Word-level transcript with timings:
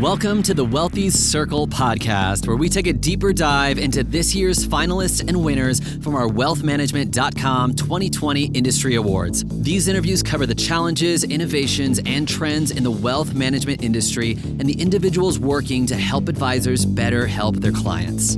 Welcome 0.00 0.42
to 0.42 0.54
the 0.54 0.66
Wealthies 0.66 1.12
Circle 1.12 1.68
podcast, 1.68 2.48
where 2.48 2.56
we 2.56 2.68
take 2.68 2.88
a 2.88 2.92
deeper 2.92 3.32
dive 3.32 3.78
into 3.78 4.02
this 4.02 4.34
year's 4.34 4.66
finalists 4.66 5.20
and 5.26 5.44
winners 5.44 5.78
from 6.02 6.16
our 6.16 6.26
wealthmanagement.com 6.26 7.74
2020 7.76 8.46
industry 8.46 8.96
awards. 8.96 9.44
These 9.62 9.86
interviews 9.86 10.20
cover 10.20 10.46
the 10.46 10.54
challenges, 10.56 11.22
innovations, 11.22 12.00
and 12.06 12.26
trends 12.26 12.72
in 12.72 12.82
the 12.82 12.90
wealth 12.90 13.34
management 13.34 13.84
industry 13.84 14.32
and 14.32 14.62
the 14.62 14.80
individuals 14.80 15.38
working 15.38 15.86
to 15.86 15.94
help 15.94 16.28
advisors 16.28 16.84
better 16.84 17.28
help 17.28 17.56
their 17.56 17.72
clients. 17.72 18.36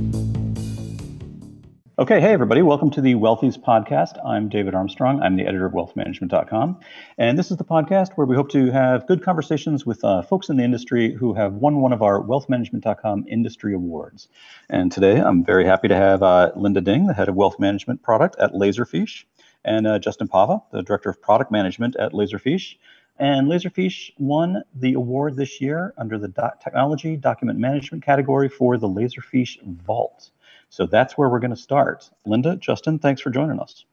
Okay, 1.99 2.21
hey 2.21 2.31
everybody, 2.31 2.61
welcome 2.61 2.91
to 2.91 3.01
the 3.01 3.15
Wealthies 3.15 3.57
podcast. 3.57 4.23
I'm 4.23 4.49
David 4.49 4.75
Armstrong. 4.75 5.19
I'm 5.19 5.35
the 5.35 5.47
editor 5.47 5.65
of 5.65 5.73
wealthmanagement.com. 5.73 6.79
And 7.17 7.39
this 7.39 7.49
is 7.49 7.57
the 7.57 7.63
podcast 7.63 8.13
where 8.13 8.27
we 8.27 8.35
hope 8.35 8.51
to 8.51 8.69
have 8.69 9.07
good 9.07 9.23
conversations 9.23 9.83
with 9.83 10.03
uh, 10.03 10.21
folks 10.21 10.49
in 10.49 10.57
the 10.57 10.63
industry 10.63 11.11
who 11.11 11.33
have 11.33 11.55
won 11.55 11.81
one 11.81 11.93
of 11.93 12.03
our 12.03 12.21
wealthmanagement.com 12.21 13.25
industry 13.27 13.73
awards. 13.73 14.27
And 14.69 14.91
today 14.91 15.19
I'm 15.19 15.43
very 15.43 15.65
happy 15.65 15.87
to 15.87 15.95
have 15.95 16.21
uh, 16.21 16.51
Linda 16.55 16.81
Ding, 16.81 17.07
the 17.07 17.15
head 17.15 17.29
of 17.29 17.35
wealth 17.35 17.57
management 17.57 18.03
product 18.03 18.35
at 18.37 18.53
Laserfiche, 18.53 19.23
and 19.65 19.87
uh, 19.87 19.97
Justin 19.97 20.27
Pava, 20.27 20.61
the 20.71 20.83
director 20.83 21.09
of 21.09 21.19
product 21.19 21.51
management 21.51 21.95
at 21.95 22.11
Laserfiche. 22.11 22.75
And 23.17 23.47
Laserfiche 23.47 24.11
won 24.19 24.61
the 24.75 24.93
award 24.93 25.35
this 25.35 25.59
year 25.59 25.95
under 25.97 26.19
the 26.19 26.27
do- 26.27 26.51
technology 26.63 27.15
document 27.17 27.57
management 27.57 28.03
category 28.03 28.49
for 28.49 28.77
the 28.77 28.87
Laserfiche 28.87 29.59
Vault. 29.63 30.29
So 30.69 30.85
that's 30.85 31.17
where 31.17 31.29
we're 31.29 31.39
going 31.39 31.51
to 31.51 31.57
start. 31.57 32.09
Linda, 32.25 32.55
Justin, 32.57 32.99
thanks 32.99 33.21
for 33.21 33.29
joining 33.29 33.59
us. 33.59 33.85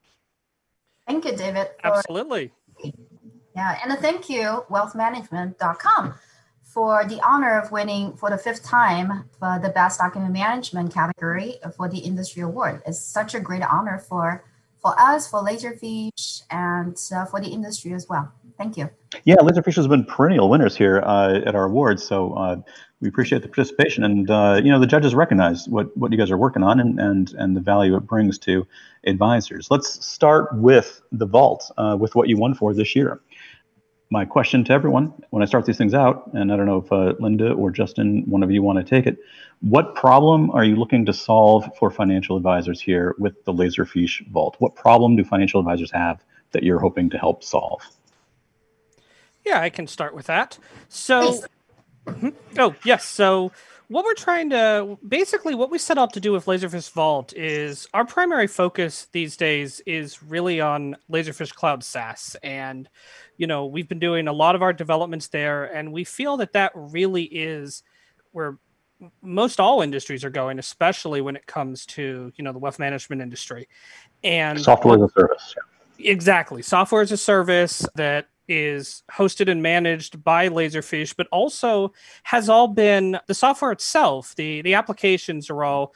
Thank 1.06 1.24
you, 1.24 1.36
David. 1.36 1.68
Absolutely. 1.82 2.52
Yeah, 3.54 3.78
and 3.84 3.98
thank 4.00 4.28
you, 4.28 4.64
wealthmanagement.com, 4.68 6.14
for 6.62 7.04
the 7.04 7.20
honor 7.24 7.60
of 7.60 7.70
winning 7.70 8.16
for 8.16 8.30
the 8.30 8.38
fifth 8.38 8.64
time 8.64 9.28
for 9.38 9.60
the 9.62 9.68
best 9.68 10.00
document 10.00 10.32
management 10.32 10.92
category 10.92 11.56
for 11.76 11.88
the 11.88 11.98
industry 11.98 12.42
award. 12.42 12.82
It's 12.86 12.98
such 12.98 13.34
a 13.34 13.40
great 13.40 13.62
honor 13.62 13.98
for 13.98 14.44
for 14.82 14.94
us, 15.00 15.30
for 15.30 15.42
Laserfiche, 15.42 16.42
and 16.50 16.96
uh, 17.14 17.24
for 17.24 17.40
the 17.40 17.48
industry 17.48 17.94
as 17.94 18.06
well. 18.08 18.32
Thank 18.56 18.76
you. 18.76 18.88
Yeah, 19.24 19.36
Laserfiche 19.36 19.76
has 19.76 19.88
been 19.88 20.04
perennial 20.04 20.48
winners 20.48 20.76
here 20.76 21.02
uh, 21.04 21.40
at 21.44 21.54
our 21.54 21.64
awards, 21.64 22.04
so 22.04 22.34
uh, 22.34 22.56
we 23.00 23.08
appreciate 23.08 23.42
the 23.42 23.48
participation. 23.48 24.04
And 24.04 24.30
uh, 24.30 24.60
you 24.62 24.70
know, 24.70 24.78
the 24.78 24.86
judges 24.86 25.14
recognize 25.14 25.68
what 25.68 25.96
what 25.96 26.12
you 26.12 26.18
guys 26.18 26.30
are 26.30 26.36
working 26.36 26.62
on 26.62 26.78
and 26.78 27.00
and 27.00 27.32
and 27.34 27.56
the 27.56 27.60
value 27.60 27.96
it 27.96 28.06
brings 28.06 28.38
to 28.40 28.66
advisors. 29.06 29.70
Let's 29.70 30.04
start 30.04 30.54
with 30.54 31.02
the 31.10 31.26
vault, 31.26 31.70
uh, 31.76 31.96
with 31.98 32.14
what 32.14 32.28
you 32.28 32.36
won 32.36 32.54
for 32.54 32.72
this 32.74 32.94
year. 32.94 33.20
My 34.10 34.24
question 34.24 34.62
to 34.64 34.72
everyone 34.72 35.12
when 35.30 35.42
I 35.42 35.46
start 35.46 35.66
these 35.66 35.78
things 35.78 35.94
out, 35.94 36.30
and 36.34 36.52
I 36.52 36.56
don't 36.56 36.66
know 36.66 36.78
if 36.78 36.92
uh, 36.92 37.14
Linda 37.18 37.52
or 37.52 37.70
Justin, 37.72 38.22
one 38.26 38.44
of 38.44 38.50
you 38.52 38.62
want 38.62 38.78
to 38.78 38.84
take 38.84 39.06
it. 39.06 39.18
What 39.60 39.96
problem 39.96 40.50
are 40.50 40.64
you 40.64 40.76
looking 40.76 41.04
to 41.06 41.12
solve 41.12 41.68
for 41.78 41.90
financial 41.90 42.36
advisors 42.36 42.80
here 42.80 43.16
with 43.18 43.44
the 43.44 43.52
Laserfiche 43.52 44.24
Vault? 44.30 44.54
What 44.60 44.76
problem 44.76 45.16
do 45.16 45.24
financial 45.24 45.58
advisors 45.58 45.90
have 45.90 46.22
that 46.52 46.62
you're 46.62 46.78
hoping 46.78 47.10
to 47.10 47.18
help 47.18 47.42
solve? 47.42 47.82
Yeah, 49.44 49.60
I 49.60 49.70
can 49.70 49.86
start 49.86 50.14
with 50.14 50.26
that. 50.26 50.58
So, 50.88 51.40
Mhm. 52.06 52.34
oh, 52.58 52.74
yes. 52.84 53.04
So, 53.04 53.52
what 53.88 54.04
we're 54.04 54.14
trying 54.14 54.48
to 54.50 54.98
basically 55.06 55.54
what 55.54 55.70
we 55.70 55.78
set 55.78 55.98
out 55.98 56.12
to 56.14 56.20
do 56.20 56.32
with 56.32 56.46
Laserfiche 56.46 56.90
Vault 56.92 57.34
is 57.34 57.86
our 57.92 58.04
primary 58.04 58.46
focus 58.46 59.08
these 59.12 59.36
days 59.36 59.80
is 59.80 60.22
really 60.22 60.60
on 60.60 60.96
Laserfiche 61.10 61.54
Cloud 61.54 61.84
SaaS. 61.84 62.34
And, 62.42 62.88
you 63.36 63.46
know, 63.46 63.66
we've 63.66 63.88
been 63.88 63.98
doing 63.98 64.26
a 64.26 64.32
lot 64.32 64.54
of 64.54 64.62
our 64.62 64.72
developments 64.72 65.28
there, 65.28 65.64
and 65.64 65.92
we 65.92 66.04
feel 66.04 66.38
that 66.38 66.54
that 66.54 66.72
really 66.74 67.24
is 67.24 67.82
where 68.32 68.58
most 69.20 69.60
all 69.60 69.82
industries 69.82 70.24
are 70.24 70.30
going, 70.30 70.58
especially 70.58 71.20
when 71.20 71.36
it 71.36 71.46
comes 71.46 71.84
to, 71.84 72.32
you 72.36 72.44
know, 72.44 72.52
the 72.52 72.58
wealth 72.58 72.78
management 72.78 73.20
industry. 73.20 73.68
And 74.22 74.58
Software 74.58 74.96
as 74.96 75.10
a 75.10 75.12
service. 75.12 75.54
Exactly. 75.98 76.62
Software 76.62 77.02
as 77.02 77.12
a 77.12 77.16
service 77.16 77.86
that 77.96 78.28
is 78.48 79.02
hosted 79.10 79.50
and 79.50 79.62
managed 79.62 80.22
by 80.22 80.48
Laserfiche, 80.48 81.14
but 81.16 81.26
also 81.32 81.92
has 82.24 82.48
all 82.48 82.68
been 82.68 83.18
the 83.26 83.34
software 83.34 83.72
itself, 83.72 84.34
the, 84.36 84.62
the 84.62 84.74
applications 84.74 85.50
are 85.50 85.64
all 85.64 85.94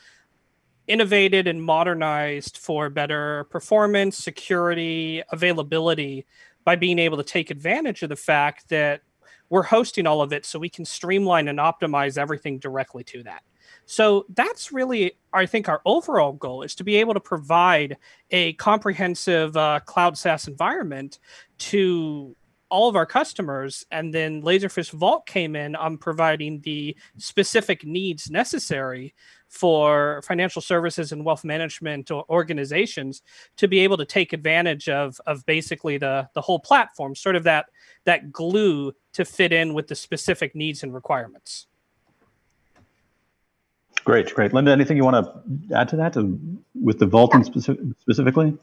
innovated 0.87 1.47
and 1.47 1.63
modernized 1.63 2.57
for 2.57 2.89
better 2.89 3.45
performance, 3.51 4.17
security, 4.17 5.23
availability 5.31 6.27
by 6.65 6.77
being 6.77 6.99
able 6.99 7.17
to 7.17 7.23
take 7.23 7.51
advantage 7.51 8.03
of 8.03 8.09
the 8.09 8.17
fact 8.17 8.69
that 8.71 9.03
we're 9.51 9.63
hosting 9.63 10.07
all 10.07 10.21
of 10.21 10.33
it 10.33 10.45
so 10.45 10.59
we 10.59 10.69
can 10.69 10.85
streamline 10.85 11.49
and 11.49 11.59
optimize 11.59 12.19
everything 12.19 12.59
directly 12.59 13.05
to 13.05 13.23
that. 13.23 13.43
So 13.87 14.27
that's 14.35 14.73
really, 14.73 15.13
I 15.33 15.47
think, 15.47 15.69
our 15.69 15.81
overall 15.87 16.33
goal 16.33 16.63
is 16.63 16.75
to 16.77 16.85
be 16.85 16.97
able 16.97 17.15
to 17.15 17.21
provide 17.21 17.97
a 18.31 18.53
comprehensive 18.55 19.57
uh, 19.57 19.81
cloud 19.81 20.19
SaaS 20.19 20.49
environment 20.49 21.19
to 21.59 22.37
all 22.71 22.89
of 22.89 22.97
our 22.97 23.07
customers. 23.07 23.85
And 23.91 24.13
then 24.13 24.43
Laserfiche 24.43 24.91
Vault 24.91 25.27
came 25.27 25.57
in 25.57 25.77
on 25.77 25.99
providing 25.99 26.61
the 26.61 26.97
specific 27.17 27.85
needs 27.85 28.31
necessary 28.31 29.15
for 29.49 30.21
financial 30.23 30.61
services 30.61 31.13
and 31.13 31.25
wealth 31.25 31.45
management 31.45 32.11
organizations 32.11 33.23
to 33.57 33.67
be 33.67 33.81
able 33.81 33.97
to 33.97 34.05
take 34.05 34.33
advantage 34.33 34.89
of 34.89 35.21
of 35.27 35.45
basically 35.47 35.97
the 35.97 36.29
the 36.35 36.41
whole 36.41 36.59
platform, 36.59 37.15
sort 37.15 37.37
of 37.37 37.45
that 37.45 37.67
that 38.05 38.31
glue 38.31 38.93
to 39.13 39.25
fit 39.25 39.53
in 39.53 39.75
with 39.75 39.87
the 39.89 39.95
specific 39.95 40.55
needs 40.55 40.83
and 40.83 40.93
requirements. 40.93 41.67
Great, 44.05 44.35
great. 44.35 44.55
Linda, 44.55 44.71
anything 44.71 44.97
you 44.97 45.05
want 45.05 45.27
to 45.27 45.77
add 45.77 45.89
to 45.89 45.97
that 45.97 46.15
to, 46.15 46.39
with 46.81 46.99
the 46.99 47.05
vaulting 47.05 47.45
specific, 47.45 47.85
specifically? 48.01 48.57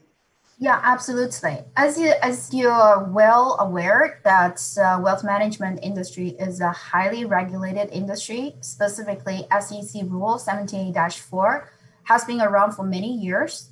Yeah, 0.58 0.80
absolutely. 0.82 1.58
As 1.76 1.98
you 1.98 2.14
as 2.22 2.52
you're 2.52 3.04
well 3.10 3.58
aware 3.60 4.20
that 4.24 4.58
uh, 4.80 4.98
wealth 5.02 5.22
management 5.22 5.80
industry 5.82 6.28
is 6.40 6.60
a 6.60 6.70
highly 6.70 7.26
regulated 7.26 7.90
industry. 7.92 8.56
Specifically, 8.62 9.46
SEC 9.60 10.04
Rule 10.06 10.38
17-4 10.38 11.66
has 12.04 12.24
been 12.24 12.40
around 12.40 12.72
for 12.72 12.84
many 12.84 13.12
years, 13.18 13.68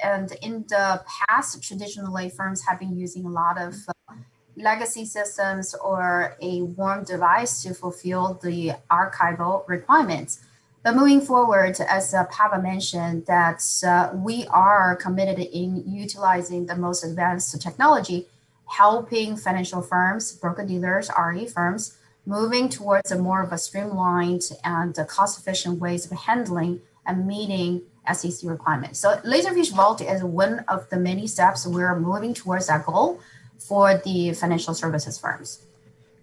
and 0.00 0.32
in 0.40 0.64
the 0.70 1.04
past, 1.28 1.62
traditionally 1.62 2.30
firms 2.30 2.62
have 2.66 2.78
been 2.78 2.96
using 2.96 3.26
a 3.26 3.30
lot 3.30 3.60
of 3.60 3.74
uh, 3.86 4.14
legacy 4.56 5.04
systems 5.04 5.74
or 5.74 6.38
a 6.40 6.62
WORM 6.62 7.04
device 7.04 7.62
to 7.64 7.74
fulfill 7.74 8.40
the 8.42 8.72
archival 8.90 9.68
requirements. 9.68 10.40
But 10.84 10.96
moving 10.96 11.22
forward, 11.22 11.80
as 11.80 12.12
uh, 12.12 12.26
Pava 12.26 12.62
mentioned, 12.62 13.24
that 13.24 13.64
uh, 13.86 14.10
we 14.14 14.46
are 14.48 14.94
committed 14.96 15.38
in 15.38 15.82
utilizing 15.86 16.66
the 16.66 16.76
most 16.76 17.02
advanced 17.02 17.58
technology, 17.62 18.28
helping 18.66 19.34
financial 19.38 19.80
firms, 19.80 20.32
broker 20.32 20.66
dealers, 20.66 21.10
RIA 21.18 21.48
firms, 21.48 21.96
moving 22.26 22.68
towards 22.68 23.10
a 23.10 23.18
more 23.18 23.42
of 23.42 23.50
a 23.50 23.56
streamlined 23.56 24.42
and 24.62 24.94
cost-efficient 25.08 25.80
ways 25.80 26.04
of 26.04 26.18
handling 26.18 26.82
and 27.06 27.26
meeting 27.26 27.80
SEC 28.12 28.50
requirements. 28.50 28.98
So 28.98 29.16
Laserfiche 29.24 29.72
Vault 29.72 30.02
is 30.02 30.22
one 30.22 30.66
of 30.68 30.90
the 30.90 30.98
many 30.98 31.26
steps 31.26 31.66
we're 31.66 31.98
moving 31.98 32.34
towards 32.34 32.66
that 32.66 32.84
goal 32.84 33.20
for 33.58 33.96
the 34.04 34.34
financial 34.34 34.74
services 34.74 35.18
firms. 35.18 35.64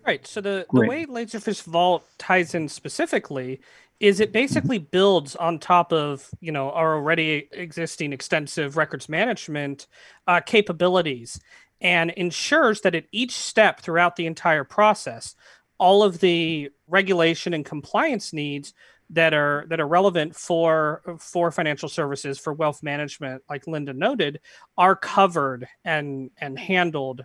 Right. 0.05 0.25
So 0.25 0.41
the, 0.41 0.65
the 0.71 0.87
way 0.87 1.05
Laserfiche 1.05 1.63
Vault 1.63 2.03
ties 2.17 2.55
in 2.55 2.67
specifically 2.67 3.61
is 3.99 4.19
it 4.19 4.31
basically 4.31 4.79
builds 4.79 5.35
on 5.35 5.59
top 5.59 5.93
of 5.93 6.27
you 6.41 6.51
know 6.51 6.71
our 6.71 6.95
already 6.95 7.47
existing 7.51 8.11
extensive 8.11 8.75
records 8.75 9.07
management 9.07 9.87
uh, 10.27 10.41
capabilities 10.41 11.39
and 11.81 12.09
ensures 12.11 12.81
that 12.81 12.95
at 12.95 13.05
each 13.11 13.35
step 13.35 13.79
throughout 13.79 14.15
the 14.15 14.25
entire 14.25 14.63
process 14.63 15.35
all 15.77 16.03
of 16.03 16.19
the 16.19 16.69
regulation 16.87 17.53
and 17.53 17.65
compliance 17.65 18.33
needs 18.33 18.73
that 19.11 19.33
are 19.33 19.65
that 19.67 19.79
are 19.79 19.87
relevant 19.87 20.35
for 20.35 21.01
for 21.19 21.51
financial 21.51 21.89
services 21.89 22.39
for 22.39 22.53
wealth 22.53 22.81
management 22.81 23.43
like 23.49 23.67
linda 23.67 23.93
noted 23.93 24.39
are 24.77 24.95
covered 24.95 25.67
and 25.83 26.31
and 26.37 26.57
handled 26.57 27.21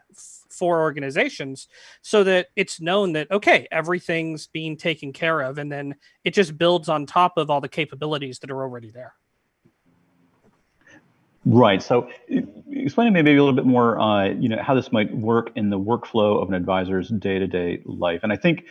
for 0.50 0.80
organizations 0.80 1.68
so 2.02 2.24
that 2.24 2.48
it's 2.56 2.80
known 2.80 3.12
that 3.12 3.30
okay 3.30 3.66
everything's 3.70 4.48
being 4.48 4.76
taken 4.76 5.12
care 5.12 5.40
of 5.40 5.58
and 5.58 5.70
then 5.70 5.94
it 6.24 6.34
just 6.34 6.58
builds 6.58 6.88
on 6.88 7.06
top 7.06 7.36
of 7.36 7.50
all 7.50 7.60
the 7.60 7.68
capabilities 7.68 8.38
that 8.40 8.50
are 8.50 8.62
already 8.62 8.90
there. 8.90 9.14
Right. 11.44 11.80
So 11.80 12.08
explain 12.72 13.06
to 13.06 13.12
me 13.12 13.22
maybe 13.22 13.36
a 13.36 13.44
little 13.44 13.54
bit 13.54 13.66
more 13.66 14.00
uh, 14.00 14.30
you 14.30 14.48
know 14.48 14.60
how 14.60 14.74
this 14.74 14.90
might 14.90 15.14
work 15.14 15.52
in 15.54 15.70
the 15.70 15.78
workflow 15.78 16.42
of 16.42 16.48
an 16.48 16.54
advisor's 16.54 17.08
day-to-day 17.08 17.82
life. 17.84 18.20
And 18.24 18.32
i 18.32 18.36
think 18.36 18.64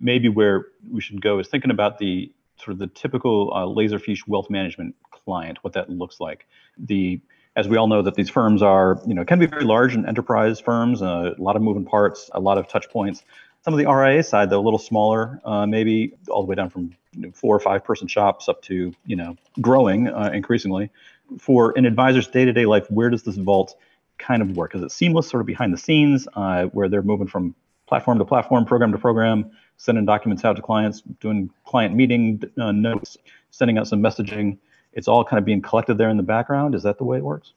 maybe 0.00 0.28
where 0.28 0.66
we 0.90 1.00
should 1.00 1.20
go 1.20 1.38
is 1.38 1.48
thinking 1.48 1.70
about 1.70 1.98
the 1.98 2.32
sort 2.58 2.72
of 2.72 2.78
the 2.78 2.86
typical 2.86 3.52
uh, 3.54 3.60
Laserfiche 3.60 4.26
wealth 4.26 4.50
management 4.50 4.94
client, 5.10 5.58
what 5.62 5.74
that 5.74 5.90
looks 5.90 6.20
like. 6.20 6.46
The 6.78 7.20
as 7.56 7.68
we 7.68 7.76
all 7.76 7.86
know 7.86 8.02
that 8.02 8.14
these 8.14 8.30
firms 8.30 8.62
are, 8.62 9.00
you 9.06 9.14
know, 9.14 9.24
can 9.24 9.38
be 9.38 9.46
very 9.46 9.64
large 9.64 9.94
and 9.94 10.06
enterprise 10.06 10.58
firms, 10.58 11.02
uh, 11.02 11.34
a 11.38 11.42
lot 11.42 11.54
of 11.54 11.62
moving 11.62 11.84
parts, 11.84 12.28
a 12.34 12.40
lot 12.40 12.58
of 12.58 12.66
touch 12.66 12.90
points. 12.90 13.22
Some 13.64 13.72
of 13.72 13.78
the 13.78 13.86
RIA 13.86 14.22
side, 14.22 14.50
though, 14.50 14.60
a 14.60 14.62
little 14.62 14.78
smaller, 14.78 15.40
uh, 15.44 15.64
maybe 15.64 16.14
all 16.28 16.42
the 16.42 16.48
way 16.48 16.56
down 16.56 16.68
from 16.68 16.94
you 17.12 17.22
know, 17.22 17.30
four 17.32 17.54
or 17.54 17.60
five 17.60 17.84
person 17.84 18.08
shops 18.08 18.48
up 18.48 18.60
to 18.62 18.92
you 19.06 19.16
know 19.16 19.36
growing 19.60 20.08
uh, 20.08 20.30
increasingly. 20.34 20.90
For 21.38 21.72
an 21.76 21.86
advisor's 21.86 22.26
day-to-day 22.28 22.66
life, 22.66 22.90
where 22.90 23.08
does 23.08 23.22
this 23.22 23.36
vault 23.36 23.74
kind 24.18 24.42
of 24.42 24.56
work? 24.56 24.74
Is 24.74 24.82
it 24.82 24.92
seamless, 24.92 25.28
sort 25.28 25.40
of 25.40 25.46
behind 25.46 25.72
the 25.72 25.78
scenes, 25.78 26.28
uh, 26.34 26.64
where 26.66 26.88
they're 26.88 27.02
moving 27.02 27.26
from 27.26 27.54
platform 27.86 28.18
to 28.18 28.24
platform, 28.24 28.64
program 28.66 28.92
to 28.92 28.98
program, 28.98 29.50
sending 29.76 30.04
documents 30.04 30.44
out 30.44 30.56
to 30.56 30.62
clients, 30.62 31.02
doing 31.20 31.50
client 31.64 31.94
meeting 31.94 32.42
uh, 32.58 32.72
notes, 32.72 33.16
sending 33.50 33.78
out 33.78 33.88
some 33.88 34.02
messaging? 34.02 34.58
It's 34.92 35.08
all 35.08 35.24
kind 35.24 35.38
of 35.38 35.44
being 35.44 35.60
collected 35.60 35.98
there 35.98 36.08
in 36.08 36.16
the 36.16 36.22
background. 36.22 36.74
Is 36.74 36.82
that 36.84 36.98
the 36.98 37.04
way 37.04 37.18
it 37.18 37.24
works? 37.24 37.52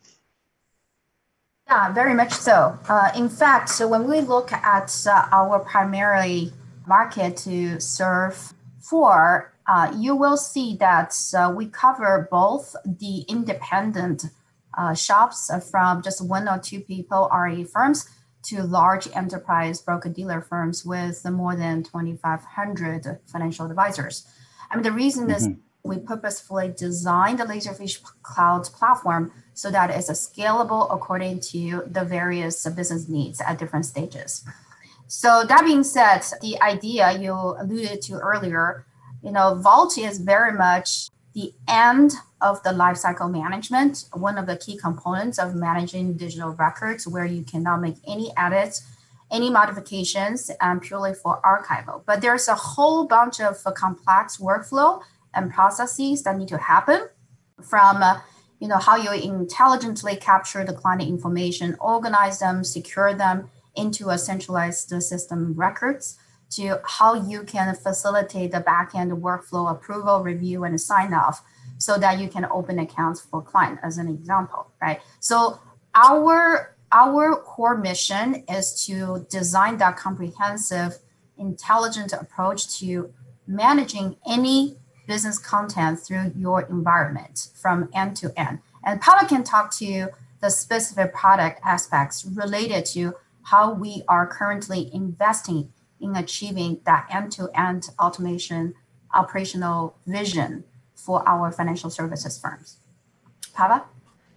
Yeah, 1.68 1.92
very 1.92 2.14
much 2.14 2.32
so. 2.32 2.80
Uh, 2.88 3.12
in 3.16 3.28
fact, 3.28 3.70
so 3.70 3.88
when 3.88 4.08
we 4.08 4.22
look 4.22 4.54
at 4.54 5.06
uh, 5.06 5.28
our 5.32 5.60
primary 5.60 6.54
market 6.88 7.36
to 7.38 7.80
serve 7.82 8.54
for, 8.80 9.54
uh, 9.68 9.94
you 9.98 10.16
will 10.16 10.38
see 10.38 10.78
that 10.78 11.14
uh, 11.38 11.54
we 11.54 11.68
cover 11.68 12.30
both 12.32 12.74
the 12.86 13.26
independent 13.28 14.26
uh, 14.78 14.94
shops 14.94 15.52
from 15.70 16.02
just 16.02 16.26
one 16.26 16.48
or 16.48 16.58
two 16.58 16.80
people, 16.80 17.30
RIA 17.36 17.66
firms, 17.66 18.10
to 18.44 18.64
large 18.64 19.08
enterprise 19.16 19.82
broker 19.82 20.10
dealer 20.10 20.42
firms 20.42 20.86
with 20.86 21.26
more 21.30 21.56
than 21.56 21.84
2,500 21.84 23.20
financial 23.26 23.66
advisors. 23.66 24.26
I 24.70 24.76
mean, 24.76 24.84
the 24.84 24.92
reason 24.92 25.28
mm-hmm. 25.28 25.36
is 25.36 25.50
we 25.84 25.98
purposefully 26.00 26.74
designed 26.76 27.40
the 27.40 27.46
Laserfiche 27.46 28.04
Cloud 28.22 28.66
platform 28.66 29.32
so 29.54 29.72
that 29.72 29.90
it's 29.90 30.10
scalable 30.12 30.94
according 30.94 31.40
to 31.40 31.84
the 31.88 32.04
various 32.04 32.68
business 32.70 33.08
needs 33.08 33.42
at 33.42 33.58
different 33.58 33.86
stages. 33.86 34.44
So 35.08 35.46
that 35.48 35.64
being 35.64 35.84
said, 35.84 36.22
the 36.42 36.62
idea 36.62 37.18
you 37.18 37.32
alluded 37.32 38.02
to 38.04 38.14
earlier, 38.16 38.86
you 39.24 39.32
know, 39.32 39.56
Vault 39.56 39.98
is 39.98 40.20
very 40.20 40.52
much 40.52 41.10
the 41.38 41.54
end 41.68 42.14
of 42.42 42.64
the 42.64 42.72
lifecycle 42.72 43.32
management, 43.32 44.06
one 44.14 44.40
of 44.40 44.48
the 44.48 44.58
key 44.58 44.76
components 44.76 45.38
of 45.38 45.54
managing 45.54 46.18
digital 46.18 46.50
records 46.54 47.08
where 47.08 47.26
you 47.26 47.44
cannot 47.44 47.80
make 47.80 47.98
any 48.08 48.32
edits, 48.36 48.84
any 49.30 49.52
modifications, 49.52 50.50
and 50.60 50.82
purely 50.82 51.14
for 51.14 51.40
archival. 51.46 52.02
But 52.08 52.22
there's 52.22 52.48
a 52.48 52.56
whole 52.56 53.06
bunch 53.06 53.40
of 53.40 53.64
complex 53.76 54.38
workflow 54.38 55.04
and 55.36 55.54
processes 55.54 56.24
that 56.24 56.36
need 56.40 56.48
to 56.48 56.58
happen 56.58 57.08
from 57.62 58.02
uh, 58.02 58.20
you 58.60 58.68
know 58.68 58.80
how 58.80 58.96
you 58.96 59.12
intelligently 59.12 60.16
capture 60.16 60.64
the 60.66 60.74
client 60.74 61.04
information 61.04 61.76
organize 61.80 62.40
them 62.40 62.64
secure 62.64 63.14
them 63.14 63.50
into 63.76 64.10
a 64.10 64.18
centralized 64.18 64.90
system 65.02 65.54
records 65.56 66.18
to 66.50 66.80
how 66.86 67.14
you 67.14 67.44
can 67.44 67.76
facilitate 67.76 68.52
the 68.52 68.60
backend 68.60 69.20
workflow 69.20 69.72
approval 69.72 70.22
review 70.22 70.64
and 70.64 70.80
sign 70.80 71.14
off 71.14 71.44
so 71.78 71.98
that 71.98 72.20
you 72.20 72.28
can 72.28 72.46
open 72.52 72.80
accounts 72.80 73.22
for 73.22 73.42
client 73.42 73.80
as 73.84 73.98
an 73.98 74.08
example 74.08 74.72
right 74.82 75.02
so 75.20 75.60
our 75.94 76.76
our 76.92 77.36
core 77.36 77.78
mission 77.78 78.44
is 78.50 78.86
to 78.86 79.26
design 79.30 79.78
that 79.78 79.98
comprehensive 79.98 81.00
intelligent 81.38 82.14
approach 82.14 82.80
to 82.80 83.14
managing 83.46 84.16
any 84.28 84.78
business 85.08 85.40
content 85.40 86.00
through 86.00 86.34
your 86.36 86.62
environment 86.64 87.50
from 87.56 87.90
end 87.94 88.16
to 88.18 88.32
end. 88.40 88.60
And 88.84 89.02
Pava 89.02 89.28
can 89.28 89.44
talk 89.44 89.72
to 89.76 90.10
the 90.42 90.50
specific 90.50 91.14
product 91.14 91.62
aspects 91.64 92.26
related 92.26 92.86
to 92.88 93.16
how 93.44 93.74
we 93.74 94.04
are 94.08 94.28
currently 94.28 94.94
investing 94.94 95.72
in 96.00 96.16
achieving 96.16 96.80
that 96.86 97.08
end 97.14 97.32
to 97.34 97.50
end 97.56 97.90
automation 98.00 98.74
operational 99.14 99.96
vision 100.06 100.64
for 100.96 101.28
our 101.28 101.52
financial 101.52 101.90
services 101.90 102.38
firms. 102.38 102.78
Pava? 103.54 103.84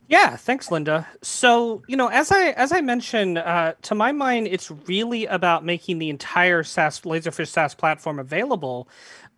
Yeah, 0.09 0.35
thanks, 0.35 0.73
Linda. 0.73 1.07
So, 1.23 1.83
you 1.87 1.97
know, 1.97 2.09
as 2.09 2.33
I 2.33 2.49
as 2.51 2.73
I 2.73 2.81
mentioned, 2.81 3.39
uh, 3.39 3.75
to 3.83 3.95
my 3.95 4.11
mind, 4.11 4.49
it's 4.49 4.71
really 4.89 5.27
about 5.27 5.65
making 5.65 5.99
the 5.99 6.11
entire 6.11 6.65
SaaS 6.65 7.01
Laserfiche 7.03 7.47
SaaS 7.47 7.75
platform 7.75 8.19
available 8.19 8.89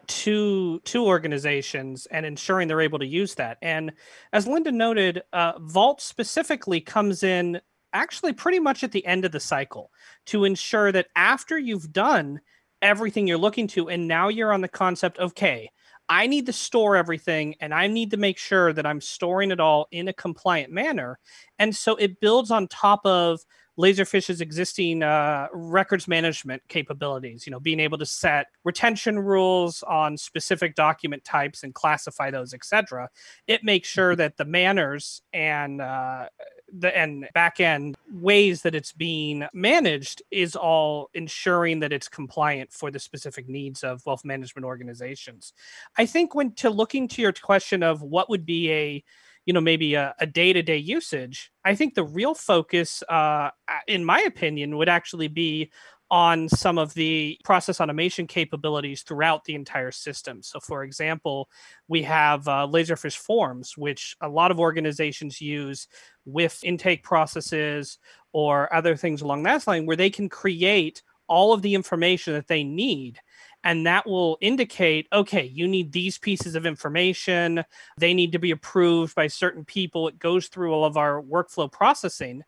to 0.06 0.80
to 0.80 1.04
organizations 1.04 2.06
and 2.06 2.24
ensuring 2.24 2.68
they're 2.68 2.80
able 2.80 2.98
to 3.00 3.06
use 3.06 3.34
that. 3.34 3.58
And 3.60 3.92
as 4.32 4.46
Linda 4.46 4.72
noted, 4.72 5.22
uh, 5.34 5.52
Vault 5.60 6.00
specifically 6.00 6.80
comes 6.80 7.22
in 7.22 7.60
actually 7.92 8.32
pretty 8.32 8.58
much 8.58 8.82
at 8.82 8.92
the 8.92 9.04
end 9.06 9.24
of 9.24 9.32
the 9.32 9.40
cycle 9.40 9.90
to 10.26 10.44
ensure 10.44 10.92
that 10.92 11.08
after 11.16 11.58
you've 11.58 11.92
done 11.92 12.40
everything 12.80 13.26
you're 13.26 13.38
looking 13.38 13.68
to, 13.68 13.88
and 13.88 14.08
now 14.08 14.28
you're 14.28 14.52
on 14.52 14.60
the 14.60 14.68
concept, 14.68 15.18
okay, 15.18 15.70
I 16.08 16.26
need 16.26 16.46
to 16.46 16.52
store 16.52 16.96
everything 16.96 17.54
and 17.60 17.72
I 17.72 17.86
need 17.86 18.10
to 18.10 18.16
make 18.16 18.36
sure 18.36 18.72
that 18.72 18.84
I'm 18.84 19.00
storing 19.00 19.50
it 19.50 19.60
all 19.60 19.86
in 19.92 20.08
a 20.08 20.12
compliant 20.12 20.72
manner. 20.72 21.18
And 21.58 21.74
so 21.74 21.96
it 21.96 22.20
builds 22.20 22.50
on 22.50 22.68
top 22.68 23.06
of 23.06 23.40
Laserfiche's 23.78 24.42
existing 24.42 25.02
uh, 25.02 25.46
records 25.52 26.06
management 26.06 26.62
capabilities, 26.68 27.46
you 27.46 27.50
know, 27.50 27.60
being 27.60 27.80
able 27.80 27.96
to 27.98 28.04
set 28.04 28.48
retention 28.64 29.18
rules 29.18 29.82
on 29.84 30.18
specific 30.18 30.74
document 30.74 31.24
types 31.24 31.62
and 31.62 31.72
classify 31.72 32.30
those, 32.30 32.52
etc. 32.52 33.08
It 33.46 33.64
makes 33.64 33.88
sure 33.88 34.12
mm-hmm. 34.12 34.18
that 34.18 34.36
the 34.36 34.44
manners 34.44 35.22
and 35.32 35.80
uh, 35.80 36.26
the 36.72 36.96
and 36.96 37.28
back 37.34 37.60
end 37.60 37.96
ways 38.10 38.62
that 38.62 38.74
it's 38.74 38.92
being 38.92 39.46
managed 39.52 40.22
is 40.30 40.56
all 40.56 41.10
ensuring 41.14 41.80
that 41.80 41.92
it's 41.92 42.08
compliant 42.08 42.72
for 42.72 42.90
the 42.90 42.98
specific 42.98 43.48
needs 43.48 43.84
of 43.84 44.04
wealth 44.06 44.24
management 44.24 44.64
organizations. 44.64 45.52
I 45.98 46.06
think 46.06 46.34
when 46.34 46.52
to 46.54 46.70
looking 46.70 47.08
to 47.08 47.22
your 47.22 47.32
question 47.32 47.82
of 47.82 48.02
what 48.02 48.30
would 48.30 48.46
be 48.46 48.70
a 48.70 49.04
you 49.44 49.52
know 49.52 49.60
maybe 49.60 49.94
a, 49.94 50.14
day-to-day 50.32 50.76
usage 50.76 51.50
i 51.64 51.74
think 51.74 51.94
the 51.94 52.04
real 52.04 52.32
focus 52.32 53.02
uh, 53.08 53.50
in 53.88 54.04
my 54.04 54.20
opinion 54.20 54.76
would 54.76 54.88
actually 54.88 55.26
be 55.26 55.70
on 56.12 56.46
some 56.46 56.76
of 56.76 56.92
the 56.92 57.38
process 57.42 57.80
automation 57.80 58.26
capabilities 58.26 59.00
throughout 59.00 59.46
the 59.46 59.54
entire 59.54 59.90
system. 59.90 60.42
So, 60.42 60.60
for 60.60 60.84
example, 60.84 61.48
we 61.88 62.02
have 62.02 62.46
uh, 62.46 62.68
Laserfiche 62.70 63.16
Forms, 63.16 63.78
which 63.78 64.14
a 64.20 64.28
lot 64.28 64.50
of 64.50 64.60
organizations 64.60 65.40
use 65.40 65.88
with 66.26 66.60
intake 66.62 67.02
processes 67.02 67.98
or 68.34 68.72
other 68.74 68.94
things 68.94 69.22
along 69.22 69.44
that 69.44 69.66
line, 69.66 69.86
where 69.86 69.96
they 69.96 70.10
can 70.10 70.28
create 70.28 71.02
all 71.28 71.54
of 71.54 71.62
the 71.62 71.74
information 71.74 72.34
that 72.34 72.46
they 72.46 72.62
need 72.62 73.18
and 73.64 73.86
that 73.86 74.06
will 74.06 74.36
indicate 74.40 75.06
okay 75.12 75.44
you 75.44 75.68
need 75.68 75.92
these 75.92 76.18
pieces 76.18 76.54
of 76.54 76.66
information. 76.66 77.64
They 77.96 78.12
need 78.12 78.32
to 78.32 78.38
be 78.38 78.50
approved 78.50 79.14
by 79.14 79.28
certain 79.28 79.64
people. 79.64 80.08
It 80.08 80.18
goes 80.18 80.48
through 80.48 80.72
all 80.72 80.84
of 80.84 80.96
our 80.96 81.22
workflow 81.22 81.70
processing 81.70 82.42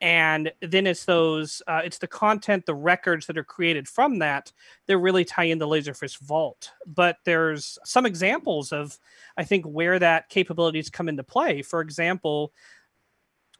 and 0.00 0.52
then 0.60 0.86
it's 0.86 1.04
those 1.04 1.62
uh, 1.66 1.80
it's 1.84 1.98
the 1.98 2.06
content 2.06 2.66
the 2.66 2.74
records 2.74 3.26
that 3.26 3.38
are 3.38 3.44
created 3.44 3.88
from 3.88 4.18
that 4.18 4.52
that 4.86 4.98
really 4.98 5.24
tie 5.24 5.44
the 5.58 5.66
laserfiche 5.66 6.18
vault. 6.20 6.70
But 6.86 7.16
there's 7.24 7.78
some 7.84 8.06
examples 8.06 8.72
of 8.72 8.98
i 9.36 9.44
think 9.44 9.64
where 9.64 9.98
that 9.98 10.28
capabilities 10.28 10.90
come 10.90 11.08
into 11.08 11.24
play. 11.24 11.62
For 11.62 11.80
example 11.80 12.52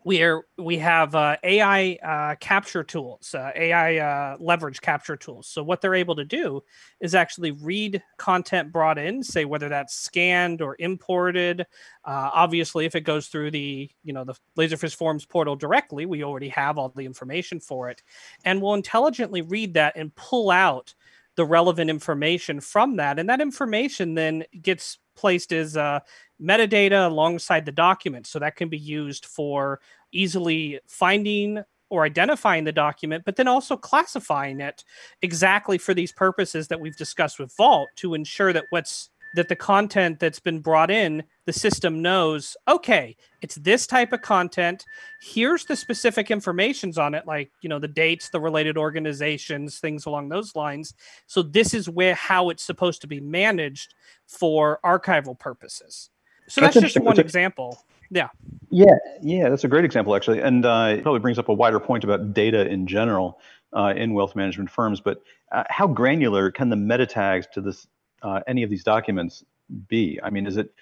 we 0.06 0.22
are 0.22 0.46
we 0.56 0.78
have 0.78 1.16
uh, 1.16 1.36
AI 1.42 1.98
uh, 2.00 2.36
capture 2.36 2.84
tools, 2.84 3.34
uh, 3.34 3.50
AI 3.56 3.96
uh, 3.96 4.36
leverage 4.38 4.80
capture 4.80 5.16
tools. 5.16 5.48
So 5.48 5.64
what 5.64 5.80
they're 5.80 5.96
able 5.96 6.14
to 6.14 6.24
do 6.24 6.62
is 7.00 7.16
actually 7.16 7.50
read 7.50 8.00
content 8.16 8.70
brought 8.70 8.98
in, 8.98 9.24
say 9.24 9.44
whether 9.44 9.68
that's 9.68 9.96
scanned 9.96 10.62
or 10.62 10.76
imported. 10.78 11.62
Uh, 12.04 12.30
obviously, 12.32 12.86
if 12.86 12.94
it 12.94 13.00
goes 13.00 13.26
through 13.26 13.50
the 13.50 13.90
you 14.04 14.12
know 14.12 14.22
the 14.22 14.36
Laserfiche 14.56 14.94
Forms 14.94 15.26
portal 15.26 15.56
directly, 15.56 16.06
we 16.06 16.22
already 16.22 16.50
have 16.50 16.78
all 16.78 16.90
the 16.90 17.04
information 17.04 17.58
for 17.58 17.90
it, 17.90 18.00
and 18.44 18.62
we'll 18.62 18.74
intelligently 18.74 19.42
read 19.42 19.74
that 19.74 19.96
and 19.96 20.14
pull 20.14 20.52
out 20.52 20.94
the 21.34 21.44
relevant 21.44 21.90
information 21.90 22.60
from 22.60 22.94
that, 22.94 23.18
and 23.18 23.28
that 23.28 23.40
information 23.40 24.14
then 24.14 24.44
gets 24.62 24.98
placed 25.16 25.52
as 25.52 25.76
uh, 25.76 26.00
metadata 26.40 27.06
alongside 27.06 27.66
the 27.66 27.72
document. 27.72 28.26
So 28.26 28.38
that 28.38 28.56
can 28.56 28.68
be 28.68 28.78
used 28.78 29.26
for 29.26 29.80
easily 30.12 30.80
finding 30.86 31.62
or 31.88 32.04
identifying 32.04 32.64
the 32.64 32.72
document, 32.72 33.24
but 33.24 33.36
then 33.36 33.48
also 33.48 33.76
classifying 33.76 34.60
it 34.60 34.84
exactly 35.22 35.78
for 35.78 35.94
these 35.94 36.12
purposes 36.12 36.68
that 36.68 36.80
we've 36.80 36.96
discussed 36.96 37.38
with 37.38 37.54
Vault 37.56 37.88
to 37.96 38.14
ensure 38.14 38.52
that 38.52 38.64
what's 38.70 39.10
that 39.36 39.48
the 39.48 39.56
content 39.56 40.18
that's 40.18 40.40
been 40.40 40.60
brought 40.60 40.90
in, 40.90 41.22
the 41.44 41.52
system 41.52 42.02
knows, 42.02 42.56
okay, 42.66 43.16
it's 43.40 43.54
this 43.54 43.86
type 43.86 44.12
of 44.12 44.20
content. 44.22 44.84
Here's 45.22 45.64
the 45.64 45.76
specific 45.76 46.30
informations 46.30 46.98
on 46.98 47.14
it, 47.14 47.24
like 47.26 47.50
you 47.62 47.68
know 47.68 47.78
the 47.78 47.88
dates, 47.88 48.30
the 48.30 48.40
related 48.40 48.76
organizations, 48.76 49.78
things 49.78 50.06
along 50.06 50.30
those 50.30 50.56
lines. 50.56 50.94
So 51.26 51.42
this 51.42 51.72
is 51.74 51.88
where 51.88 52.14
how 52.14 52.50
it's 52.50 52.64
supposed 52.64 53.00
to 53.02 53.06
be 53.06 53.20
managed 53.20 53.94
for 54.26 54.80
archival 54.84 55.38
purposes. 55.38 56.10
So 56.48 56.60
that's, 56.60 56.74
that's 56.74 56.92
just 56.92 57.04
one 57.04 57.20
example. 57.20 57.84
Yeah. 58.10 58.28
Yeah, 58.70 58.98
yeah, 59.22 59.48
that's 59.48 59.64
a 59.64 59.68
great 59.68 59.84
example 59.84 60.16
actually, 60.16 60.40
and 60.40 60.64
uh, 60.64 60.94
it 60.96 61.02
probably 61.02 61.20
brings 61.20 61.38
up 61.38 61.48
a 61.48 61.54
wider 61.54 61.80
point 61.80 62.04
about 62.04 62.34
data 62.34 62.66
in 62.66 62.86
general. 62.86 63.38
uh, 63.72 63.92
in 63.96 64.14
wealth 64.14 64.34
management 64.34 64.70
firms. 64.70 65.00
But 65.00 65.22
uh, 65.52 65.64
how 65.68 65.86
granular 65.86 66.50
can 66.50 66.70
the 66.70 66.76
meta 66.76 67.06
tags 67.06 67.46
to 67.52 67.60
this 67.60 67.86
uh, 68.22 68.40
any 68.46 68.62
of 68.62 68.70
these 68.70 68.84
documents 68.84 69.44
be? 69.88 70.18
I 70.22 70.30
mean, 70.30 70.46
is 70.46 70.56
it 70.56 70.72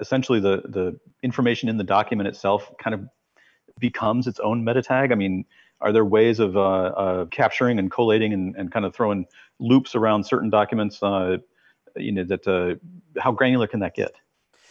essentially 0.00 0.40
the 0.40 0.62
the 0.64 0.98
information 1.22 1.68
in 1.68 1.76
the 1.76 1.84
document 1.84 2.28
itself 2.28 2.70
kind 2.78 2.94
of 2.94 3.08
becomes 3.78 4.26
its 4.26 4.40
own 4.40 4.64
meta 4.64 4.82
tag? 4.82 5.12
I 5.12 5.14
mean, 5.14 5.44
are 5.80 5.92
there 5.92 6.04
ways 6.04 6.38
of 6.40 6.56
uh, 6.56 7.26
capturing 7.30 7.78
and 7.78 7.90
collating 7.90 8.32
and, 8.32 8.54
and 8.56 8.72
kind 8.72 8.84
of 8.84 8.94
throwing 8.94 9.26
loops 9.58 9.94
around 9.94 10.24
certain 10.24 10.50
documents? 10.50 11.02
Uh, 11.02 11.38
you 11.96 12.12
know, 12.12 12.24
that 12.24 12.78
how 13.18 13.32
granular 13.32 13.66
can 13.66 13.80
that 13.80 13.94
get? 13.94 14.12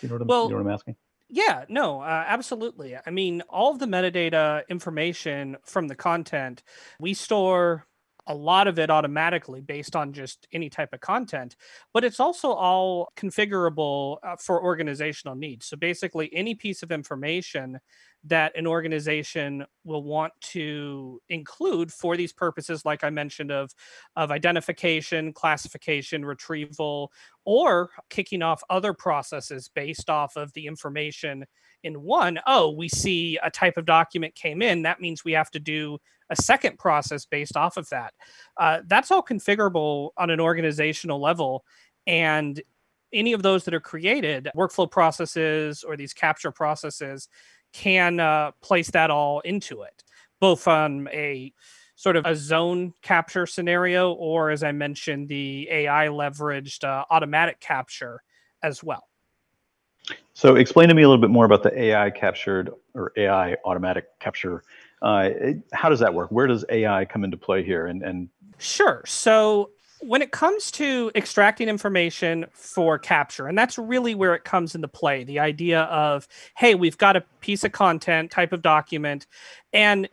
You 0.02 0.10
know 0.10 0.16
what 0.16 0.22
I'm, 0.22 0.28
well, 0.28 0.44
you 0.46 0.50
know 0.52 0.58
what 0.58 0.68
I'm 0.68 0.74
asking? 0.74 0.96
Yeah, 1.30 1.66
no, 1.70 2.02
uh, 2.02 2.24
absolutely. 2.28 2.96
I 3.04 3.10
mean, 3.10 3.42
all 3.50 3.72
of 3.72 3.80
the 3.80 3.88
metadata 3.88 4.68
information 4.70 5.58
from 5.64 5.88
the 5.88 5.96
content, 5.96 6.62
we 7.00 7.14
store 7.16 7.88
a 8.28 8.34
lot 8.34 8.68
of 8.68 8.80
it 8.80 8.90
automatically 8.90 9.62
based 9.62 9.96
on 9.96 10.14
just 10.14 10.48
any 10.52 10.70
type 10.70 10.94
of 10.94 11.00
content, 11.00 11.56
but 11.94 12.04
it's 12.04 12.20
also 12.20 12.52
all 12.52 13.12
configurable 13.16 14.18
uh, 14.24 14.36
for 14.38 14.64
organizational 14.64 15.36
needs. 15.36 15.68
So 15.68 15.78
basically, 15.78 16.30
any 16.34 16.56
piece 16.56 16.84
of 16.84 16.92
information 16.92 17.80
that 18.26 18.56
an 18.58 18.68
organization 18.68 19.66
will 19.84 20.04
want 20.04 20.34
to 20.42 21.22
include 21.30 21.92
for 21.92 22.18
these 22.18 22.34
purposes 22.34 22.86
like 22.86 23.04
i 23.04 23.10
mentioned 23.10 23.52
of 23.52 23.74
of 24.16 24.32
identification 24.32 25.32
classification 25.32 26.26
retrieval 26.26 27.12
or 27.46 27.90
kicking 28.10 28.42
off 28.42 28.64
other 28.70 28.94
processes 28.94 29.70
based 29.74 30.10
off 30.10 30.36
of 30.36 30.52
the 30.54 30.66
information 30.68 31.46
in 31.84 32.02
one 32.02 32.40
oh 32.48 32.72
we 32.72 32.90
see 32.90 33.38
a 33.44 33.52
type 33.52 33.78
of 33.78 33.86
document 33.86 34.34
came 34.36 34.62
in 34.62 34.82
that 34.82 35.00
means 35.00 35.24
we 35.24 35.34
have 35.34 35.52
to 35.52 35.60
do 35.60 35.98
a 36.30 36.36
second 36.36 36.80
process 36.80 37.26
based 37.26 37.56
off 37.56 37.78
of 37.78 37.88
that. 37.90 38.14
Uh, 38.58 38.80
that's 38.88 39.12
all 39.12 39.24
configurable 39.24 40.10
on 40.18 40.30
an 40.30 40.40
organizational 40.40 41.22
level 41.22 41.64
and 42.08 42.62
any 43.14 43.34
of 43.34 43.44
those 43.44 43.64
that 43.64 43.74
are 43.74 43.80
created 43.80 44.50
workflow 44.56 44.90
processes 44.90 45.84
or 45.84 45.96
these 45.96 46.14
capture 46.14 46.52
processes 46.52 47.30
can 47.76 48.22
uh, 48.22 48.52
place 48.62 48.90
that 48.92 49.12
all 49.12 49.42
into 49.42 49.82
it, 49.82 50.04
both 50.40 50.68
on 50.68 51.10
a 51.12 51.54
sort 51.96 52.16
of 52.16 52.26
a 52.26 52.36
zone 52.36 52.94
capture 53.02 53.46
scenario, 53.46 54.14
or 54.14 54.50
as 54.50 54.64
I 54.64 54.72
mentioned, 54.72 55.28
the 55.28 55.68
AI 55.70 56.08
leveraged 56.08 56.86
uh, 56.86 57.04
automatic 57.10 57.60
capture 57.60 58.24
as 58.64 58.82
well. 58.82 59.08
So, 60.34 60.56
explain 60.56 60.88
to 60.90 60.96
me 60.96 61.04
a 61.04 61.08
little 61.08 61.22
bit 61.22 61.30
more 61.30 61.46
about 61.46 61.64
the 61.64 61.78
AI 61.78 62.12
captured 62.12 62.70
or 62.94 63.12
AI 63.18 63.58
automatic 63.66 64.06
capture. 64.20 64.64
Uh, 65.02 65.30
how 65.74 65.90
does 65.90 66.00
that 66.00 66.14
work? 66.14 66.32
Where 66.32 66.48
does 66.48 66.64
AI 66.70 67.06
come 67.06 67.24
into 67.24 67.38
play 67.38 67.64
here? 67.64 67.88
And, 67.88 68.04
and 68.04 68.30
sure. 68.58 69.04
So, 69.06 69.72
when 70.08 70.22
it 70.22 70.32
comes 70.32 70.72
to 70.72 71.12
extracting 71.16 71.68
information 71.68 72.46
for 72.52 73.00
capture, 73.00 73.48
and 73.48 73.58
that's 73.58 73.78
really 73.78 74.16
where 74.16 74.36
it 74.36 74.44
comes 74.44 74.76
into 74.76 74.88
play 74.88 75.24
the 75.24 75.40
idea 75.40 75.82
of, 75.84 76.28
hey, 76.56 76.76
we've 76.76 76.98
got 76.98 77.16
a 77.16 77.24
piece 77.42 77.64
of 77.64 77.72
content, 77.72 78.32
type 78.32 78.54
of 78.54 78.62
document, 78.62 79.28
and 79.74 80.08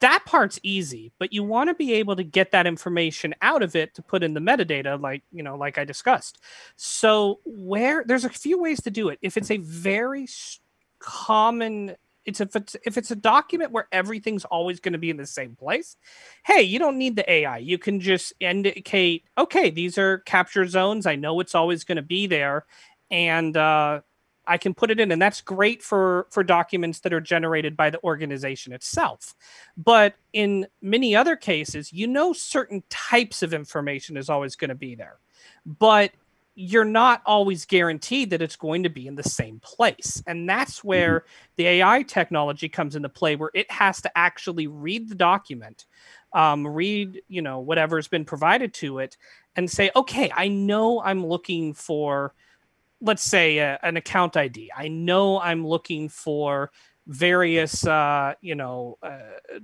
that 0.00 0.24
part's 0.26 0.60
easy, 0.62 1.12
but 1.18 1.32
you 1.32 1.42
want 1.42 1.68
to 1.68 1.74
be 1.74 1.92
able 1.94 2.14
to 2.16 2.22
get 2.22 2.52
that 2.52 2.66
information 2.66 3.34
out 3.42 3.62
of 3.62 3.74
it 3.74 3.94
to 3.94 4.02
put 4.02 4.22
in 4.22 4.34
the 4.34 4.40
metadata, 4.40 5.00
like, 5.00 5.22
you 5.32 5.42
know, 5.42 5.56
like 5.56 5.78
I 5.78 5.84
discussed. 5.84 6.38
So, 6.76 7.40
where 7.44 8.04
there's 8.06 8.24
a 8.24 8.30
few 8.30 8.60
ways 8.60 8.80
to 8.82 8.90
do 8.90 9.08
it. 9.08 9.18
If 9.22 9.36
it's 9.36 9.50
a 9.50 9.56
very 9.56 10.28
common 11.00 11.96
it's 12.28 12.40
if 12.40 12.54
it's 12.54 12.76
if 12.84 12.98
it's 12.98 13.10
a 13.10 13.16
document 13.16 13.72
where 13.72 13.88
everything's 13.90 14.44
always 14.44 14.78
going 14.78 14.92
to 14.92 14.98
be 14.98 15.10
in 15.10 15.16
the 15.16 15.26
same 15.26 15.56
place 15.56 15.96
hey 16.44 16.60
you 16.60 16.78
don't 16.78 16.98
need 16.98 17.16
the 17.16 17.28
ai 17.30 17.56
you 17.56 17.78
can 17.78 17.98
just 17.98 18.32
indicate 18.38 19.24
okay 19.38 19.70
these 19.70 19.96
are 19.98 20.18
capture 20.18 20.66
zones. 20.66 21.06
I 21.06 21.16
know 21.16 21.40
it's 21.40 21.54
always 21.54 21.84
going 21.84 21.96
to 21.96 22.02
be 22.02 22.26
there 22.26 22.66
and 23.10 23.56
uh, 23.56 24.00
i 24.46 24.58
can 24.58 24.74
put 24.74 24.90
it 24.90 25.00
in 25.00 25.10
and 25.10 25.20
that's 25.20 25.40
great 25.40 25.82
for 25.82 26.26
for 26.30 26.44
documents 26.44 27.00
that 27.00 27.12
are 27.14 27.20
generated 27.20 27.76
by 27.76 27.88
the 27.90 28.02
organization 28.04 28.72
itself. 28.72 29.34
But 29.76 30.14
in 30.32 30.66
many 30.82 31.16
other 31.16 31.34
cases 31.34 31.92
you 31.92 32.06
know 32.06 32.34
certain 32.34 32.82
types 32.90 33.42
of 33.42 33.54
information 33.54 34.18
is 34.18 34.28
always 34.28 34.54
going 34.54 34.68
to 34.68 34.74
be 34.74 34.94
there. 34.94 35.18
But 35.64 36.12
you're 36.60 36.84
not 36.84 37.22
always 37.24 37.64
guaranteed 37.64 38.30
that 38.30 38.42
it's 38.42 38.56
going 38.56 38.82
to 38.82 38.88
be 38.88 39.06
in 39.06 39.14
the 39.14 39.22
same 39.22 39.60
place. 39.60 40.20
And 40.26 40.48
that's 40.48 40.80
mm-hmm. 40.80 40.88
where 40.88 41.24
the 41.54 41.68
AI 41.68 42.02
technology 42.02 42.68
comes 42.68 42.96
into 42.96 43.08
play, 43.08 43.36
where 43.36 43.52
it 43.54 43.70
has 43.70 44.02
to 44.02 44.18
actually 44.18 44.66
read 44.66 45.08
the 45.08 45.14
document, 45.14 45.86
um, 46.32 46.66
read, 46.66 47.22
you 47.28 47.42
know, 47.42 47.60
whatever's 47.60 48.08
been 48.08 48.24
provided 48.24 48.74
to 48.74 48.98
it, 48.98 49.16
and 49.54 49.70
say, 49.70 49.92
okay, 49.94 50.32
I 50.34 50.48
know 50.48 51.00
I'm 51.00 51.24
looking 51.24 51.74
for, 51.74 52.34
let's 53.00 53.22
say, 53.22 53.58
a, 53.58 53.78
an 53.84 53.96
account 53.96 54.36
ID. 54.36 54.72
I 54.76 54.88
know 54.88 55.40
I'm 55.40 55.64
looking 55.64 56.08
for 56.08 56.72
various 57.06 57.86
uh, 57.86 58.34
you 58.42 58.54
know 58.54 58.98
uh, 59.02 59.18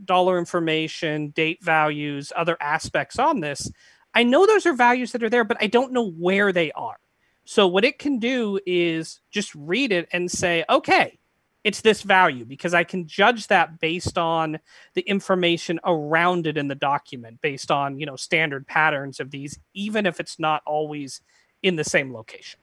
dollar 0.06 0.38
information 0.38 1.28
date 1.30 1.62
values 1.62 2.32
other 2.34 2.56
aspects 2.58 3.18
on 3.18 3.40
this 3.40 3.70
I 4.14 4.23
know 4.23 4.47
those 4.47 4.66
are 4.66 4.73
values 4.73 5.12
that 5.12 5.23
are 5.23 5.30
there, 5.30 5.44
but 5.44 5.56
I 5.61 5.66
don't 5.66 5.92
know 5.92 6.11
where 6.11 6.52
they 6.52 6.73
are. 6.73 6.99
So 7.44 7.66
what 7.66 7.85
it 7.85 7.99
can 7.99 8.18
do 8.18 8.59
is 8.64 9.21
just 9.30 9.54
read 9.54 9.92
it 9.92 10.09
and 10.12 10.30
say, 10.30 10.64
okay, 10.71 11.18
it's 11.64 11.80
this 11.80 12.02
value 12.02 12.44
because 12.44 12.75
I 12.75 12.85
can 12.85 13.06
judge 13.06 13.47
that 13.49 13.80
based 13.80 14.18
on 14.18 14.61
the 14.92 15.00
information 15.02 15.80
around 15.85 16.47
it 16.47 16.59
in 16.59 16.68
the 16.68 16.75
document, 16.75 17.40
based 17.40 17.71
on 17.71 17.99
you 17.99 18.06
know 18.06 18.16
standard 18.16 18.66
patterns 18.66 19.18
of 19.18 19.30
these, 19.30 19.59
even 19.73 20.04
if 20.06 20.21
it's 20.21 20.38
not 20.38 20.62
always 20.66 21.23
in 21.62 21.76
the 21.76 21.85
same 21.85 22.12
location. 22.12 22.61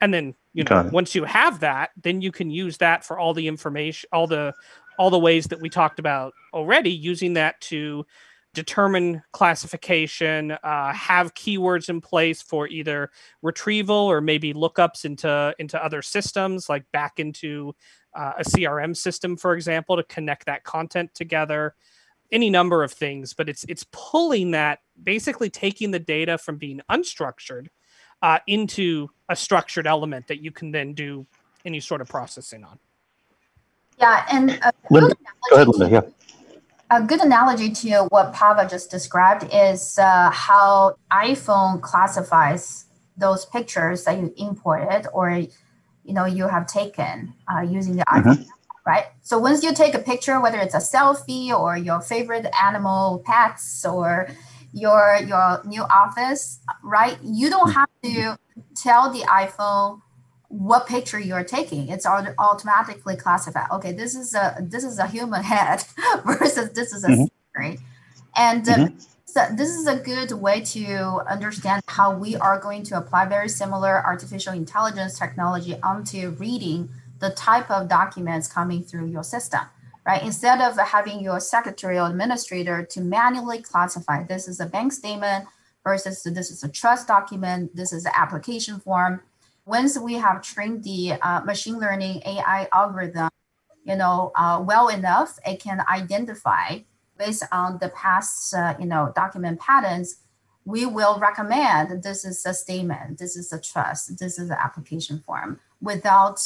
And 0.00 0.12
then 0.12 0.34
you 0.54 0.64
know 0.64 0.88
once 0.90 1.14
you 1.14 1.24
have 1.24 1.60
that, 1.60 1.90
then 2.02 2.22
you 2.22 2.32
can 2.32 2.50
use 2.50 2.78
that 2.78 3.04
for 3.04 3.18
all 3.18 3.34
the 3.34 3.46
information, 3.46 4.08
all 4.10 4.26
the 4.26 4.54
all 4.98 5.10
the 5.10 5.18
ways 5.18 5.46
that 5.46 5.60
we 5.60 5.68
talked 5.68 5.98
about 5.98 6.32
already, 6.54 6.90
using 6.90 7.34
that 7.34 7.60
to 7.60 8.06
determine 8.58 9.22
classification, 9.30 10.50
uh, 10.50 10.92
have 10.92 11.32
keywords 11.34 11.88
in 11.88 12.00
place 12.00 12.42
for 12.42 12.66
either 12.66 13.08
retrieval 13.40 13.94
or 13.94 14.20
maybe 14.20 14.52
lookups 14.52 15.04
into 15.04 15.54
into 15.60 15.82
other 15.82 16.02
systems, 16.02 16.68
like 16.68 16.84
back 16.90 17.20
into 17.20 17.72
uh, 18.16 18.32
a 18.38 18.42
CRM 18.42 18.96
system, 18.96 19.36
for 19.36 19.54
example, 19.54 19.96
to 19.96 20.02
connect 20.02 20.46
that 20.46 20.64
content 20.64 21.14
together. 21.14 21.76
Any 22.32 22.50
number 22.50 22.82
of 22.82 22.90
things, 22.90 23.32
but 23.32 23.48
it's 23.48 23.64
it's 23.68 23.86
pulling 23.92 24.50
that, 24.50 24.80
basically 25.00 25.50
taking 25.50 25.92
the 25.92 26.00
data 26.00 26.36
from 26.36 26.56
being 26.56 26.80
unstructured 26.90 27.68
uh, 28.22 28.40
into 28.48 29.08
a 29.28 29.36
structured 29.36 29.86
element 29.86 30.26
that 30.26 30.42
you 30.42 30.50
can 30.50 30.72
then 30.72 30.94
do 30.94 31.24
any 31.64 31.78
sort 31.78 32.00
of 32.00 32.08
processing 32.08 32.64
on. 32.64 32.80
Yeah, 34.00 34.26
and 34.32 34.58
uh, 34.62 34.72
Linda, 34.90 35.14
go 35.48 35.56
ahead, 35.56 35.68
Linda. 35.68 35.88
Yeah 35.94 36.10
a 36.90 37.02
good 37.02 37.20
analogy 37.20 37.70
to 37.70 38.06
what 38.08 38.32
Pava 38.32 38.68
just 38.68 38.90
described 38.90 39.46
is 39.52 39.98
uh, 39.98 40.30
how 40.30 40.96
iPhone 41.10 41.80
classifies 41.82 42.86
those 43.16 43.44
pictures 43.46 44.04
that 44.04 44.18
you 44.18 44.32
imported 44.36 45.06
or 45.12 45.30
you 45.30 46.14
know 46.14 46.24
you 46.24 46.48
have 46.48 46.66
taken 46.66 47.34
uh, 47.52 47.60
using 47.60 47.96
the 47.96 48.04
mm-hmm. 48.04 48.30
iPhone, 48.30 48.46
right? 48.86 49.06
So 49.20 49.38
once 49.38 49.62
you 49.62 49.74
take 49.74 49.94
a 49.94 49.98
picture, 49.98 50.40
whether 50.40 50.58
it's 50.58 50.74
a 50.74 50.78
selfie 50.78 51.50
or 51.50 51.76
your 51.76 52.00
favorite 52.00 52.46
animal 52.62 53.22
pets 53.26 53.84
or 53.84 54.28
your 54.72 55.18
your 55.26 55.60
new 55.64 55.82
office, 55.82 56.60
right? 56.82 57.18
You 57.22 57.50
don't 57.50 57.72
have 57.72 57.90
to 58.04 58.38
tell 58.76 59.12
the 59.12 59.20
iPhone 59.20 60.00
what 60.48 60.86
picture 60.86 61.20
you're 61.20 61.44
taking 61.44 61.88
it's 61.88 62.06
automatically 62.06 63.14
classified 63.14 63.66
okay 63.70 63.92
this 63.92 64.14
is 64.14 64.34
a 64.34 64.56
this 64.62 64.82
is 64.82 64.98
a 64.98 65.06
human 65.06 65.42
head 65.42 65.84
versus 66.24 66.70
this 66.72 66.92
is 66.92 67.04
a 67.04 67.08
mm-hmm. 67.08 67.24
scenery 67.54 67.78
and 68.34 68.66
uh, 68.68 68.76
mm-hmm. 68.76 68.98
so 69.26 69.46
this 69.54 69.68
is 69.68 69.86
a 69.86 69.96
good 69.96 70.32
way 70.32 70.60
to 70.60 71.20
understand 71.28 71.82
how 71.86 72.16
we 72.16 72.34
are 72.36 72.58
going 72.58 72.82
to 72.82 72.96
apply 72.96 73.26
very 73.26 73.48
similar 73.48 74.02
artificial 74.04 74.54
intelligence 74.54 75.18
technology 75.18 75.78
onto 75.82 76.30
reading 76.38 76.88
the 77.18 77.30
type 77.30 77.70
of 77.70 77.86
documents 77.88 78.48
coming 78.48 78.82
through 78.82 79.06
your 79.06 79.22
system 79.22 79.60
right 80.06 80.22
instead 80.22 80.62
of 80.62 80.78
having 80.78 81.20
your 81.20 81.40
secretarial 81.40 82.06
administrator 82.06 82.82
to 82.82 83.02
manually 83.02 83.60
classify 83.60 84.22
this 84.22 84.48
is 84.48 84.60
a 84.60 84.66
bank 84.66 84.94
statement 84.94 85.44
versus 85.84 86.22
this 86.22 86.50
is 86.50 86.64
a 86.64 86.68
trust 86.70 87.06
document 87.06 87.76
this 87.76 87.92
is 87.92 88.06
an 88.06 88.12
application 88.16 88.80
form 88.80 89.20
once 89.68 89.98
we 89.98 90.14
have 90.14 90.40
trained 90.40 90.82
the 90.82 91.12
uh, 91.20 91.40
machine 91.44 91.78
learning 91.78 92.22
AI 92.24 92.66
algorithm, 92.72 93.28
you 93.84 93.94
know, 93.94 94.32
uh, 94.34 94.64
well 94.66 94.88
enough, 94.88 95.38
it 95.46 95.60
can 95.60 95.84
identify 95.90 96.78
based 97.18 97.44
on 97.52 97.76
the 97.78 97.90
past, 97.90 98.54
uh, 98.54 98.74
you 98.80 98.86
know, 98.86 99.12
document 99.14 99.60
patterns. 99.60 100.16
We 100.64 100.86
will 100.86 101.18
recommend 101.20 102.02
this 102.02 102.24
is 102.24 102.44
a 102.46 102.54
statement, 102.54 103.18
this 103.18 103.36
is 103.36 103.52
a 103.52 103.60
trust, 103.60 104.18
this 104.18 104.38
is 104.38 104.48
an 104.48 104.56
application 104.58 105.22
form 105.26 105.60
without 105.82 106.40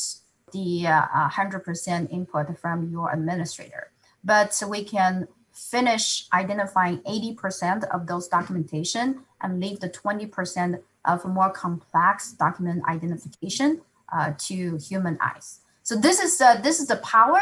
the 0.52 0.82
100% 0.82 0.84
uh, 0.84 2.08
input 2.08 2.58
from 2.58 2.90
your 2.90 3.12
administrator. 3.12 3.92
But 4.24 4.60
we 4.68 4.82
can 4.82 5.28
finish 5.52 6.26
identifying 6.32 6.98
80% 6.98 7.84
of 7.94 8.06
those 8.08 8.26
documentation 8.26 9.20
and 9.40 9.60
leave 9.60 9.78
the 9.78 9.88
20% 9.88 10.80
of 11.04 11.24
more 11.24 11.50
complex 11.50 12.32
document 12.32 12.82
identification 12.88 13.80
uh, 14.12 14.32
to 14.38 14.76
human 14.76 15.18
eyes. 15.20 15.60
So 15.82 15.96
this 15.96 16.20
is 16.20 16.40
uh, 16.40 16.60
this 16.60 16.80
is 16.80 16.86
the 16.86 16.96
power 16.96 17.40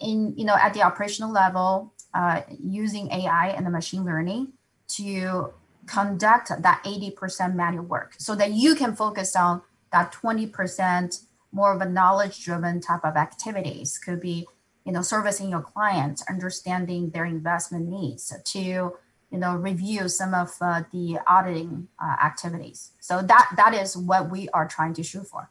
in 0.00 0.34
you 0.36 0.44
know 0.44 0.56
at 0.56 0.74
the 0.74 0.82
operational 0.82 1.32
level 1.32 1.92
uh, 2.14 2.42
using 2.62 3.10
AI 3.12 3.48
and 3.48 3.64
the 3.66 3.70
machine 3.70 4.04
learning 4.04 4.52
to 4.88 5.52
conduct 5.86 6.50
that 6.60 6.82
80% 6.84 7.54
manual 7.54 7.84
work 7.84 8.14
so 8.18 8.34
that 8.34 8.52
you 8.52 8.74
can 8.74 8.96
focus 8.96 9.36
on 9.36 9.62
that 9.92 10.12
20% 10.12 11.22
more 11.52 11.72
of 11.74 11.80
a 11.80 11.88
knowledge 11.88 12.44
driven 12.44 12.80
type 12.80 13.04
of 13.04 13.16
activities 13.16 13.98
could 13.98 14.20
be 14.20 14.46
you 14.84 14.92
know 14.92 15.02
servicing 15.02 15.50
your 15.50 15.62
clients 15.62 16.24
understanding 16.28 17.10
their 17.10 17.24
investment 17.24 17.88
needs 17.88 18.32
to 18.44 18.92
you 19.36 19.40
know 19.40 19.54
review 19.54 20.08
some 20.08 20.32
of 20.32 20.50
uh, 20.62 20.82
the 20.92 21.18
auditing 21.26 21.86
uh, 22.02 22.16
activities 22.24 22.92
so 23.00 23.20
that 23.20 23.52
that 23.56 23.74
is 23.74 23.94
what 23.96 24.30
we 24.30 24.48
are 24.54 24.66
trying 24.66 24.94
to 24.94 25.02
shoot 25.02 25.26
for 25.26 25.50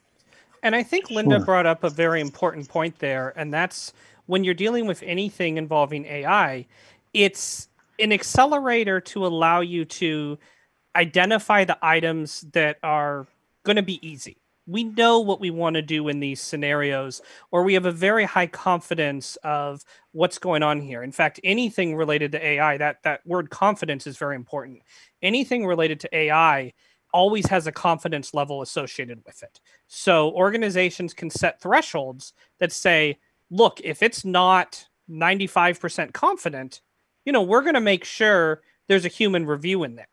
and 0.63 0.75
i 0.75 0.81
think 0.81 1.11
linda 1.11 1.37
sure. 1.37 1.45
brought 1.45 1.67
up 1.67 1.83
a 1.83 1.89
very 1.89 2.19
important 2.19 2.67
point 2.67 2.97
there 2.97 3.31
and 3.37 3.53
that's 3.53 3.93
when 4.25 4.43
you're 4.43 4.55
dealing 4.55 4.87
with 4.87 5.03
anything 5.03 5.57
involving 5.57 6.03
ai 6.05 6.65
it's 7.13 7.69
an 7.99 8.11
accelerator 8.11 8.99
to 8.99 9.25
allow 9.25 9.61
you 9.61 9.85
to 9.85 10.37
identify 10.95 11.63
the 11.63 11.77
items 11.81 12.41
that 12.53 12.77
are 12.81 13.27
going 13.63 13.75
to 13.75 13.83
be 13.83 14.05
easy. 14.07 14.37
We 14.67 14.83
know 14.83 15.19
what 15.19 15.39
we 15.39 15.51
want 15.51 15.75
to 15.75 15.81
do 15.81 16.07
in 16.07 16.19
these 16.19 16.41
scenarios, 16.41 17.21
or 17.51 17.63
we 17.63 17.75
have 17.75 17.85
a 17.85 17.91
very 17.91 18.25
high 18.25 18.47
confidence 18.47 19.37
of 19.43 19.83
what's 20.11 20.39
going 20.39 20.63
on 20.63 20.81
here. 20.81 21.03
In 21.03 21.11
fact, 21.11 21.39
anything 21.43 21.95
related 21.95 22.31
to 22.31 22.45
AI, 22.45 22.77
that, 22.77 23.03
that 23.03 23.25
word 23.25 23.49
confidence 23.49 24.07
is 24.07 24.17
very 24.17 24.35
important. 24.35 24.81
Anything 25.21 25.65
related 25.65 25.99
to 26.01 26.15
AI 26.15 26.73
always 27.13 27.45
has 27.47 27.67
a 27.67 27.71
confidence 27.71 28.33
level 28.33 28.61
associated 28.61 29.21
with 29.25 29.41
it. 29.43 29.61
So 29.87 30.31
organizations 30.31 31.13
can 31.13 31.29
set 31.29 31.61
thresholds 31.61 32.33
that 32.59 32.71
say, 32.71 33.19
look, 33.49 33.79
if 33.83 34.03
it's 34.03 34.25
not 34.25 34.85
95% 35.09 36.13
confident, 36.13 36.81
you 37.23 37.31
know, 37.31 37.41
we're 37.41 37.61
going 37.61 37.75
to 37.75 37.81
make 37.81 38.03
sure 38.03 38.61
there's 38.87 39.05
a 39.05 39.09
human 39.09 39.45
review 39.45 39.83
in 39.83 39.95
there. 39.95 40.07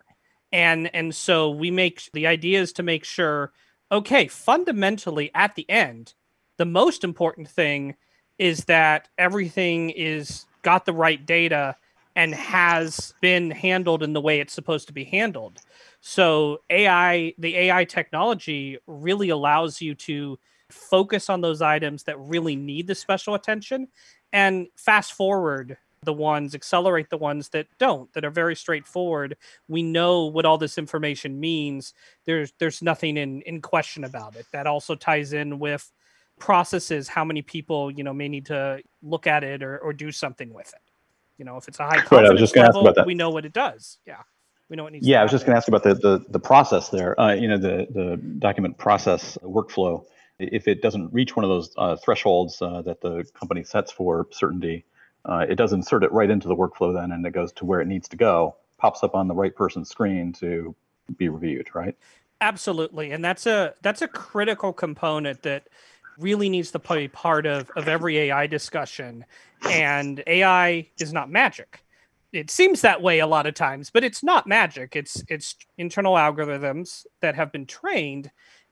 And 0.52 0.94
and 0.94 1.14
so 1.14 1.50
we 1.50 1.70
make 1.70 2.10
the 2.12 2.26
idea 2.26 2.60
is 2.60 2.72
to 2.74 2.82
make 2.82 3.04
sure 3.04 3.52
okay, 3.92 4.26
fundamentally 4.26 5.30
at 5.34 5.54
the 5.54 5.68
end, 5.70 6.14
the 6.56 6.64
most 6.64 7.04
important 7.04 7.48
thing 7.48 7.94
is 8.38 8.64
that 8.64 9.08
everything 9.18 9.90
is 9.90 10.46
got 10.62 10.86
the 10.86 10.92
right 10.92 11.24
data 11.26 11.76
and 12.16 12.34
has 12.34 13.14
been 13.20 13.50
handled 13.50 14.02
in 14.02 14.12
the 14.12 14.20
way 14.20 14.40
it's 14.40 14.52
supposed 14.52 14.86
to 14.86 14.92
be 14.92 15.04
handled. 15.04 15.60
So 16.00 16.62
AI, 16.70 17.34
the 17.38 17.56
AI 17.56 17.84
technology 17.84 18.78
really 18.86 19.28
allows 19.28 19.80
you 19.80 19.94
to 19.96 20.38
focus 20.70 21.28
on 21.30 21.42
those 21.42 21.62
items 21.62 22.04
that 22.04 22.18
really 22.18 22.56
need 22.56 22.86
the 22.86 22.94
special 22.94 23.34
attention 23.34 23.88
and 24.32 24.68
fast 24.76 25.12
forward 25.12 25.76
the 26.04 26.12
ones, 26.12 26.54
accelerate 26.54 27.10
the 27.10 27.16
ones 27.16 27.48
that 27.50 27.66
don't, 27.78 28.12
that 28.12 28.24
are 28.24 28.30
very 28.30 28.56
straightforward. 28.56 29.36
We 29.68 29.82
know 29.82 30.26
what 30.26 30.44
all 30.44 30.58
this 30.58 30.78
information 30.78 31.38
means. 31.38 31.94
There's 32.24 32.52
there's 32.58 32.82
nothing 32.82 33.16
in 33.16 33.42
in 33.42 33.60
question 33.60 34.04
about 34.04 34.36
it. 34.36 34.46
That 34.52 34.66
also 34.66 34.94
ties 34.94 35.32
in 35.32 35.58
with 35.58 35.90
processes, 36.38 37.08
how 37.08 37.24
many 37.24 37.42
people 37.42 37.90
you 37.90 38.04
know 38.04 38.12
may 38.12 38.28
need 38.28 38.46
to 38.46 38.80
look 39.02 39.26
at 39.26 39.44
it 39.44 39.62
or, 39.62 39.78
or 39.78 39.92
do 39.92 40.10
something 40.10 40.52
with 40.52 40.68
it. 40.68 40.80
You 41.38 41.44
know, 41.44 41.56
if 41.56 41.68
it's 41.68 41.80
a 41.80 41.84
high 41.84 42.00
confidence 42.00 42.54
right, 42.56 42.74
level, 42.74 43.04
we 43.06 43.14
know 43.14 43.30
what 43.30 43.44
it 43.44 43.52
does. 43.52 43.98
Yeah. 44.06 44.18
We 44.68 44.76
know 44.76 44.84
what 44.84 44.92
needs 44.92 45.06
yeah, 45.06 45.20
I 45.20 45.22
was 45.22 45.32
just 45.32 45.44
going 45.44 45.54
to 45.54 45.58
ask 45.58 45.68
about 45.68 45.82
the, 45.82 45.94
the, 45.94 46.24
the 46.30 46.40
process 46.40 46.88
there. 46.88 47.20
Uh, 47.20 47.34
you 47.34 47.46
know, 47.46 47.58
the, 47.58 47.86
the 47.90 48.16
document 48.38 48.78
process 48.78 49.36
workflow. 49.42 50.02
If 50.38 50.66
it 50.66 50.80
doesn't 50.80 51.12
reach 51.12 51.36
one 51.36 51.44
of 51.44 51.50
those 51.50 51.74
uh, 51.76 51.96
thresholds 51.96 52.62
uh, 52.62 52.80
that 52.82 53.02
the 53.02 53.24
company 53.38 53.64
sets 53.64 53.92
for 53.92 54.28
certainty, 54.30 54.86
uh, 55.24 55.46
it 55.48 55.54
does 55.54 55.72
insert 55.72 56.02
it 56.02 56.12
right 56.12 56.30
into 56.30 56.48
the 56.48 56.56
workflow 56.56 56.92
then 56.92 57.12
and 57.12 57.24
it 57.24 57.32
goes 57.32 57.52
to 57.52 57.64
where 57.64 57.80
it 57.80 57.86
needs 57.86 58.08
to 58.08 58.16
go 58.16 58.56
pops 58.78 59.02
up 59.02 59.14
on 59.14 59.28
the 59.28 59.34
right 59.34 59.54
person's 59.54 59.88
screen 59.88 60.32
to 60.32 60.74
be 61.16 61.28
reviewed 61.28 61.68
right? 61.74 61.96
Absolutely 62.40 63.12
and 63.12 63.24
that's 63.24 63.46
a 63.46 63.74
that's 63.82 64.02
a 64.02 64.08
critical 64.08 64.72
component 64.72 65.42
that 65.42 65.68
really 66.18 66.48
needs 66.48 66.70
to 66.70 66.78
play 66.78 67.08
part 67.08 67.46
of 67.46 67.70
of 67.76 67.88
every 67.88 68.18
ai 68.18 68.46
discussion 68.46 69.24
and 69.70 70.22
ai 70.26 70.88
is 70.98 71.12
not 71.12 71.30
magic. 71.30 71.84
It 72.32 72.50
seems 72.50 72.80
that 72.80 73.02
way 73.02 73.18
a 73.18 73.26
lot 73.26 73.46
of 73.46 73.54
times 73.54 73.90
but 73.90 74.04
it's 74.04 74.22
not 74.22 74.46
magic. 74.46 74.96
It's 74.96 75.22
it's 75.28 75.56
internal 75.78 76.14
algorithms 76.14 77.06
that 77.20 77.36
have 77.36 77.52
been 77.52 77.66
trained 77.66 78.30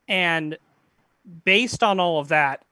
and 0.08 0.58
based 1.44 1.82
on 1.82 2.00
all 2.00 2.18
of 2.18 2.28
that 2.28 2.64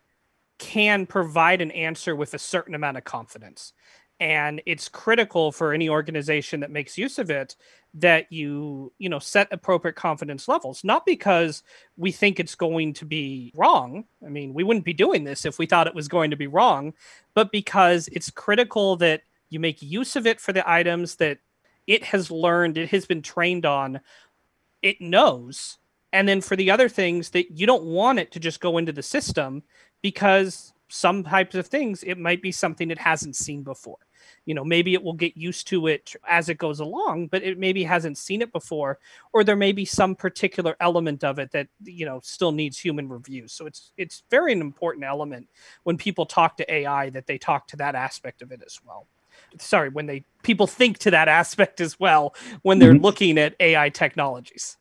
can 0.58 1.06
provide 1.06 1.60
an 1.60 1.70
answer 1.70 2.14
with 2.14 2.34
a 2.34 2.38
certain 2.38 2.74
amount 2.74 2.96
of 2.96 3.04
confidence. 3.04 3.72
And 4.20 4.60
it's 4.66 4.88
critical 4.88 5.52
for 5.52 5.72
any 5.72 5.88
organization 5.88 6.60
that 6.60 6.72
makes 6.72 6.98
use 6.98 7.18
of 7.18 7.30
it 7.30 7.54
that 7.94 8.30
you, 8.32 8.92
you 8.98 9.08
know, 9.08 9.20
set 9.20 9.48
appropriate 9.52 9.94
confidence 9.94 10.48
levels, 10.48 10.82
not 10.82 11.06
because 11.06 11.62
we 11.96 12.10
think 12.10 12.40
it's 12.40 12.56
going 12.56 12.94
to 12.94 13.04
be 13.04 13.52
wrong. 13.54 14.04
I 14.24 14.28
mean, 14.28 14.54
we 14.54 14.64
wouldn't 14.64 14.84
be 14.84 14.92
doing 14.92 15.24
this 15.24 15.44
if 15.44 15.58
we 15.58 15.66
thought 15.66 15.86
it 15.86 15.94
was 15.94 16.08
going 16.08 16.30
to 16.30 16.36
be 16.36 16.48
wrong, 16.48 16.94
but 17.34 17.52
because 17.52 18.08
it's 18.08 18.30
critical 18.30 18.96
that 18.96 19.22
you 19.50 19.60
make 19.60 19.80
use 19.80 20.16
of 20.16 20.26
it 20.26 20.40
for 20.40 20.52
the 20.52 20.68
items 20.68 21.16
that 21.16 21.38
it 21.86 22.04
has 22.04 22.30
learned, 22.30 22.76
it 22.76 22.90
has 22.90 23.06
been 23.06 23.22
trained 23.22 23.64
on, 23.64 24.00
it 24.82 25.00
knows. 25.00 25.78
And 26.12 26.28
then 26.28 26.40
for 26.40 26.56
the 26.56 26.70
other 26.70 26.88
things 26.88 27.30
that 27.30 27.52
you 27.52 27.66
don't 27.66 27.84
want 27.84 28.18
it 28.18 28.32
to 28.32 28.40
just 28.40 28.60
go 28.60 28.78
into 28.78 28.92
the 28.92 29.02
system 29.02 29.62
because 30.02 30.72
some 30.88 31.22
types 31.22 31.54
of 31.54 31.66
things 31.66 32.02
it 32.02 32.18
might 32.18 32.42
be 32.42 32.52
something 32.52 32.90
it 32.90 32.98
hasn't 32.98 33.36
seen 33.36 33.62
before. 33.62 33.98
You 34.46 34.54
know 34.54 34.64
maybe 34.64 34.94
it 34.94 35.02
will 35.02 35.14
get 35.14 35.36
used 35.36 35.68
to 35.68 35.86
it 35.86 36.14
as 36.26 36.48
it 36.48 36.58
goes 36.58 36.80
along 36.80 37.28
but 37.28 37.42
it 37.42 37.58
maybe 37.58 37.84
hasn't 37.84 38.18
seen 38.18 38.42
it 38.42 38.52
before 38.52 38.98
or 39.32 39.44
there 39.44 39.56
may 39.56 39.72
be 39.72 39.84
some 39.84 40.14
particular 40.14 40.76
element 40.80 41.22
of 41.24 41.38
it 41.38 41.50
that 41.52 41.68
you 41.84 42.06
know 42.06 42.20
still 42.22 42.52
needs 42.52 42.78
human 42.78 43.08
review. 43.08 43.46
So 43.48 43.66
it's 43.66 43.92
it's 43.96 44.22
very 44.30 44.52
an 44.52 44.60
important 44.60 45.04
element 45.04 45.48
when 45.84 45.96
people 45.96 46.26
talk 46.26 46.56
to 46.58 46.72
ai 46.72 47.10
that 47.10 47.26
they 47.26 47.38
talk 47.38 47.68
to 47.68 47.76
that 47.76 47.94
aspect 47.94 48.42
of 48.42 48.52
it 48.52 48.62
as 48.64 48.80
well. 48.86 49.06
Sorry 49.58 49.88
when 49.90 50.06
they 50.06 50.24
people 50.42 50.66
think 50.66 50.98
to 50.98 51.10
that 51.10 51.28
aspect 51.28 51.80
as 51.80 52.00
well 52.00 52.34
when 52.62 52.78
they're 52.78 52.92
mm-hmm. 52.92 53.04
looking 53.04 53.38
at 53.38 53.54
ai 53.60 53.90
technologies. 53.90 54.76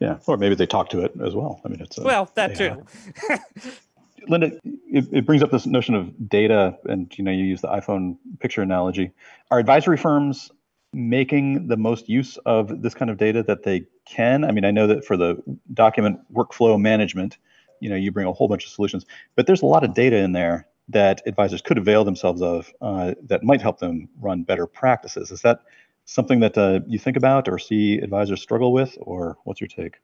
Yeah 0.00 0.18
or 0.26 0.36
maybe 0.36 0.54
they 0.54 0.66
talk 0.66 0.88
to 0.90 1.00
it 1.00 1.12
as 1.22 1.34
well. 1.34 1.60
I 1.64 1.68
mean 1.68 1.80
it's 1.80 1.98
a, 1.98 2.02
well 2.02 2.30
that 2.34 2.60
AI. 2.60 2.76
too 2.76 3.70
Linda, 4.28 4.52
it, 4.64 5.08
it, 5.12 5.26
brings 5.26 5.42
up 5.42 5.50
this 5.50 5.66
notion 5.66 5.94
of 5.94 6.28
data, 6.28 6.76
and 6.84 7.12
you 7.16 7.24
know, 7.24 7.30
you 7.30 7.44
use 7.44 7.60
the 7.60 7.68
iPhone 7.68 8.16
picture 8.40 8.62
analogy. 8.62 9.12
Are 9.50 9.58
advisory 9.58 9.96
firms 9.96 10.50
making 10.92 11.68
the 11.68 11.76
most 11.76 12.08
use 12.08 12.36
of 12.44 12.82
this 12.82 12.94
kind 12.94 13.10
of 13.10 13.16
data 13.16 13.42
that 13.44 13.62
they 13.62 13.86
can? 14.04 14.44
I 14.44 14.52
mean, 14.52 14.64
I 14.64 14.70
know 14.70 14.86
that 14.86 15.04
for 15.04 15.16
the 15.16 15.42
document 15.72 16.20
workflow 16.32 16.80
management, 16.80 17.38
you 17.80 17.88
know, 17.88 17.96
you 17.96 18.12
bring 18.12 18.26
a 18.26 18.32
whole 18.32 18.48
bunch 18.48 18.64
of 18.64 18.70
solutions, 18.70 19.06
but 19.34 19.46
there's 19.46 19.62
a 19.62 19.66
lot 19.66 19.84
of 19.84 19.94
data 19.94 20.16
in 20.16 20.32
there 20.32 20.66
that 20.88 21.22
advisors 21.26 21.62
could 21.62 21.78
avail 21.78 22.04
themselves 22.04 22.42
of 22.42 22.72
uh, 22.80 23.14
that 23.22 23.42
might 23.42 23.62
help 23.62 23.78
them 23.78 24.08
run 24.20 24.42
better 24.42 24.66
practices. 24.66 25.30
Is 25.30 25.42
that 25.42 25.60
something 26.04 26.40
that 26.40 26.58
uh, 26.58 26.80
you 26.86 26.98
think 26.98 27.16
about 27.16 27.48
or 27.48 27.58
see 27.58 27.98
advisors 27.98 28.42
struggle 28.42 28.72
with, 28.72 28.96
or 29.00 29.38
what's 29.44 29.60
your 29.60 29.68
take? 29.68 29.96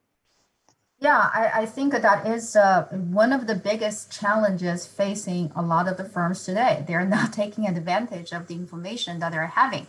Yeah, 1.01 1.31
I, 1.33 1.63
I 1.63 1.67
think 1.67 1.93
that 1.93 2.27
is 2.27 2.57
uh, 2.57 2.87
one 2.91 3.33
of 3.33 3.47
the 3.47 3.55
biggest 3.55 4.11
challenges 4.11 4.85
facing 4.85 5.53
a 5.55 5.63
lot 5.63 5.87
of 5.87 5.97
the 5.97 6.05
firms 6.05 6.45
today. 6.45 6.85
They're 6.89 7.07
not 7.07 7.33
taking 7.33 7.69
advantage 7.69 8.33
of 8.33 8.49
the 8.49 8.55
information 8.55 9.21
that 9.21 9.31
they're 9.31 9.47
having. 9.47 9.87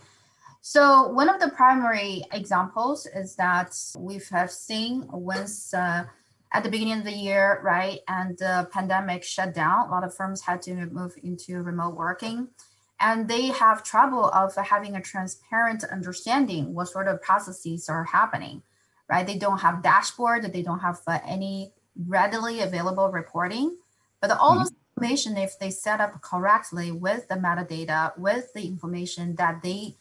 So 0.61 1.07
one 1.07 1.29
of 1.29 1.39
the 1.39 1.49
primary 1.49 2.25
examples 2.31 3.07
is 3.07 3.35
that 3.37 3.75
we 3.97 4.21
have 4.29 4.51
seen 4.51 5.07
once 5.09 5.73
uh, 5.73 6.05
at 6.51 6.63
the 6.63 6.69
beginning 6.69 6.99
of 6.99 7.05
the 7.05 7.11
year, 7.11 7.59
right, 7.63 8.01
and 8.07 8.37
the 8.37 8.67
pandemic 8.71 9.23
shut 9.23 9.53
down, 9.53 9.87
a 9.87 9.91
lot 9.91 10.03
of 10.03 10.13
firms 10.13 10.41
had 10.41 10.61
to 10.63 10.73
move 10.87 11.15
into 11.23 11.63
remote 11.63 11.95
working, 11.95 12.49
and 12.99 13.27
they 13.27 13.47
have 13.47 13.83
trouble 13.83 14.25
of 14.25 14.55
having 14.55 14.95
a 14.95 15.01
transparent 15.01 15.83
understanding 15.85 16.73
what 16.73 16.89
sort 16.89 17.07
of 17.07 17.21
processes 17.21 17.87
are 17.87 18.03
happening 18.03 18.61
right? 19.09 19.25
They 19.25 19.37
don't 19.37 19.59
have 19.59 19.83
dashboard, 19.83 20.51
they 20.53 20.61
don't 20.61 20.79
have 20.79 20.99
uh, 21.07 21.19
any 21.27 21.73
readily 22.07 22.61
available 22.61 23.09
reporting. 23.09 23.77
But 24.21 24.31
all 24.31 24.51
mm-hmm. 24.51 24.63
this 24.63 24.73
information, 24.95 25.37
if 25.37 25.57
they 25.59 25.69
set 25.69 26.01
up 26.01 26.21
correctly 26.21 26.91
with 26.91 27.27
the 27.27 27.35
metadata, 27.35 28.17
with 28.17 28.53
the 28.53 28.65
information 28.67 29.35
that 29.35 29.61
they 29.63 29.95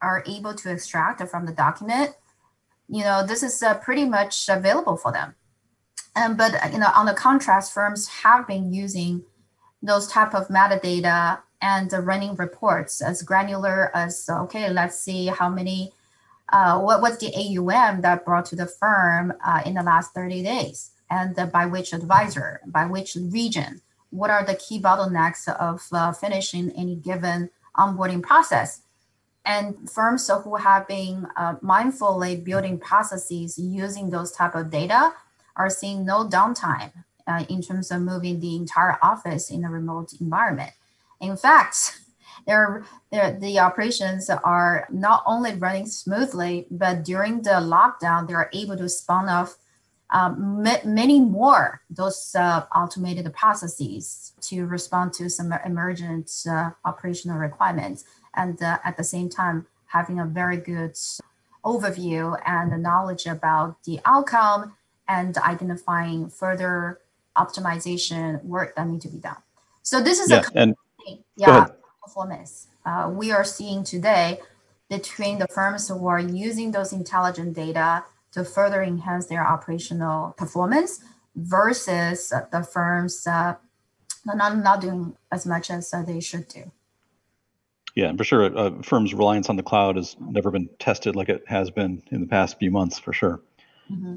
are 0.00 0.24
able 0.26 0.54
to 0.54 0.70
extract 0.70 1.22
from 1.28 1.46
the 1.46 1.52
document, 1.52 2.10
you 2.88 3.04
know, 3.04 3.24
this 3.26 3.42
is 3.42 3.62
uh, 3.62 3.74
pretty 3.78 4.04
much 4.04 4.48
available 4.48 4.96
for 4.96 5.12
them. 5.12 5.34
And 6.14 6.36
but 6.36 6.72
you 6.72 6.78
know, 6.78 6.90
on 6.94 7.06
the 7.06 7.14
contrast, 7.14 7.72
firms 7.72 8.06
have 8.08 8.46
been 8.46 8.72
using 8.72 9.24
those 9.82 10.06
type 10.06 10.34
of 10.34 10.48
metadata 10.48 11.40
and 11.62 11.90
running 11.92 12.34
reports 12.34 13.00
as 13.00 13.22
granular 13.22 13.90
as 13.94 14.28
okay, 14.28 14.70
let's 14.70 14.98
see 14.98 15.26
how 15.26 15.48
many, 15.48 15.92
uh, 16.52 16.78
what 16.78 17.00
was 17.00 17.18
the 17.18 17.32
AUM 17.34 18.02
that 18.02 18.24
brought 18.24 18.44
to 18.46 18.56
the 18.56 18.66
firm 18.66 19.32
uh, 19.44 19.62
in 19.64 19.74
the 19.74 19.82
last 19.82 20.12
30 20.12 20.42
days, 20.42 20.90
and 21.10 21.34
by 21.50 21.66
which 21.66 21.92
advisor, 21.92 22.60
by 22.66 22.84
which 22.84 23.16
region, 23.16 23.80
what 24.10 24.30
are 24.30 24.44
the 24.44 24.54
key 24.54 24.80
bottlenecks 24.80 25.48
of 25.48 25.86
uh, 25.92 26.12
finishing 26.12 26.70
any 26.72 26.94
given 26.94 27.50
onboarding 27.76 28.22
process. 28.22 28.82
And 29.44 29.90
firms 29.90 30.30
who 30.44 30.56
have 30.56 30.86
been 30.86 31.26
uh, 31.36 31.56
mindfully 31.56 32.44
building 32.44 32.78
processes 32.78 33.58
using 33.58 34.10
those 34.10 34.30
type 34.30 34.54
of 34.54 34.70
data 34.70 35.14
are 35.56 35.70
seeing 35.70 36.04
no 36.04 36.28
downtime 36.28 36.92
in 37.48 37.62
terms 37.62 37.90
of 37.90 38.02
moving 38.02 38.40
the 38.40 38.54
entire 38.56 38.98
office 39.02 39.50
in 39.50 39.64
a 39.64 39.70
remote 39.70 40.12
environment. 40.20 40.72
In 41.20 41.36
fact, 41.36 42.00
they're, 42.46 42.84
they're, 43.10 43.38
the 43.38 43.58
operations 43.58 44.30
are 44.30 44.86
not 44.90 45.22
only 45.26 45.54
running 45.54 45.86
smoothly, 45.86 46.66
but 46.70 47.04
during 47.04 47.42
the 47.42 47.50
lockdown, 47.50 48.26
they 48.26 48.34
are 48.34 48.50
able 48.52 48.76
to 48.76 48.88
spawn 48.88 49.28
off 49.28 49.56
um, 50.12 50.62
many 50.84 51.20
more 51.20 51.80
those 51.88 52.34
uh, 52.38 52.66
automated 52.74 53.32
processes 53.34 54.32
to 54.42 54.66
respond 54.66 55.14
to 55.14 55.30
some 55.30 55.54
emergent 55.64 56.30
uh, 56.48 56.70
operational 56.84 57.38
requirements, 57.38 58.04
and 58.34 58.62
uh, 58.62 58.78
at 58.84 58.98
the 58.98 59.04
same 59.04 59.30
time 59.30 59.66
having 59.86 60.20
a 60.20 60.26
very 60.26 60.58
good 60.58 60.94
overview 61.64 62.38
and 62.44 62.82
knowledge 62.82 63.26
about 63.26 63.82
the 63.84 64.00
outcome 64.04 64.74
and 65.08 65.38
identifying 65.38 66.28
further 66.28 67.00
optimization 67.36 68.42
work 68.44 68.76
that 68.76 68.86
need 68.86 69.00
to 69.00 69.08
be 69.08 69.18
done. 69.18 69.36
So 69.82 70.02
this 70.02 70.18
is 70.20 70.30
yeah, 70.30 70.42
a 70.54 70.58
and 70.58 70.74
yeah 71.36 71.66
performance 72.12 72.68
uh, 72.84 73.10
we 73.10 73.32
are 73.32 73.44
seeing 73.44 73.82
today 73.82 74.38
between 74.90 75.38
the 75.38 75.46
firms 75.48 75.88
who 75.88 76.06
are 76.06 76.20
using 76.20 76.72
those 76.72 76.92
intelligent 76.92 77.54
data 77.54 78.04
to 78.32 78.44
further 78.44 78.82
enhance 78.82 79.26
their 79.26 79.46
operational 79.46 80.34
performance 80.36 81.00
versus 81.34 82.30
the 82.50 82.62
firms 82.62 83.26
uh, 83.26 83.54
not, 84.26 84.58
not 84.58 84.80
doing 84.82 85.16
as 85.30 85.46
much 85.46 85.70
as 85.70 85.94
uh, 85.94 86.02
they 86.02 86.20
should 86.20 86.46
do. 86.48 86.70
Yeah, 87.94 88.08
and 88.08 88.18
for 88.18 88.24
sure, 88.24 88.42
a 88.42 88.54
uh, 88.54 88.82
firm's 88.82 89.14
reliance 89.14 89.48
on 89.48 89.56
the 89.56 89.62
cloud 89.62 89.96
has 89.96 90.14
never 90.20 90.50
been 90.50 90.68
tested 90.78 91.16
like 91.16 91.30
it 91.30 91.44
has 91.46 91.70
been 91.70 92.02
in 92.10 92.20
the 92.20 92.26
past 92.26 92.58
few 92.58 92.70
months, 92.70 92.98
for 92.98 93.12
sure. 93.12 93.40
Mm-hmm. 93.90 94.16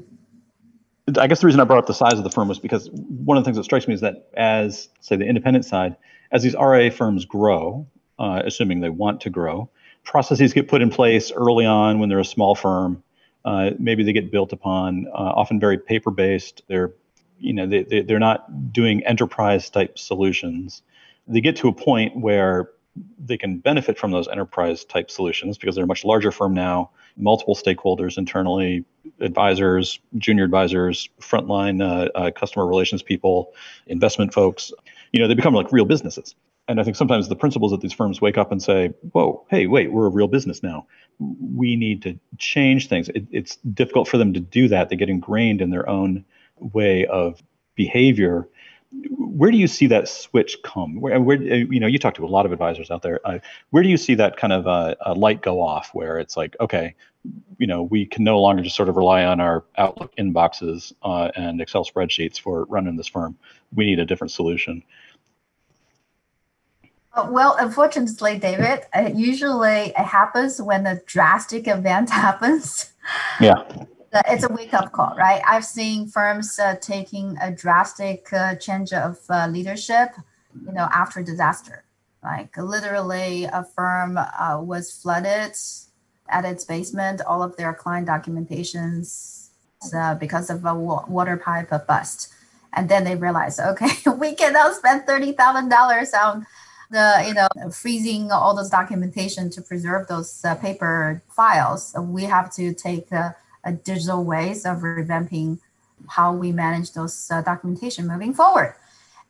I 1.18 1.26
guess 1.26 1.40
the 1.40 1.46
reason 1.46 1.60
I 1.60 1.64
brought 1.64 1.78
up 1.78 1.86
the 1.86 1.94
size 1.94 2.14
of 2.14 2.24
the 2.24 2.30
firm 2.30 2.48
was 2.48 2.58
because 2.58 2.90
one 2.90 3.36
of 3.38 3.44
the 3.44 3.48
things 3.48 3.56
that 3.56 3.64
strikes 3.64 3.86
me 3.86 3.94
is 3.94 4.00
that 4.00 4.28
as, 4.36 4.88
say, 5.00 5.16
the 5.16 5.26
independent 5.26 5.64
side, 5.64 5.96
as 6.32 6.42
these 6.42 6.56
RIA 6.56 6.90
firms 6.90 7.24
grow, 7.24 7.86
uh, 8.18 8.42
assuming 8.44 8.80
they 8.80 8.90
want 8.90 9.20
to 9.20 9.30
grow, 9.30 9.70
processes 10.04 10.52
get 10.52 10.68
put 10.68 10.82
in 10.82 10.90
place 10.90 11.30
early 11.32 11.64
on 11.64 12.00
when 12.00 12.08
they're 12.08 12.18
a 12.18 12.24
small 12.24 12.54
firm 12.54 13.02
uh, 13.46 13.70
maybe 13.78 14.02
they 14.02 14.12
get 14.12 14.32
built 14.32 14.52
upon, 14.52 15.06
uh, 15.14 15.32
often 15.36 15.60
very 15.60 15.78
paper 15.78 16.10
based. 16.10 16.62
They're, 16.66 16.92
you 17.38 17.54
know, 17.54 17.64
they, 17.64 17.84
they, 17.84 18.00
they're 18.02 18.18
not 18.18 18.72
doing 18.72 19.06
enterprise 19.06 19.70
type 19.70 19.96
solutions. 19.98 20.82
They 21.28 21.40
get 21.40 21.54
to 21.58 21.68
a 21.68 21.72
point 21.72 22.16
where 22.16 22.70
they 23.18 23.36
can 23.36 23.58
benefit 23.58 23.98
from 23.98 24.10
those 24.10 24.28
enterprise 24.28 24.84
type 24.84 25.10
solutions 25.10 25.58
because 25.58 25.74
they're 25.74 25.84
a 25.84 25.88
much 25.88 26.04
larger 26.04 26.30
firm 26.30 26.54
now, 26.54 26.90
multiple 27.16 27.54
stakeholders 27.54 28.18
internally, 28.18 28.84
advisors, 29.20 30.00
junior 30.18 30.44
advisors, 30.44 31.08
frontline 31.20 31.82
uh, 31.82 32.08
uh, 32.14 32.30
customer 32.30 32.66
relations 32.66 33.02
people, 33.02 33.52
investment 33.86 34.32
folks. 34.32 34.72
You 35.12 35.20
know, 35.20 35.28
they 35.28 35.34
become 35.34 35.54
like 35.54 35.72
real 35.72 35.84
businesses 35.84 36.34
and 36.68 36.80
I 36.80 36.84
think 36.84 36.96
sometimes 36.96 37.28
the 37.28 37.36
principals 37.36 37.72
at 37.72 37.80
these 37.80 37.92
firms 37.92 38.20
wake 38.20 38.38
up 38.38 38.50
and 38.50 38.62
say, 38.62 38.88
"Whoa, 39.12 39.44
hey, 39.50 39.66
wait, 39.66 39.92
we're 39.92 40.06
a 40.06 40.10
real 40.10 40.26
business 40.26 40.62
now. 40.62 40.86
We 41.18 41.76
need 41.76 42.02
to 42.02 42.18
change 42.38 42.88
things." 42.88 43.08
It, 43.10 43.26
it's 43.30 43.56
difficult 43.56 44.08
for 44.08 44.18
them 44.18 44.32
to 44.34 44.40
do 44.40 44.68
that. 44.68 44.88
They 44.88 44.96
get 44.96 45.08
ingrained 45.08 45.60
in 45.60 45.70
their 45.70 45.88
own 45.88 46.24
way 46.56 47.06
of 47.06 47.42
behavior. 47.76 48.48
Where 49.18 49.50
do 49.50 49.58
you 49.58 49.68
see 49.68 49.86
that 49.88 50.08
switch 50.08 50.56
come? 50.62 51.00
Where, 51.00 51.20
where 51.20 51.36
you 51.40 51.80
know, 51.80 51.86
you 51.86 51.98
talk 51.98 52.14
to 52.14 52.24
a 52.24 52.26
lot 52.26 52.46
of 52.46 52.52
advisors 52.52 52.90
out 52.90 53.02
there. 53.02 53.20
Uh, 53.24 53.38
where 53.70 53.82
do 53.82 53.88
you 53.88 53.96
see 53.96 54.14
that 54.14 54.36
kind 54.36 54.52
of 54.52 54.66
uh, 54.66 54.94
a 55.04 55.14
light 55.14 55.42
go 55.42 55.60
off, 55.60 55.90
where 55.92 56.18
it's 56.18 56.36
like, 56.36 56.56
okay, 56.60 56.94
you 57.58 57.66
know, 57.66 57.82
we 57.82 58.06
can 58.06 58.24
no 58.24 58.40
longer 58.40 58.62
just 58.62 58.76
sort 58.76 58.88
of 58.88 58.96
rely 58.96 59.24
on 59.24 59.40
our 59.40 59.64
Outlook 59.76 60.14
inboxes 60.16 60.92
uh, 61.02 61.30
and 61.36 61.60
Excel 61.60 61.84
spreadsheets 61.84 62.40
for 62.40 62.64
running 62.64 62.96
this 62.96 63.08
firm. 63.08 63.36
We 63.74 63.84
need 63.86 63.98
a 63.98 64.06
different 64.06 64.30
solution. 64.30 64.82
Uh, 67.12 67.28
well, 67.30 67.56
unfortunately, 67.58 68.38
David, 68.38 68.84
it 68.94 69.16
usually 69.16 69.88
it 69.88 69.96
happens 69.96 70.60
when 70.60 70.86
a 70.86 71.00
drastic 71.06 71.66
event 71.66 72.10
happens. 72.24 72.92
Yeah. 73.40 73.64
It's 74.12 74.44
a 74.44 74.52
wake 74.52 74.72
up 74.74 74.92
call, 74.92 75.14
right? 75.16 75.42
I've 75.46 75.64
seen 75.64 76.08
firms 76.08 76.58
uh, 76.58 76.76
taking 76.80 77.36
a 77.40 77.50
drastic 77.50 78.32
uh, 78.32 78.54
change 78.56 78.92
of 78.92 79.18
uh, 79.28 79.46
leadership, 79.48 80.10
you 80.64 80.72
know, 80.72 80.88
after 80.92 81.22
disaster. 81.22 81.84
Like 82.22 82.56
literally, 82.56 83.44
a 83.44 83.64
firm 83.64 84.18
uh, 84.18 84.60
was 84.60 84.90
flooded 84.90 85.52
at 86.28 86.44
its 86.44 86.64
basement, 86.64 87.20
all 87.20 87.42
of 87.42 87.56
their 87.56 87.72
client 87.74 88.08
documentations 88.08 89.48
uh, 89.94 90.14
because 90.14 90.50
of 90.50 90.64
a 90.64 90.74
water 90.74 91.36
pipe 91.36 91.70
bust. 91.86 92.32
And 92.72 92.88
then 92.88 93.04
they 93.04 93.16
realized, 93.16 93.60
okay, 93.60 93.90
we 94.18 94.34
cannot 94.34 94.74
spend 94.74 95.06
$30,000 95.06 96.14
on 96.14 96.46
the 96.88 97.24
you 97.26 97.34
know 97.34 97.48
freezing 97.72 98.30
all 98.30 98.54
those 98.54 98.70
documentation 98.70 99.50
to 99.50 99.60
preserve 99.60 100.06
those 100.06 100.44
uh, 100.44 100.54
paper 100.54 101.20
files 101.28 101.92
we 101.98 102.22
have 102.22 102.48
to 102.54 102.72
take 102.72 103.08
digital 103.72 104.24
ways 104.24 104.64
of 104.64 104.78
revamping 104.78 105.58
how 106.08 106.32
we 106.32 106.52
manage 106.52 106.92
those 106.92 107.30
uh, 107.30 107.42
documentation 107.42 108.06
moving 108.06 108.34
forward. 108.34 108.74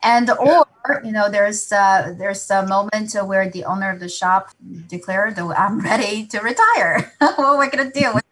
And 0.03 0.31
or 0.31 0.67
you 1.03 1.13
know 1.13 1.31
there's 1.31 1.73
uh, 1.73 2.15
there's 2.19 2.51
a 2.51 2.67
moment 2.67 3.15
where 3.15 3.49
the 3.49 3.65
owner 3.65 3.91
of 3.91 3.99
the 3.99 4.09
shop 4.09 4.51
declared 4.89 5.37
that 5.37 5.59
i'm 5.59 5.81
ready 5.81 6.27
to 6.27 6.39
retire. 6.41 7.13
What 7.21 7.59
we're 7.59 7.71
going 7.71 7.91
to 7.91 8.01
do 8.01 8.15
with 8.15 8.25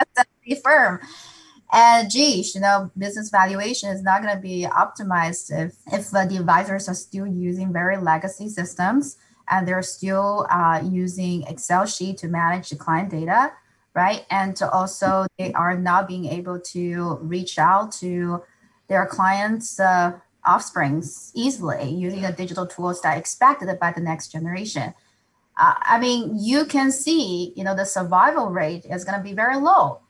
the 0.46 0.54
firm. 0.56 1.00
And 1.72 2.08
geez, 2.08 2.54
you 2.54 2.60
know, 2.60 2.90
business 2.96 3.30
valuation 3.30 3.88
is 3.90 4.02
not 4.02 4.22
going 4.22 4.34
to 4.34 4.40
be 4.40 4.64
optimized 4.64 5.50
if, 5.50 5.74
if 5.92 6.14
uh, 6.14 6.24
the 6.24 6.36
advisors 6.36 6.88
are 6.88 6.94
still 6.94 7.26
using 7.26 7.72
very 7.72 7.96
legacy 7.96 8.48
systems 8.48 9.16
and 9.50 9.66
they're 9.66 9.82
still 9.82 10.46
uh, 10.50 10.80
using 10.84 11.42
Excel 11.44 11.84
sheet 11.86 12.18
to 12.18 12.28
manage 12.28 12.70
the 12.70 12.76
client 12.76 13.10
data, 13.10 13.52
right? 13.94 14.26
And 14.30 14.60
also 14.62 15.26
they 15.38 15.52
are 15.52 15.76
not 15.76 16.08
being 16.08 16.26
able 16.26 16.60
to 16.60 17.18
reach 17.22 17.58
out 17.58 17.92
to 17.92 18.42
their 18.88 19.06
clients' 19.06 19.78
uh, 19.80 20.18
offsprings 20.46 21.32
easily 21.34 21.88
using 21.90 22.22
the 22.22 22.32
digital 22.32 22.66
tools 22.66 23.00
that 23.02 23.16
are 23.16 23.18
expected 23.18 23.78
by 23.80 23.92
the 23.92 24.00
next 24.00 24.28
generation. 24.28 24.94
Uh, 25.58 25.74
I 25.80 25.98
mean, 26.00 26.36
you 26.38 26.64
can 26.64 26.90
see, 26.90 27.52
you 27.56 27.64
know, 27.64 27.74
the 27.74 27.86
survival 27.86 28.50
rate 28.50 28.84
is 28.84 29.04
going 29.04 29.16
to 29.16 29.22
be 29.22 29.32
very 29.32 29.56
low 29.56 30.00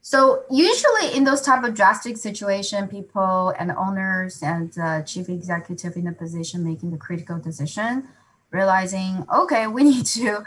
so 0.00 0.44
usually 0.50 1.14
in 1.14 1.24
those 1.24 1.42
type 1.42 1.64
of 1.64 1.74
drastic 1.74 2.16
situation, 2.16 2.88
people 2.88 3.52
and 3.58 3.70
owners 3.72 4.42
and 4.42 4.72
uh, 4.78 5.02
chief 5.02 5.28
executive 5.28 5.96
in 5.96 6.06
a 6.06 6.12
position 6.12 6.64
making 6.64 6.92
the 6.92 6.96
critical 6.96 7.38
decision, 7.38 8.08
realizing, 8.50 9.26
okay, 9.30 9.66
we 9.66 9.84
need 9.92 10.06
to 10.06 10.44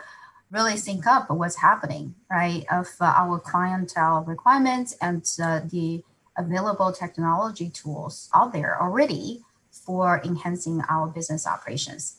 really 0.51 0.77
sync 0.77 1.07
up 1.07 1.29
what's 1.29 1.55
happening, 1.55 2.13
right, 2.29 2.65
of 2.69 2.87
uh, 2.99 3.05
our 3.05 3.39
clientele 3.39 4.23
requirements 4.23 4.95
and 5.01 5.25
uh, 5.41 5.61
the 5.65 6.03
available 6.37 6.91
technology 6.91 7.69
tools 7.69 8.29
out 8.33 8.53
there 8.53 8.81
already 8.81 9.41
for 9.71 10.21
enhancing 10.23 10.81
our 10.89 11.07
business 11.07 11.47
operations. 11.47 12.17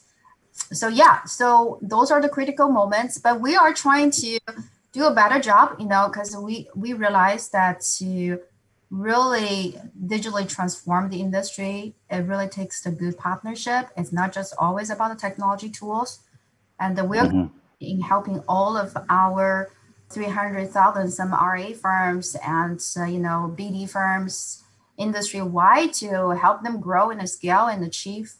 So 0.52 0.88
yeah, 0.88 1.24
so 1.24 1.78
those 1.82 2.10
are 2.10 2.20
the 2.20 2.28
critical 2.28 2.68
moments, 2.68 3.18
but 3.18 3.40
we 3.40 3.56
are 3.56 3.72
trying 3.72 4.10
to 4.12 4.38
do 4.92 5.04
a 5.04 5.14
better 5.14 5.40
job, 5.40 5.76
you 5.78 5.86
know, 5.86 6.08
because 6.08 6.36
we 6.36 6.68
we 6.74 6.92
realize 6.92 7.48
that 7.50 7.80
to 7.98 8.40
really 8.90 9.78
digitally 10.04 10.46
transform 10.46 11.08
the 11.08 11.20
industry, 11.20 11.94
it 12.10 12.18
really 12.26 12.48
takes 12.48 12.84
a 12.84 12.90
good 12.90 13.16
partnership. 13.16 13.88
It's 13.96 14.12
not 14.12 14.32
just 14.32 14.54
always 14.58 14.90
about 14.90 15.08
the 15.14 15.20
technology 15.20 15.70
tools, 15.70 16.20
and 16.78 16.96
we're 17.08 17.22
mm-hmm. 17.22 17.56
In 17.82 18.00
helping 18.00 18.42
all 18.48 18.76
of 18.76 18.96
our 19.08 19.70
300,000 20.10 21.10
some 21.10 21.32
RA 21.32 21.72
firms 21.72 22.36
and 22.44 22.80
uh, 22.98 23.04
you 23.04 23.18
know 23.18 23.54
BD 23.58 23.88
firms 23.88 24.62
industry 24.98 25.42
wide 25.42 25.92
to 25.94 26.30
help 26.30 26.62
them 26.62 26.80
grow 26.80 27.10
and 27.10 27.28
scale 27.28 27.66
and 27.66 27.82
achieve 27.84 28.34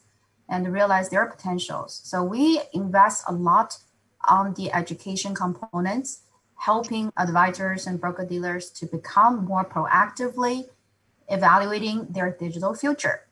and 0.47 0.71
realize 0.71 1.09
their 1.09 1.25
potentials. 1.25 2.01
So 2.03 2.23
we 2.23 2.61
invest 2.73 3.23
a 3.27 3.33
lot 3.33 3.77
on 4.27 4.53
the 4.53 4.71
education 4.71 5.33
components 5.33 6.21
helping 6.57 7.11
advisors 7.17 7.87
and 7.87 7.99
broker 7.99 8.25
dealers 8.25 8.69
to 8.69 8.85
become 8.85 9.43
more 9.45 9.65
proactively 9.65 10.65
evaluating 11.29 12.07
their 12.09 12.31
digital 12.39 12.73
future. 12.73 13.27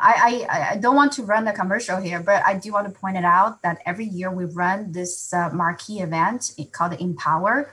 I, 0.00 0.46
I, 0.48 0.70
I, 0.72 0.76
don't 0.76 0.94
want 0.94 1.12
to 1.12 1.22
run 1.22 1.44
the 1.44 1.52
commercial 1.52 1.98
here, 2.00 2.20
but 2.20 2.42
I 2.46 2.54
do 2.54 2.72
want 2.72 2.86
to 2.86 3.00
point 3.00 3.16
it 3.16 3.24
out 3.24 3.62
that 3.62 3.78
every 3.84 4.04
year 4.04 4.30
we 4.30 4.44
run 4.44 4.92
this 4.92 5.32
uh, 5.32 5.50
marquee 5.50 6.00
event 6.00 6.52
called 6.72 6.94
Empower, 7.00 7.72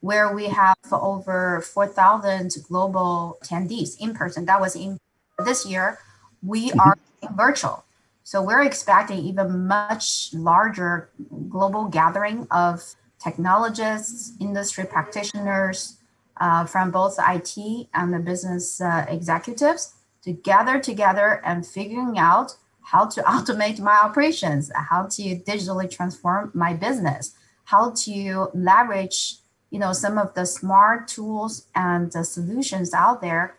where 0.00 0.34
we 0.34 0.46
have 0.46 0.76
over 0.90 1.60
4,000 1.60 2.56
global 2.68 3.38
attendees 3.42 3.96
in 4.00 4.14
person. 4.14 4.44
That 4.46 4.60
was 4.60 4.76
in 4.76 4.98
this 5.44 5.64
year. 5.64 5.98
We 6.42 6.70
mm-hmm. 6.70 6.80
are 6.80 6.98
virtual. 7.34 7.84
So 8.24 8.42
we're 8.42 8.62
expecting 8.62 9.18
even 9.18 9.66
much 9.66 10.30
larger 10.32 11.10
global 11.48 11.86
gathering 11.86 12.46
of 12.50 12.82
technologists, 13.18 14.32
industry 14.40 14.84
practitioners 14.84 15.96
uh, 16.40 16.66
from 16.66 16.90
both 16.90 17.18
IT 17.18 17.88
and 17.94 18.12
the 18.12 18.18
business 18.18 18.80
uh, 18.80 19.06
executives 19.08 19.94
to 20.22 20.32
gather 20.32 20.78
together 20.78 21.40
and 21.44 21.66
figuring 21.66 22.18
out 22.18 22.56
how 22.82 23.06
to 23.06 23.22
automate 23.34 23.80
my 23.80 23.98
operations, 24.02 24.70
how 24.74 25.06
to 25.06 25.38
digitally 25.40 25.90
transform 25.90 26.50
my 26.54 26.72
business, 26.72 27.34
how 27.64 27.90
to 27.90 28.48
leverage 28.54 29.36
you 29.70 29.78
know 29.78 29.92
some 29.92 30.18
of 30.18 30.34
the 30.34 30.44
smart 30.44 31.08
tools 31.08 31.66
and 31.74 32.12
the 32.12 32.22
solutions 32.22 32.92
out 32.92 33.22
there 33.22 33.56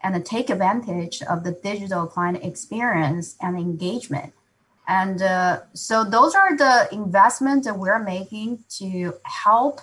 and 0.00 0.24
take 0.24 0.48
advantage 0.48 1.20
of 1.22 1.42
the 1.42 1.52
digital 1.52 2.06
client 2.06 2.44
experience 2.44 3.36
and 3.40 3.58
engagement. 3.58 4.32
And 4.86 5.20
uh, 5.20 5.62
so 5.72 6.04
those 6.04 6.34
are 6.36 6.56
the 6.56 6.88
investments 6.92 7.66
that 7.66 7.76
we're 7.76 7.98
making 7.98 8.64
to 8.78 9.14
help 9.24 9.80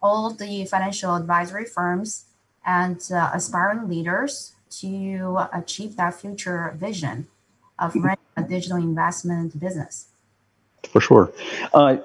all 0.00 0.30
the 0.30 0.64
financial 0.64 1.14
advisory 1.14 1.66
firms 1.66 2.24
and 2.64 2.98
uh, 3.12 3.30
aspiring 3.34 3.88
leaders 3.88 4.54
to 4.70 5.46
achieve 5.52 5.96
that 5.96 6.14
future 6.14 6.74
vision 6.78 7.26
of 7.78 7.94
running 7.94 8.18
a 8.36 8.42
digital 8.42 8.76
investment 8.76 9.58
business. 9.58 10.08
For 10.88 11.00
sure. 11.00 11.32
Uh, 11.72 11.98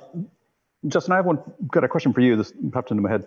Justin, 0.88 1.14
I 1.14 1.18
have 1.18 1.26
one 1.26 1.40
got 1.72 1.84
a 1.84 1.88
question 1.88 2.12
for 2.12 2.20
you. 2.20 2.36
This 2.36 2.52
popped 2.72 2.92
into 2.92 3.02
my 3.02 3.10
head 3.10 3.26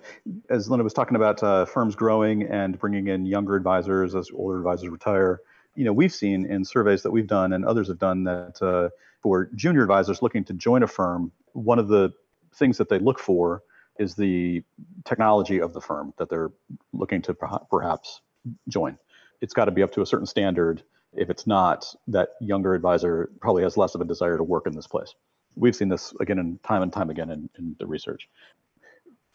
as 0.50 0.68
Linda 0.68 0.84
was 0.84 0.92
talking 0.92 1.16
about 1.16 1.42
uh, 1.42 1.64
firms 1.64 1.94
growing 1.94 2.42
and 2.42 2.78
bringing 2.78 3.08
in 3.08 3.24
younger 3.24 3.56
advisors 3.56 4.14
as 4.14 4.30
older 4.34 4.58
advisors 4.58 4.90
retire. 4.90 5.40
You 5.74 5.84
know, 5.84 5.92
we've 5.92 6.12
seen 6.12 6.44
in 6.46 6.64
surveys 6.64 7.02
that 7.02 7.10
we've 7.10 7.26
done 7.26 7.54
and 7.54 7.64
others 7.64 7.88
have 7.88 7.98
done 7.98 8.24
that 8.24 8.60
uh, 8.60 8.90
for 9.22 9.50
junior 9.54 9.82
advisors 9.82 10.20
looking 10.20 10.44
to 10.44 10.52
join 10.52 10.82
a 10.82 10.86
firm, 10.86 11.32
one 11.52 11.78
of 11.78 11.88
the 11.88 12.12
things 12.54 12.76
that 12.78 12.88
they 12.88 12.98
look 12.98 13.18
for 13.18 13.62
is 13.98 14.14
the 14.14 14.62
technology 15.04 15.60
of 15.60 15.72
the 15.72 15.80
firm 15.80 16.12
that 16.18 16.28
they're 16.28 16.50
looking 16.92 17.22
to 17.22 17.34
perhaps 17.34 18.20
join. 18.68 18.98
It's 19.40 19.54
got 19.54 19.66
to 19.66 19.70
be 19.70 19.82
up 19.82 19.92
to 19.92 20.02
a 20.02 20.06
certain 20.06 20.26
standard. 20.26 20.82
If 21.12 21.30
it's 21.30 21.46
not, 21.46 21.94
that 22.08 22.30
younger 22.40 22.74
advisor 22.74 23.30
probably 23.40 23.62
has 23.62 23.76
less 23.76 23.94
of 23.94 24.00
a 24.00 24.04
desire 24.04 24.36
to 24.36 24.42
work 24.42 24.66
in 24.66 24.74
this 24.74 24.86
place. 24.86 25.14
We've 25.54 25.74
seen 25.74 25.88
this 25.88 26.12
again 26.20 26.38
and 26.38 26.62
time 26.62 26.82
and 26.82 26.92
time 26.92 27.10
again 27.10 27.30
in, 27.30 27.48
in 27.58 27.76
the 27.78 27.86
research. 27.86 28.28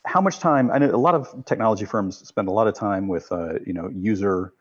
How 0.06 0.22
much 0.22 0.40
time? 0.40 0.72
I 0.72 0.80
know 0.80 0.94
a 0.94 0.98
lot 0.98 1.16
of 1.16 1.46
technology 1.46 1.86
firms 1.86 2.28
spend 2.28 2.48
a 2.48 2.52
lot 2.52 2.68
of 2.68 2.76
time 2.76 3.08
with 3.08 3.32
uh, 3.32 3.60
you 3.66 3.74
know 3.74 3.90
user 3.94 4.54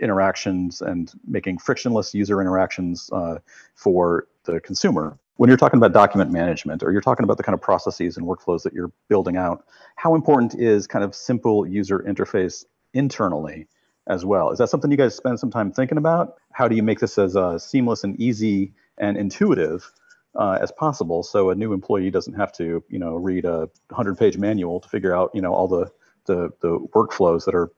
interactions 0.00 0.80
and 0.80 1.12
making 1.26 1.58
frictionless 1.58 2.14
user 2.14 2.40
interactions 2.40 3.10
uh, 3.12 3.38
for 3.74 4.28
the 4.44 4.60
consumer 4.60 5.18
when 5.38 5.46
you're 5.46 5.56
talking 5.56 5.78
about 5.78 5.92
document 5.92 6.32
management 6.32 6.82
or 6.82 6.90
you're 6.90 7.00
talking 7.00 7.22
about 7.22 7.36
the 7.36 7.44
kind 7.44 7.54
of 7.54 7.60
processes 7.60 8.16
and 8.16 8.26
workflows 8.26 8.64
that 8.64 8.72
you're 8.72 8.90
building 9.08 9.36
out, 9.36 9.64
how 9.94 10.16
important 10.16 10.56
is 10.56 10.88
kind 10.88 11.04
of 11.04 11.14
simple 11.14 11.64
user 11.64 12.00
interface 12.00 12.64
internally 12.92 13.68
as 14.08 14.24
well? 14.24 14.50
Is 14.50 14.58
that 14.58 14.68
something 14.70 14.90
you 14.90 14.96
guys 14.96 15.14
spend 15.14 15.38
some 15.38 15.50
time 15.50 15.70
thinking 15.72 15.98
about? 15.98 16.36
How 16.52 16.66
do 16.68 16.74
you 16.74 16.82
make 16.82 17.00
this 17.00 17.18
as 17.18 17.36
uh, 17.36 17.58
seamless 17.58 18.04
and 18.04 18.18
easy 18.20 18.72
and 18.96 19.16
intuitive 19.16 19.90
uh, 20.34 20.58
as 20.60 20.72
possible 20.72 21.22
so 21.22 21.50
a 21.50 21.54
new 21.54 21.72
employee 21.72 22.10
doesn't 22.10 22.34
have 22.34 22.52
to, 22.52 22.82
you 22.88 22.98
know, 22.98 23.14
read 23.14 23.44
a 23.44 23.68
100-page 23.90 24.38
manual 24.38 24.80
to 24.80 24.88
figure 24.88 25.14
out, 25.14 25.30
you 25.34 25.40
know, 25.40 25.52
all 25.52 25.68
the, 25.68 25.90
the, 26.26 26.50
the 26.60 26.78
workflows 26.94 27.44
that 27.44 27.54
are 27.54 27.70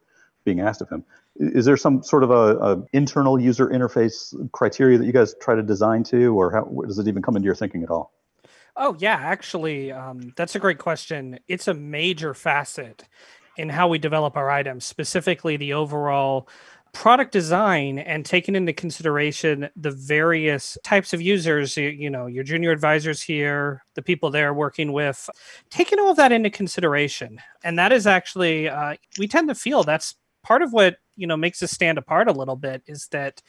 being 0.44 0.60
asked 0.60 0.80
of 0.80 0.88
him? 0.88 1.04
is 1.40 1.64
there 1.64 1.76
some 1.76 2.02
sort 2.02 2.22
of 2.22 2.30
a, 2.30 2.56
a, 2.58 2.82
internal 2.92 3.40
user 3.40 3.68
interface 3.68 4.34
criteria 4.52 4.98
that 4.98 5.06
you 5.06 5.12
guys 5.12 5.34
try 5.40 5.54
to 5.54 5.62
design 5.62 6.02
to 6.04 6.38
or 6.38 6.50
how 6.52 6.64
does 6.86 6.98
it 6.98 7.08
even 7.08 7.22
come 7.22 7.36
into 7.36 7.46
your 7.46 7.54
thinking 7.54 7.82
at 7.82 7.90
all 7.90 8.12
oh 8.76 8.96
yeah 8.98 9.14
actually 9.14 9.92
um, 9.92 10.32
that's 10.36 10.54
a 10.54 10.58
great 10.58 10.78
question 10.78 11.38
it's 11.48 11.68
a 11.68 11.74
major 11.74 12.34
facet 12.34 13.04
in 13.60 13.68
how 13.68 13.88
we 13.88 13.98
develop 13.98 14.36
our 14.36 14.50
items 14.50 14.84
specifically 14.84 15.56
the 15.56 15.72
overall 15.72 16.48
product 16.92 17.30
design 17.30 18.00
and 18.00 18.26
taking 18.26 18.56
into 18.56 18.72
consideration 18.72 19.68
the 19.76 19.92
various 19.92 20.76
types 20.82 21.12
of 21.12 21.20
users 21.20 21.76
you, 21.76 21.88
you 21.88 22.10
know 22.10 22.26
your 22.26 22.42
junior 22.42 22.72
advisors 22.72 23.22
here 23.22 23.84
the 23.94 24.02
people 24.02 24.30
they're 24.30 24.54
working 24.54 24.92
with 24.92 25.28
taking 25.70 25.98
all 25.98 26.10
of 26.10 26.16
that 26.16 26.32
into 26.32 26.50
consideration. 26.50 27.40
And 27.62 27.78
that 27.78 27.92
is 27.92 28.06
actually 28.06 28.68
uh, 28.68 28.96
we 29.18 29.28
tend 29.28 29.48
to 29.48 29.54
feel 29.54 29.84
that's 29.84 30.16
part 30.42 30.62
of 30.62 30.72
what 30.72 30.96
you 31.16 31.26
know 31.26 31.36
makes 31.36 31.62
us 31.62 31.70
stand 31.70 31.98
apart 31.98 32.28
a 32.28 32.32
little 32.32 32.56
bit 32.56 32.82
is 32.86 33.08
that 33.08 33.42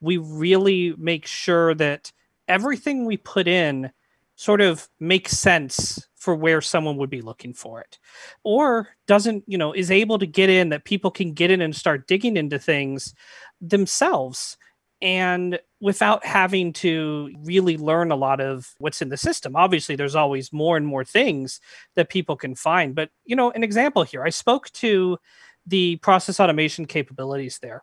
we 0.00 0.16
really 0.16 0.94
make 0.96 1.26
sure 1.26 1.74
that 1.74 2.12
everything 2.48 3.04
we 3.04 3.16
put 3.16 3.48
in 3.48 3.90
sort 4.36 4.60
of 4.60 4.88
makes 5.00 5.32
sense 5.32 6.08
for 6.14 6.34
where 6.34 6.60
someone 6.60 6.96
would 6.96 7.10
be 7.10 7.20
looking 7.20 7.52
for 7.52 7.80
it 7.80 7.98
or 8.44 8.88
doesn't 9.06 9.44
you 9.46 9.58
know 9.58 9.72
is 9.72 9.90
able 9.90 10.18
to 10.18 10.26
get 10.26 10.50
in 10.50 10.68
that 10.70 10.84
people 10.84 11.10
can 11.10 11.32
get 11.32 11.50
in 11.50 11.60
and 11.60 11.74
start 11.74 12.06
digging 12.06 12.36
into 12.36 12.58
things 12.58 13.14
themselves 13.60 14.56
and 15.02 15.58
without 15.80 16.24
having 16.24 16.72
to 16.72 17.30
really 17.44 17.76
learn 17.76 18.10
a 18.10 18.16
lot 18.16 18.40
of 18.40 18.74
what's 18.78 19.02
in 19.02 19.08
the 19.08 19.16
system 19.16 19.56
obviously 19.56 19.96
there's 19.96 20.16
always 20.16 20.52
more 20.52 20.76
and 20.76 20.86
more 20.86 21.04
things 21.04 21.60
that 21.94 22.08
people 22.08 22.36
can 22.36 22.54
find 22.54 22.94
but 22.94 23.10
you 23.24 23.36
know 23.36 23.50
an 23.52 23.62
example 23.62 24.02
here 24.02 24.24
i 24.24 24.30
spoke 24.30 24.70
to 24.72 25.18
the 25.66 25.96
process 25.96 26.40
automation 26.40 26.86
capabilities 26.86 27.58
there. 27.60 27.82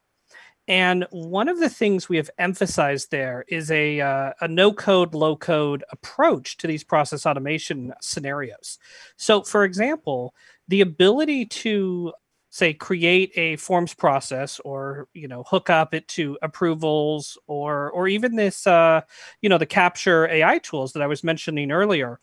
And 0.68 1.06
one 1.12 1.50
of 1.50 1.60
the 1.60 1.70
things 1.70 2.08
we 2.08 2.18
have 2.18 2.30
emphasized 2.38 3.12
there 3.12 3.44
is 3.50 3.70
a, 3.70 4.00
uh, 4.00 4.32
a 4.40 4.48
no 4.48 4.72
code, 4.72 5.14
low 5.14 5.36
code 5.36 5.84
approach 5.92 6.58
to 6.58 6.68
these 6.68 6.84
process 6.84 7.26
automation 7.26 7.94
scenarios. 8.02 8.80
So, 9.18 9.42
for 9.42 9.66
example, 9.66 10.34
the 10.70 10.82
ability 10.82 11.46
to 11.48 12.14
say 12.50 12.72
create 12.72 13.32
a 13.36 13.56
forms 13.56 13.96
process 13.96 14.60
or 14.60 15.08
you 15.16 15.28
know 15.28 15.42
hook 15.42 15.72
up 15.72 15.96
it 15.96 16.08
to 16.08 16.38
approvals 16.44 17.36
or 17.48 17.90
or 17.90 18.08
even 18.08 18.36
this 18.36 18.68
uh, 18.68 19.02
you 19.42 19.50
know 19.50 19.58
the 19.58 19.66
capture 19.66 20.28
ai 20.28 20.60
tools 20.60 20.94
that 20.94 21.02
i 21.02 21.08
was 21.08 21.24
mentioning 21.24 21.72
earlier 21.72 22.20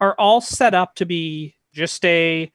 are 0.00 0.16
all 0.18 0.40
set 0.40 0.74
up 0.74 0.96
to 0.96 1.06
be 1.06 1.54
just 1.72 2.04
a 2.04 2.50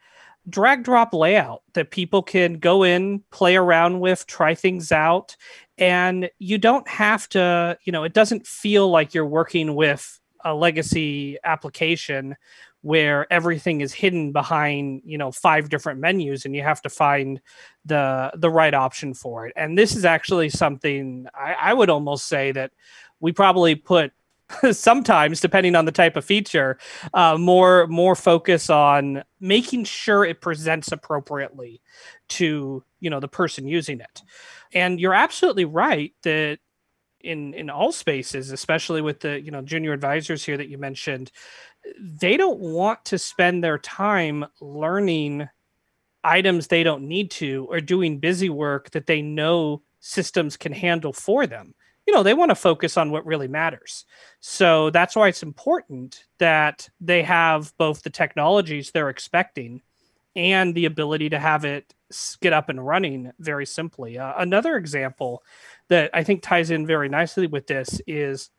drag 0.50 0.84
drop 0.84 1.14
layout 1.14 1.64
that 1.74 1.92
people 1.92 2.22
can 2.22 2.60
go 2.60 2.84
in, 2.84 3.24
play 3.32 3.56
around 3.56 4.00
with, 4.00 4.28
try 4.28 4.56
things 4.56 4.92
out. 4.92 5.36
And 5.78 6.30
you 6.40 6.58
don't 6.58 6.88
have 6.88 7.28
to, 7.30 7.78
you 7.84 7.92
know, 7.92 8.04
it 8.04 8.14
doesn't 8.14 8.46
feel 8.46 8.90
like 8.90 9.14
you're 9.14 9.26
working 9.26 9.76
with 9.76 10.20
a 10.44 10.54
legacy 10.54 11.38
application 11.44 12.36
where 12.82 13.32
everything 13.32 13.80
is 13.80 13.94
hidden 13.94 14.34
behind 14.34 15.02
you 15.06 15.18
know 15.18 15.32
five 15.32 15.70
different 15.70 16.02
menus 16.02 16.44
and 16.44 16.54
you 16.54 16.62
have 16.62 16.82
to 16.82 16.90
find 16.90 17.40
the 17.86 18.30
the 18.36 18.50
right 18.50 18.74
option 18.74 19.14
for 19.14 19.48
it 19.48 19.54
and 19.56 19.78
this 19.78 19.96
is 19.96 20.04
actually 20.04 20.50
something 20.50 21.26
I, 21.34 21.54
I 21.54 21.74
would 21.74 21.90
almost 21.90 22.26
say 22.26 22.52
that 22.52 22.72
we 23.22 23.32
probably 23.32 23.76
put 23.76 24.12
sometimes 24.72 25.40
depending 25.40 25.76
on 25.76 25.86
the 25.86 25.92
type 25.92 26.16
of 26.16 26.26
feature 26.26 26.78
uh, 27.14 27.38
more 27.38 27.88
more 27.88 28.16
focus 28.16 28.70
on 28.70 29.24
making 29.40 29.84
sure 29.84 30.26
it 30.26 30.42
presents 30.42 30.92
appropriately 30.92 31.82
to 32.30 32.84
you 33.00 33.10
know 33.10 33.20
the 33.20 33.28
person 33.28 33.68
using 33.68 34.00
it. 34.00 34.22
And 34.74 35.00
you're 35.00 35.14
absolutely 35.14 35.66
right 35.66 36.14
that 36.24 36.60
in 37.22 37.54
in 37.54 37.70
all 37.70 37.92
spaces 37.92 38.52
especially 38.52 39.02
with 39.02 39.22
the 39.22 39.40
you 39.42 39.52
know 39.52 39.62
junior 39.62 39.94
advisors 39.94 40.44
here 40.46 40.58
that 40.58 40.70
you 40.70 40.78
mentioned 40.78 41.32
they 42.00 42.38
don't 42.38 42.60
want 42.60 43.04
to 43.06 43.18
spend 43.18 43.64
their 43.64 43.78
time 43.78 44.46
learning 44.62 45.48
items 46.24 46.68
they 46.68 46.84
don't 46.84 47.04
need 47.08 47.32
to 47.32 47.68
or 47.70 47.82
doing 47.82 48.20
busy 48.20 48.50
work 48.50 48.92
that 48.92 49.08
they 49.08 49.22
know 49.22 49.82
systems 50.00 50.58
can 50.58 50.74
handle 50.74 51.14
for 51.14 51.48
them 51.48 51.74
you 52.06 52.14
know 52.14 52.24
they 52.24 52.34
want 52.34 52.50
to 52.50 52.56
focus 52.56 52.98
on 52.98 53.12
what 53.12 53.26
really 53.26 53.48
matters. 53.48 54.06
So 54.40 54.90
that's 54.90 55.16
why 55.16 55.28
it's 55.30 55.44
important 55.44 56.26
that 56.40 56.90
they 57.00 57.24
have 57.24 57.76
both 57.78 58.04
the 58.04 58.10
technologies 58.10 58.92
they're 58.92 59.10
expecting 59.10 59.82
and 60.36 60.74
the 60.74 60.86
ability 60.86 61.30
to 61.30 61.40
have 61.40 61.64
it 61.64 61.94
get 62.42 62.54
up 62.54 62.70
and 62.70 62.86
running 62.86 63.32
very 63.40 63.66
simply. 63.66 64.18
Uh, 64.18 64.34
another 64.38 64.76
example 64.76 65.44
that 65.90 66.10
i 66.14 66.24
think 66.24 66.42
ties 66.42 66.72
in 66.72 66.86
very 66.86 67.10
nicely 67.10 67.48
with 67.48 67.68
this 67.68 68.02
is 68.08 68.50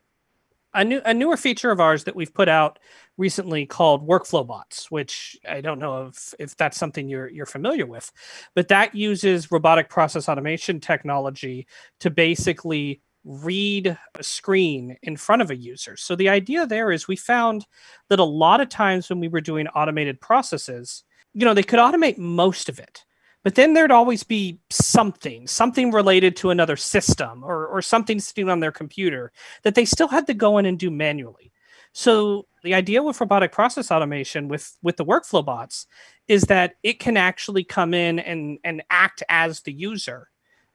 a 0.74 0.84
new 0.84 1.00
a 1.04 1.14
newer 1.14 1.36
feature 1.36 1.70
of 1.70 1.80
ours 1.80 2.04
that 2.04 2.16
we've 2.16 2.34
put 2.34 2.48
out 2.48 2.78
recently 3.16 3.64
called 3.64 4.06
workflow 4.06 4.46
bots 4.46 4.90
which 4.90 5.36
i 5.48 5.60
don't 5.60 5.78
know 5.78 6.06
if 6.06 6.34
if 6.38 6.56
that's 6.56 6.76
something 6.76 7.08
you're 7.08 7.28
you're 7.28 7.46
familiar 7.46 7.86
with 7.86 8.10
but 8.54 8.68
that 8.68 8.94
uses 8.94 9.50
robotic 9.50 9.88
process 9.88 10.28
automation 10.28 10.80
technology 10.80 11.66
to 12.00 12.10
basically 12.10 13.00
read 13.24 13.98
a 14.14 14.22
screen 14.22 14.96
in 15.02 15.16
front 15.16 15.42
of 15.42 15.50
a 15.50 15.56
user. 15.56 15.96
So 15.96 16.14
the 16.14 16.28
idea 16.28 16.66
there 16.66 16.92
is 16.92 17.08
we 17.08 17.16
found 17.16 17.66
that 18.08 18.18
a 18.18 18.24
lot 18.24 18.60
of 18.60 18.68
times 18.68 19.08
when 19.08 19.20
we 19.20 19.28
were 19.28 19.40
doing 19.40 19.66
automated 19.68 20.20
processes, 20.20 21.04
you 21.32 21.44
know, 21.44 21.54
they 21.54 21.62
could 21.62 21.78
automate 21.78 22.18
most 22.18 22.68
of 22.68 22.78
it. 22.78 23.04
But 23.42 23.56
then 23.56 23.74
there'd 23.74 23.90
always 23.90 24.22
be 24.22 24.58
something, 24.70 25.46
something 25.46 25.90
related 25.90 26.34
to 26.36 26.50
another 26.50 26.76
system 26.76 27.42
or, 27.44 27.66
or 27.66 27.82
something 27.82 28.18
sitting 28.18 28.48
on 28.48 28.60
their 28.60 28.72
computer 28.72 29.32
that 29.62 29.74
they 29.74 29.84
still 29.84 30.08
had 30.08 30.26
to 30.28 30.34
go 30.34 30.56
in 30.58 30.66
and 30.66 30.78
do 30.78 30.90
manually. 30.90 31.52
So 31.92 32.46
the 32.64 32.74
idea 32.74 33.02
with 33.02 33.20
robotic 33.20 33.52
process 33.52 33.90
automation 33.92 34.48
with 34.48 34.76
with 34.82 34.96
the 34.96 35.04
workflow 35.04 35.44
bots 35.44 35.86
is 36.26 36.42
that 36.44 36.74
it 36.82 36.98
can 36.98 37.16
actually 37.16 37.62
come 37.62 37.94
in 37.94 38.18
and 38.18 38.58
and 38.64 38.82
act 38.90 39.22
as 39.28 39.60
the 39.60 39.72
user 39.72 40.28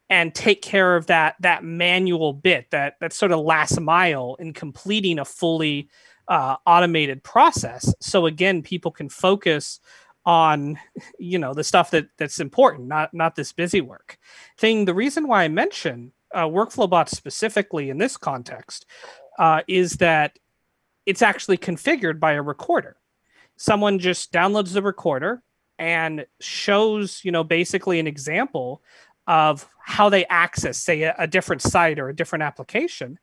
and 0.10 0.34
take 0.34 0.62
care 0.62 0.96
of 0.96 1.08
that 1.08 1.36
that 1.40 1.64
manual 1.64 2.34
bit 2.34 2.72
that 2.72 2.96
that 3.00 3.14
sort 3.14 3.32
of 3.32 3.40
last 3.40 3.80
mile 3.80 4.36
in 4.40 4.54
completing 4.54 5.20
a 5.20 5.26
fully 5.26 5.90
uh, 6.28 6.56
automated 6.66 7.24
process. 7.24 7.94
So 8.00 8.26
again 8.26 8.62
people 8.62 8.92
can 8.92 9.10
focus 9.10 9.80
on 10.26 10.78
you 11.18 11.40
know 11.40 11.54
the 11.54 11.64
stuff 11.64 11.92
that 11.92 12.08
that's 12.18 12.40
important 12.40 12.88
not 12.88 13.14
not 13.14 13.36
this 13.36 13.52
busy 13.52 13.82
work. 13.82 14.18
Thing 14.58 14.86
the 14.86 14.94
reason 14.94 15.28
why 15.28 15.44
i 15.44 15.48
mention 15.48 16.12
uh, 16.34 16.46
workflow 16.46 16.90
bots 16.90 17.18
specifically 17.18 17.90
in 17.90 17.98
this 17.98 18.18
context 18.18 18.86
uh, 19.40 19.62
is 19.68 19.94
that 19.94 20.38
it's 21.06 21.24
actually 21.24 21.58
configured 21.58 22.20
by 22.20 22.34
a 22.34 22.42
recorder. 22.42 22.98
Someone 23.58 23.98
just 23.98 24.32
downloads 24.32 24.74
the 24.74 24.82
recorder 24.82 25.42
and 25.80 26.26
shows 26.42 27.22
you 27.24 27.32
know 27.32 27.44
basically 27.44 28.00
an 28.00 28.08
example 28.08 28.82
of 29.30 29.70
how 29.80 30.10
they 30.10 30.26
access, 30.26 30.78
say, 30.78 31.04
a, 31.04 31.16
a 31.20 31.28
different 31.28 31.62
site 31.62 32.00
or 32.00 32.10
a 32.10 32.16
different 32.16 32.44
application, 32.44 33.20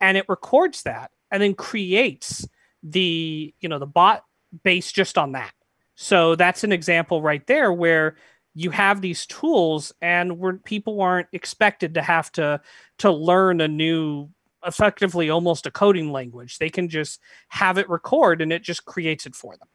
and 0.00 0.16
it 0.16 0.24
records 0.28 0.82
that 0.82 1.12
and 1.30 1.40
then 1.40 1.54
creates 1.54 2.48
the 2.82 3.54
you 3.60 3.68
know 3.68 3.78
the 3.78 3.86
bot 3.86 4.24
based 4.64 4.94
just 4.94 5.18
on 5.18 5.32
that. 5.32 5.52
So 5.94 6.34
that's 6.34 6.64
an 6.64 6.72
example 6.72 7.20
right 7.20 7.46
there 7.46 7.72
where 7.72 8.16
you 8.54 8.70
have 8.70 9.02
these 9.02 9.26
tools 9.26 9.92
and 10.00 10.38
where 10.38 10.54
people 10.54 11.02
aren't 11.02 11.28
expected 11.32 11.94
to 11.94 12.02
have 12.02 12.32
to 12.32 12.60
to 12.98 13.12
learn 13.12 13.60
a 13.60 13.68
new 13.68 14.28
effectively 14.66 15.30
almost 15.30 15.66
a 15.66 15.70
coding 15.70 16.12
language 16.12 16.58
they 16.58 16.68
can 16.68 16.86
just 16.86 17.18
have 17.48 17.78
it 17.78 17.88
record 17.88 18.42
and 18.42 18.52
it 18.52 18.62
just 18.62 18.84
creates 18.84 19.24
it 19.24 19.34
for 19.34 19.56
them 19.56 19.68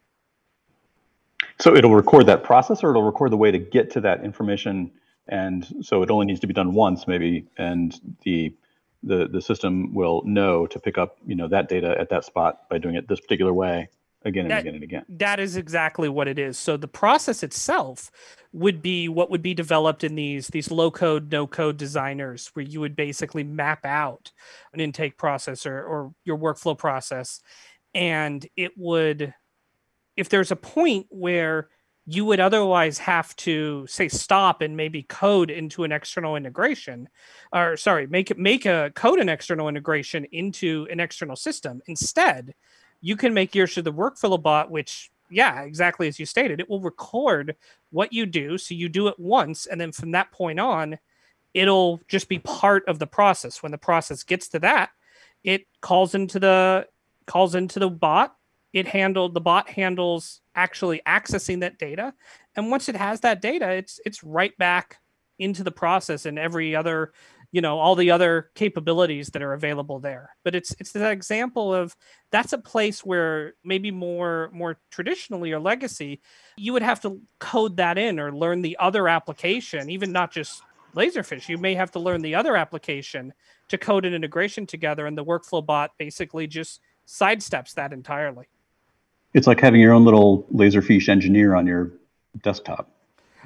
so 1.59 1.75
it'll 1.75 1.95
record 1.95 2.27
that 2.27 2.43
process 2.43 2.83
or 2.83 2.91
it'll 2.91 3.01
record 3.01 3.31
the 3.31 3.37
way 3.37 3.49
to 3.49 3.57
get 3.57 3.89
to 3.89 3.99
that 3.99 4.23
information 4.23 4.91
and 5.27 5.67
so 5.81 6.01
it 6.01 6.11
only 6.11 6.25
needs 6.25 6.39
to 6.39 6.47
be 6.47 6.53
done 6.53 6.73
once 6.73 7.07
maybe 7.07 7.45
and 7.57 7.99
the 8.23 8.53
the 9.03 9.27
the 9.27 9.41
system 9.41 9.93
will 9.93 10.21
know 10.25 10.65
to 10.67 10.79
pick 10.79 10.97
up 10.97 11.17
you 11.25 11.35
know 11.35 11.47
that 11.47 11.69
data 11.69 11.95
at 11.99 12.09
that 12.09 12.25
spot 12.25 12.67
by 12.69 12.77
doing 12.77 12.95
it 12.95 13.07
this 13.07 13.19
particular 13.19 13.53
way 13.53 13.87
again 14.25 14.45
and 14.45 14.51
that, 14.51 14.61
again 14.61 14.75
and 14.75 14.83
again. 14.83 15.05
that 15.07 15.39
is 15.39 15.55
exactly 15.55 16.09
what 16.09 16.27
it 16.27 16.37
is. 16.37 16.57
So 16.57 16.75
the 16.75 16.87
process 16.87 17.43
itself 17.43 18.11
would 18.51 18.81
be 18.81 19.07
what 19.07 19.29
would 19.29 19.41
be 19.41 19.53
developed 19.53 20.03
in 20.03 20.15
these 20.15 20.47
these 20.47 20.71
low 20.71 20.91
code 20.91 21.31
no 21.31 21.47
code 21.47 21.77
designers 21.77 22.49
where 22.53 22.65
you 22.65 22.79
would 22.79 22.95
basically 22.95 23.43
map 23.43 23.85
out 23.85 24.31
an 24.73 24.79
intake 24.79 25.17
process 25.17 25.65
or, 25.65 25.83
or 25.83 26.13
your 26.25 26.37
workflow 26.37 26.77
process. 26.77 27.39
And 27.93 28.45
it 28.57 28.71
would 28.75 29.33
if 30.17 30.29
there's 30.29 30.51
a 30.51 30.55
point 30.55 31.05
where 31.09 31.69
you 32.07 32.23
would 32.25 32.39
otherwise 32.39 32.99
have 32.99 33.35
to 33.35 33.85
say 33.87 34.07
stop 34.07 34.61
and 34.61 34.77
maybe 34.77 35.03
code 35.03 35.49
into 35.49 35.83
an 35.83 35.91
external 35.91 36.35
integration 36.35 37.09
or 37.51 37.75
sorry 37.75 38.05
make 38.07 38.37
make 38.37 38.65
a 38.65 38.91
code 38.95 39.19
an 39.19 39.29
external 39.29 39.67
integration 39.67 40.25
into 40.31 40.87
an 40.91 40.99
external 40.99 41.35
system. 41.35 41.81
Instead 41.87 42.53
you 43.01 43.15
can 43.15 43.33
make 43.33 43.55
yours 43.55 43.73
to 43.73 43.81
the 43.81 43.93
workflow 43.93 44.41
bot 44.41 44.69
which 44.69 45.09
yeah 45.31 45.61
exactly 45.61 46.07
as 46.07 46.19
you 46.19 46.25
stated 46.25 46.59
it 46.59 46.69
will 46.69 46.81
record 46.81 47.55
what 47.89 48.13
you 48.13 48.25
do. 48.25 48.57
So 48.57 48.75
you 48.75 48.87
do 48.87 49.07
it 49.07 49.19
once 49.19 49.65
and 49.65 49.81
then 49.81 49.91
from 49.91 50.11
that 50.11 50.31
point 50.31 50.59
on 50.59 50.99
it'll 51.55 52.01
just 52.07 52.29
be 52.29 52.39
part 52.39 52.83
of 52.87 52.99
the 52.99 53.07
process. 53.07 53.63
When 53.63 53.71
the 53.71 53.77
process 53.79 54.23
gets 54.23 54.47
to 54.49 54.59
that 54.59 54.91
it 55.43 55.65
calls 55.81 56.13
into 56.13 56.39
the 56.39 56.87
calls 57.25 57.55
into 57.55 57.79
the 57.79 57.89
bot 57.89 58.35
it 58.75 58.85
handled 58.85 59.33
the 59.33 59.41
bot 59.41 59.69
handles 59.69 60.41
actually 60.53 61.01
accessing 61.07 61.61
that 61.61 61.79
data. 61.79 62.13
And 62.55 62.69
once 62.69 62.89
it 62.89 62.95
has 62.95 63.21
that 63.21 63.41
data 63.41 63.71
it's 63.71 63.99
it's 64.05 64.23
right 64.23 64.55
back 64.57 64.97
into 65.39 65.63
the 65.63 65.71
process 65.71 66.25
and 66.25 66.37
every 66.37 66.75
other 66.75 67.13
you 67.51 67.61
know 67.61 67.79
all 67.79 67.95
the 67.95 68.11
other 68.11 68.51
capabilities 68.53 69.29
that 69.29 69.41
are 69.41 69.53
available 69.53 69.99
there. 69.99 70.35
But 70.43 70.55
it's 70.55 70.75
it's 70.77 70.91
that 70.91 71.13
example 71.13 71.73
of 71.73 71.95
that's 72.31 72.51
a 72.51 72.57
place 72.57 72.99
where 73.05 73.53
maybe 73.63 73.91
more 73.91 74.49
more 74.53 74.77
traditionally 74.91 75.53
or 75.53 75.59
legacy 75.59 76.21
you 76.57 76.73
would 76.73 76.83
have 76.83 77.01
to 77.01 77.21
code 77.39 77.77
that 77.77 77.97
in 77.97 78.19
or 78.19 78.35
learn 78.35 78.61
the 78.61 78.75
other 78.77 79.07
application 79.07 79.89
even 79.89 80.11
not 80.11 80.31
just 80.31 80.61
laserfiche. 80.97 81.47
You 81.47 81.57
may 81.57 81.75
have 81.75 81.91
to 81.91 81.99
learn 81.99 82.21
the 82.21 82.35
other 82.35 82.57
application 82.57 83.33
to 83.69 83.77
code 83.77 84.05
an 84.05 84.13
integration 84.13 84.65
together 84.65 85.07
and 85.07 85.17
the 85.17 85.25
workflow 85.25 85.65
bot 85.65 85.91
basically 85.97 86.45
just 86.45 86.81
sidesteps 87.07 87.73
that 87.75 87.93
entirely 87.93 88.47
it's 89.35 89.47
like 89.47 89.59
having 89.59 89.81
your 89.81 89.93
own 89.93 90.05
little 90.05 90.47
laser 90.49 90.81
Laserfiche 90.81 91.09
engineer 91.09 91.55
on 91.55 91.67
your 91.67 91.91
desktop. 92.41 92.89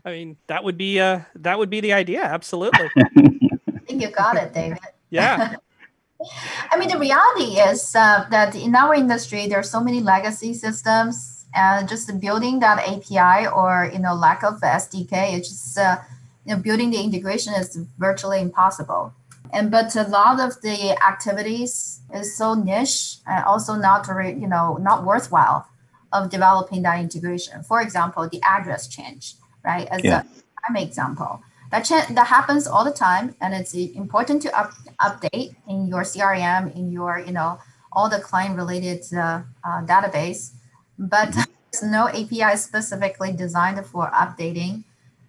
I 0.06 0.12
mean, 0.12 0.38
that 0.48 0.64
would 0.64 0.78
be 0.78 1.00
uh 1.00 1.22
that 1.36 1.58
would 1.58 1.70
be 1.70 1.82
the 1.82 1.94
idea. 1.94 2.24
Absolutely. 2.24 2.90
I 2.98 3.80
think 3.86 4.02
you 4.02 4.12
got 4.12 4.38
it, 4.38 4.54
David. 4.54 4.80
Yeah. 5.10 5.56
I 6.72 6.78
mean, 6.78 6.90
the 6.90 7.00
reality 7.00 7.60
is 7.60 7.96
uh, 7.96 8.26
that 8.30 8.54
in 8.54 8.76
our 8.76 8.94
industry, 8.94 9.48
there 9.48 9.60
are 9.60 9.64
so 9.64 9.80
many 9.82 10.02
legacy 10.02 10.54
systems, 10.54 11.46
and 11.56 11.88
just 11.88 12.20
building 12.20 12.60
that 12.60 12.78
API 12.80 13.48
or 13.48 13.90
you 13.92 14.00
know 14.00 14.14
lack 14.14 14.44
of 14.44 14.60
SDK, 14.62 15.34
it's 15.38 15.50
just 15.50 15.78
uh, 15.78 15.98
you 16.46 16.54
know 16.54 16.62
building 16.62 16.92
the 16.92 17.02
integration 17.02 17.54
is 17.54 17.80
virtually 17.98 18.42
impossible. 18.42 19.14
And 19.52 19.72
but 19.72 19.96
a 19.96 20.04
lot 20.04 20.40
of 20.40 20.62
the 20.62 20.96
activities 21.02 22.02
is 22.14 22.38
so 22.38 22.54
niche 22.54 23.18
and 23.26 23.44
also 23.46 23.74
not 23.76 24.08
you 24.44 24.48
know 24.48 24.78
not 24.78 25.06
worthwhile 25.06 25.66
of 26.12 26.30
developing 26.30 26.82
that 26.84 27.00
integration. 27.00 27.64
For 27.64 27.82
example, 27.82 28.28
the 28.30 28.42
address 28.44 28.88
change, 28.88 29.36
right? 29.64 29.88
As 29.88 30.04
yeah. 30.04 30.22
a 30.22 30.72
prime 30.72 30.84
example, 30.84 31.42
that 31.72 31.86
cha- 31.86 32.08
that 32.10 32.28
happens 32.28 32.68
all 32.68 32.84
the 32.84 32.92
time, 32.92 33.36
and 33.42 33.54
it's 33.54 33.74
important 33.74 34.42
to 34.44 34.60
up- 34.60 34.74
update 35.02 35.56
in 35.68 35.88
your 35.88 36.02
CRM, 36.02 36.76
in 36.76 36.92
your 36.92 37.20
you 37.20 37.32
know 37.32 37.60
all 37.92 38.10
the 38.10 38.20
client 38.20 38.56
related 38.56 39.02
uh, 39.14 39.42
uh, 39.64 39.82
database, 39.86 40.52
but 40.98 41.30
mm-hmm. 41.30 41.52
there's 41.72 41.84
no 41.84 42.08
API 42.10 42.56
specifically 42.58 43.32
designed 43.34 43.84
for 43.86 44.10
updating 44.12 44.84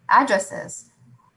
addresses. 0.08 0.86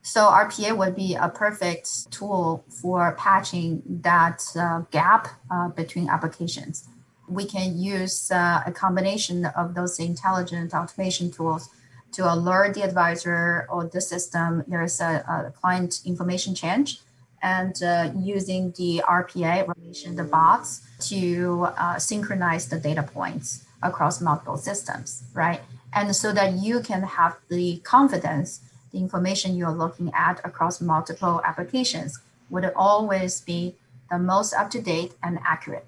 So 0.02 0.26
RPA 0.26 0.76
would 0.76 0.98
be 0.98 1.16
a 1.16 1.30
perfect 1.30 2.12
tool 2.12 2.66
for 2.68 3.16
patching 3.18 3.82
that 4.02 4.44
uh, 4.54 4.82
gap 4.92 5.30
uh, 5.50 5.70
between 5.70 6.10
applications 6.10 6.90
we 7.28 7.46
can 7.46 7.78
use 7.78 8.32
uh, 8.32 8.62
a 8.66 8.72
combination 8.72 9.46
of 9.46 9.76
those 9.76 10.00
intelligent 10.00 10.74
automation 10.74 11.32
tools 11.32 11.70
to 12.12 12.32
alert 12.32 12.76
the 12.76 12.84
advisor 12.84 13.66
or 13.70 13.86
the 13.86 14.02
system 14.02 14.64
there's 14.68 15.02
a, 15.02 15.24
a 15.48 15.52
client 15.60 16.02
information 16.06 16.54
change 16.54 17.00
and 17.42 17.84
uh, 17.84 18.10
using 18.16 18.72
the 18.78 19.04
RPA 19.06 19.68
relation, 19.76 20.16
the 20.16 20.24
bots 20.24 20.82
to 21.10 21.68
uh, 21.78 22.00
synchronize 22.00 22.70
the 22.70 22.80
data 22.80 23.04
points 23.04 23.66
across 23.82 24.22
multiple 24.22 24.58
systems, 24.58 25.24
right? 25.34 25.60
And 25.92 26.16
so 26.16 26.32
that 26.32 26.54
you 26.54 26.80
can 26.80 27.04
have 27.04 27.38
the 27.50 27.78
confidence 27.84 28.62
the 28.94 29.00
information 29.00 29.58
you're 29.58 29.72
looking 29.72 30.12
at 30.14 30.40
across 30.46 30.80
multiple 30.80 31.42
applications 31.44 32.20
would 32.50 32.72
always 32.76 33.42
be 33.42 33.76
the 34.10 34.20
most 34.20 34.54
up 34.54 34.70
to 34.70 34.82
date 34.82 35.14
and 35.24 35.40
accurate. 35.44 35.86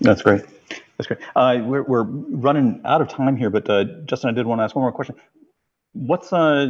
That's 0.00 0.22
great. 0.22 0.42
That's 0.98 1.08
great. 1.08 1.20
Uh, 1.36 1.58
we're, 1.62 1.82
we're 1.82 2.02
running 2.04 2.80
out 2.84 3.00
of 3.02 3.08
time 3.08 3.36
here, 3.36 3.50
but 3.50 3.68
uh, 3.70 3.84
Justin, 4.06 4.30
I 4.30 4.32
did 4.34 4.46
want 4.46 4.60
to 4.60 4.64
ask 4.64 4.76
one 4.76 4.82
more 4.82 4.92
question 4.92 5.16
what's 5.96 6.32
uh 6.32 6.66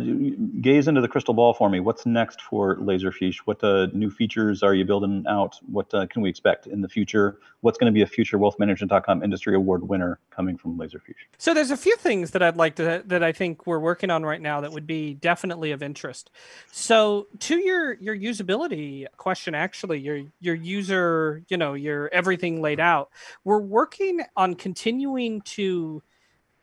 gaze 0.60 0.88
into 0.88 1.00
the 1.00 1.08
crystal 1.08 1.34
ball 1.34 1.52
for 1.54 1.68
me. 1.68 1.80
What's 1.80 2.06
next 2.06 2.40
for 2.40 2.76
laserfiche 2.76 3.38
what 3.44 3.62
uh, 3.62 3.86
new 3.92 4.10
features 4.10 4.62
are 4.62 4.74
you 4.74 4.84
building 4.84 5.24
out? 5.28 5.58
What 5.70 5.92
uh, 5.92 6.06
can 6.06 6.22
we 6.22 6.28
expect 6.28 6.66
in 6.66 6.80
the 6.80 6.88
future? 6.88 7.38
What's 7.60 7.78
going 7.78 7.92
to 7.92 7.94
be 7.94 8.02
a 8.02 8.06
future 8.06 8.38
wealthmanagement.com 8.38 9.24
industry 9.24 9.54
award 9.54 9.88
winner 9.88 10.18
coming 10.30 10.56
from 10.56 10.78
laserfiche 10.78 11.26
so 11.38 11.54
there's 11.54 11.70
a 11.70 11.76
few 11.76 11.96
things 11.96 12.30
that 12.32 12.42
i'd 12.42 12.56
like 12.56 12.76
to 12.76 13.02
that 13.06 13.22
i 13.22 13.32
think 13.32 13.66
we're 13.66 13.78
working 13.78 14.10
on 14.10 14.22
right 14.22 14.40
now 14.40 14.60
that 14.60 14.72
would 14.72 14.86
be 14.86 15.14
definitely 15.14 15.72
of 15.72 15.82
interest. 15.82 16.30
So 16.70 17.28
to 17.40 17.56
your 17.56 17.94
your 17.94 18.16
usability 18.16 19.06
question 19.16 19.54
actually 19.54 20.00
your 20.00 20.22
your 20.40 20.54
user 20.54 21.42
you 21.48 21.56
know 21.56 21.74
your 21.74 22.08
everything 22.12 22.60
laid 22.60 22.80
out 22.80 23.10
we're 23.44 23.58
working 23.58 24.20
on 24.36 24.54
continuing 24.54 25.40
to 25.42 26.02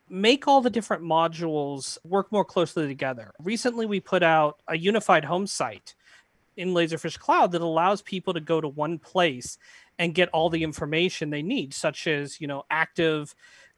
make 0.08 0.46
all 0.46 0.60
the 0.60 0.70
different 0.70 1.02
modules 1.02 1.98
work 2.04 2.30
more 2.30 2.44
closely 2.44 2.86
together. 2.86 3.32
Recently, 3.42 3.86
we 3.86 4.00
put 4.00 4.22
out 4.22 4.60
a 4.68 4.76
unified 4.76 5.24
home 5.24 5.46
site 5.46 5.94
in 6.56 6.70
Laserfiche 6.74 7.18
Cloud 7.18 7.52
that 7.52 7.62
allows 7.62 8.02
people 8.02 8.34
to 8.34 8.40
go 8.40 8.60
to 8.60 8.68
one 8.68 8.98
place 8.98 9.58
and 9.98 10.14
get 10.14 10.28
all 10.30 10.50
the 10.50 10.62
information 10.62 11.30
they 11.30 11.42
need, 11.42 11.74
such 11.74 12.06
as 12.06 12.40
you 12.40 12.46
know 12.46 12.64
active 12.70 13.34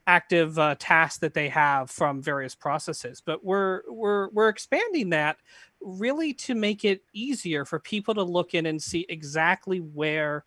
active 0.06 0.56
uh, 0.58 0.76
tasks 0.78 1.18
that 1.18 1.34
they 1.34 1.48
have 1.48 1.90
from 1.90 2.22
various 2.22 2.54
processes. 2.54 3.22
But 3.24 3.44
we're 3.44 3.82
we're 3.88 4.28
we're 4.30 4.48
expanding 4.48 5.10
that 5.10 5.36
really 5.80 6.32
to 6.32 6.54
make 6.54 6.84
it 6.84 7.02
easier 7.12 7.64
for 7.64 7.78
people 7.78 8.14
to 8.14 8.22
look 8.22 8.54
in 8.54 8.66
and 8.66 8.82
see 8.82 9.06
exactly 9.08 9.78
where 9.78 10.44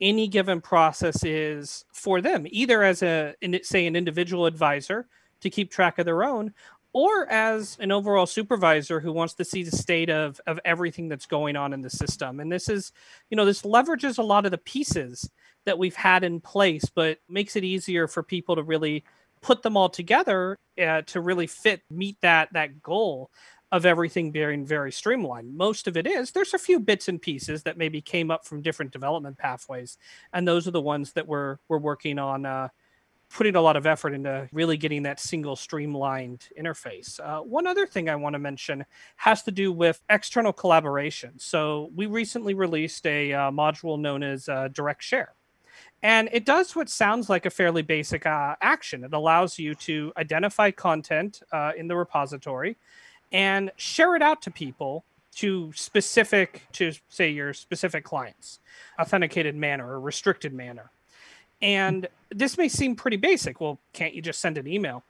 any 0.00 0.28
given 0.28 0.60
process 0.60 1.24
is 1.24 1.84
for 1.92 2.20
them, 2.20 2.46
either 2.50 2.82
as 2.82 3.02
a 3.02 3.34
say 3.62 3.86
an 3.86 3.96
individual 3.96 4.46
advisor 4.46 5.06
to 5.40 5.50
keep 5.50 5.70
track 5.70 5.98
of 5.98 6.04
their 6.04 6.24
own, 6.24 6.52
or 6.92 7.26
as 7.30 7.76
an 7.80 7.92
overall 7.92 8.26
supervisor 8.26 9.00
who 9.00 9.12
wants 9.12 9.34
to 9.34 9.44
see 9.44 9.62
the 9.62 9.76
state 9.76 10.10
of 10.10 10.40
of 10.46 10.60
everything 10.64 11.08
that's 11.08 11.26
going 11.26 11.56
on 11.56 11.72
in 11.72 11.82
the 11.82 11.90
system. 11.90 12.40
And 12.40 12.50
this 12.50 12.68
is, 12.68 12.92
you 13.30 13.36
know, 13.36 13.44
this 13.44 13.62
leverages 13.62 14.18
a 14.18 14.22
lot 14.22 14.44
of 14.44 14.50
the 14.50 14.58
pieces 14.58 15.28
that 15.64 15.78
we've 15.78 15.96
had 15.96 16.24
in 16.24 16.40
place, 16.40 16.84
but 16.94 17.18
makes 17.28 17.56
it 17.56 17.64
easier 17.64 18.08
for 18.08 18.22
people 18.22 18.56
to 18.56 18.62
really 18.62 19.04
put 19.42 19.62
them 19.62 19.76
all 19.76 19.88
together 19.88 20.58
uh, 20.80 21.02
to 21.02 21.20
really 21.20 21.46
fit 21.46 21.82
meet 21.90 22.16
that 22.20 22.52
that 22.52 22.82
goal 22.82 23.30
of 23.72 23.84
everything 23.84 24.30
being 24.30 24.64
very 24.64 24.92
streamlined. 24.92 25.56
Most 25.56 25.88
of 25.88 25.96
it 25.96 26.06
is. 26.06 26.30
There's 26.30 26.54
a 26.54 26.58
few 26.58 26.78
bits 26.78 27.08
and 27.08 27.20
pieces 27.20 27.62
that 27.64 27.76
maybe 27.76 28.00
came 28.00 28.30
up 28.30 28.46
from 28.46 28.62
different 28.62 28.92
development 28.92 29.38
pathways, 29.38 29.98
and 30.32 30.46
those 30.46 30.68
are 30.68 30.72
the 30.72 30.80
ones 30.80 31.12
that 31.12 31.26
we're 31.26 31.58
we're 31.68 31.78
working 31.78 32.18
on. 32.18 32.46
Uh, 32.46 32.68
putting 33.28 33.56
a 33.56 33.60
lot 33.60 33.76
of 33.76 33.86
effort 33.86 34.14
into 34.14 34.48
really 34.52 34.76
getting 34.76 35.02
that 35.02 35.18
single 35.18 35.56
streamlined 35.56 36.48
interface. 36.58 37.18
Uh, 37.20 37.40
one 37.42 37.66
other 37.66 37.86
thing 37.86 38.08
I 38.08 38.16
want 38.16 38.34
to 38.34 38.38
mention 38.38 38.84
has 39.16 39.42
to 39.42 39.50
do 39.50 39.72
with 39.72 40.00
external 40.08 40.52
collaboration. 40.52 41.32
So 41.38 41.90
we 41.94 42.06
recently 42.06 42.54
released 42.54 43.04
a 43.06 43.32
uh, 43.32 43.50
module 43.50 43.98
known 43.98 44.22
as 44.22 44.48
uh, 44.48 44.68
Direct 44.68 45.02
Share. 45.02 45.34
And 46.02 46.28
it 46.32 46.44
does 46.44 46.76
what 46.76 46.88
sounds 46.88 47.28
like 47.28 47.46
a 47.46 47.50
fairly 47.50 47.82
basic 47.82 48.26
uh, 48.26 48.54
action. 48.60 49.02
It 49.02 49.12
allows 49.12 49.58
you 49.58 49.74
to 49.74 50.12
identify 50.16 50.70
content 50.70 51.42
uh, 51.52 51.72
in 51.76 51.88
the 51.88 51.96
repository 51.96 52.76
and 53.32 53.70
share 53.76 54.14
it 54.16 54.22
out 54.22 54.42
to 54.42 54.50
people 54.50 55.04
to 55.36 55.70
specific 55.74 56.62
to 56.72 56.92
say 57.08 57.30
your 57.30 57.52
specific 57.52 58.04
clients 58.04 58.58
authenticated 58.98 59.54
manner 59.54 59.86
or 59.86 60.00
restricted 60.00 60.52
manner. 60.52 60.90
And 61.60 62.08
this 62.30 62.56
may 62.56 62.68
seem 62.68 62.96
pretty 62.96 63.18
basic. 63.18 63.60
Well 63.60 63.78
can't 63.92 64.14
you 64.14 64.22
just 64.22 64.40
send 64.40 64.58
an 64.58 64.66
email? 64.66 65.04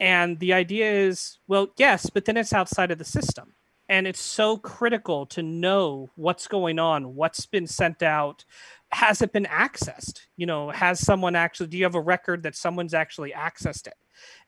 And 0.00 0.38
the 0.38 0.52
idea 0.52 0.90
is 0.90 1.38
well 1.48 1.68
yes 1.76 2.08
but 2.08 2.24
then 2.24 2.36
it's 2.36 2.52
outside 2.52 2.90
of 2.90 2.98
the 2.98 3.04
system. 3.04 3.54
And 3.88 4.06
it's 4.06 4.20
so 4.20 4.56
critical 4.56 5.26
to 5.26 5.42
know 5.42 6.08
what's 6.16 6.46
going 6.46 6.78
on 6.78 7.14
what's 7.16 7.46
been 7.46 7.66
sent 7.66 8.02
out. 8.02 8.44
Has 8.90 9.22
it 9.22 9.32
been 9.32 9.46
accessed? 9.46 10.20
You 10.36 10.46
know 10.46 10.70
has 10.70 11.00
someone 11.00 11.34
actually 11.34 11.66
do 11.66 11.78
you 11.78 11.84
have 11.84 11.96
a 11.96 12.00
record 12.00 12.44
that 12.44 12.54
someone's 12.54 12.94
actually 12.94 13.32
accessed 13.32 13.88
it? 13.88 13.94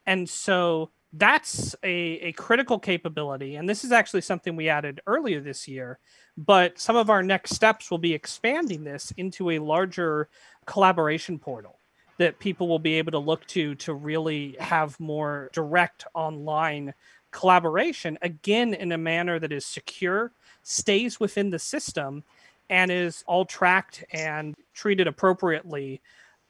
And 0.07 0.29
so 0.29 0.91
that's 1.13 1.75
a, 1.83 1.91
a 1.91 2.33
critical 2.33 2.79
capability. 2.79 3.57
And 3.57 3.69
this 3.69 3.85
is 3.85 3.93
actually 3.93 4.21
something 4.23 4.57
we 4.57 4.69
added 4.69 5.01
earlier 5.07 5.41
this 5.41 5.67
year. 5.67 5.99
But 6.37 6.79
some 6.79 6.97
of 6.97 7.09
our 7.09 7.23
next 7.23 7.55
steps 7.55 7.91
will 7.91 7.99
be 7.99 8.15
expanding 8.15 8.85
this 8.85 9.13
into 9.17 9.51
a 9.51 9.59
larger 9.59 10.29
collaboration 10.67 11.39
portal 11.39 11.79
that 12.19 12.39
people 12.39 12.69
will 12.69 12.79
be 12.79 12.95
able 12.95 13.13
to 13.13 13.19
look 13.19 13.47
to 13.47 13.75
to 13.75 13.95
really 13.95 14.57
have 14.59 14.99
more 14.99 15.51
direct 15.53 16.07
online 16.15 16.95
collaboration, 17.31 18.17
again, 18.23 18.73
in 18.73 18.93
a 18.93 18.99
manner 18.99 19.39
that 19.39 19.53
is 19.53 19.67
secure, 19.67 20.33
stays 20.63 21.21
within 21.21 21.51
the 21.51 21.59
system, 21.59 22.25
and 22.71 22.91
is 22.91 23.23
all 23.27 23.45
tracked 23.45 24.05
and 24.13 24.55
treated 24.73 25.07
appropriately 25.07 26.01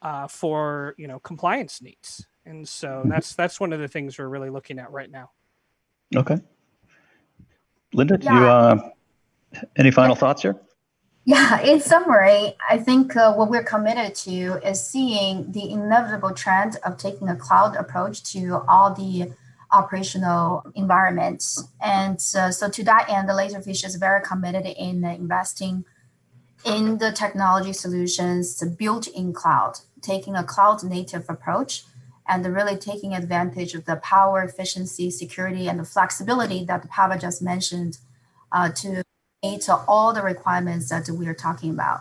uh, 0.02 0.28
for 0.28 0.94
you 0.96 1.08
know 1.08 1.18
compliance 1.18 1.82
needs 1.82 2.26
and 2.46 2.66
so 2.66 3.02
that's 3.04 3.34
that's 3.34 3.60
one 3.60 3.72
of 3.72 3.80
the 3.80 3.88
things 3.88 4.18
we're 4.18 4.28
really 4.28 4.50
looking 4.50 4.78
at 4.78 4.90
right 4.90 5.10
now. 5.10 5.30
Okay. 6.14 6.38
Linda 7.92 8.16
do 8.16 8.26
you 8.26 8.46
uh, 8.46 8.90
any 9.76 9.90
final 9.90 10.14
thoughts 10.14 10.42
here? 10.42 10.56
Yeah 11.24 11.60
in 11.60 11.80
summary 11.80 12.54
i 12.70 12.78
think 12.78 13.16
uh, 13.16 13.34
what 13.34 13.50
we're 13.50 13.64
committed 13.64 14.14
to 14.14 14.60
is 14.64 14.84
seeing 14.84 15.50
the 15.50 15.72
inevitable 15.72 16.32
trend 16.32 16.76
of 16.84 16.96
taking 16.98 17.28
a 17.28 17.36
cloud 17.36 17.74
approach 17.74 18.22
to 18.32 18.62
all 18.68 18.94
the 18.94 19.32
operational 19.72 20.64
environments. 20.74 21.62
And 21.80 22.18
uh, 22.36 22.50
so 22.50 22.68
to 22.68 22.84
that 22.84 23.08
end 23.08 23.28
the 23.28 23.32
laserfiche 23.32 23.84
is 23.84 23.96
very 23.96 24.22
committed 24.22 24.66
in 24.66 25.04
investing 25.04 25.84
in 26.64 26.98
the 26.98 27.12
technology 27.12 27.72
solutions 27.72 28.62
built 28.78 29.06
in 29.08 29.32
cloud 29.32 29.74
taking 30.00 30.34
a 30.34 30.44
cloud 30.44 30.82
native 30.82 31.24
approach 31.28 31.84
and 32.28 32.44
really 32.54 32.76
taking 32.76 33.14
advantage 33.14 33.74
of 33.74 33.84
the 33.84 33.96
power, 33.96 34.42
efficiency, 34.42 35.10
security, 35.10 35.68
and 35.68 35.78
the 35.78 35.84
flexibility 35.84 36.64
that 36.64 36.88
Pava 36.90 37.20
just 37.20 37.40
mentioned 37.40 37.98
uh, 38.52 38.70
to 38.70 39.04
meet 39.42 39.68
all 39.68 40.12
the 40.12 40.22
requirements 40.22 40.88
that 40.88 41.08
we 41.08 41.26
are 41.28 41.34
talking 41.34 41.70
about. 41.70 42.00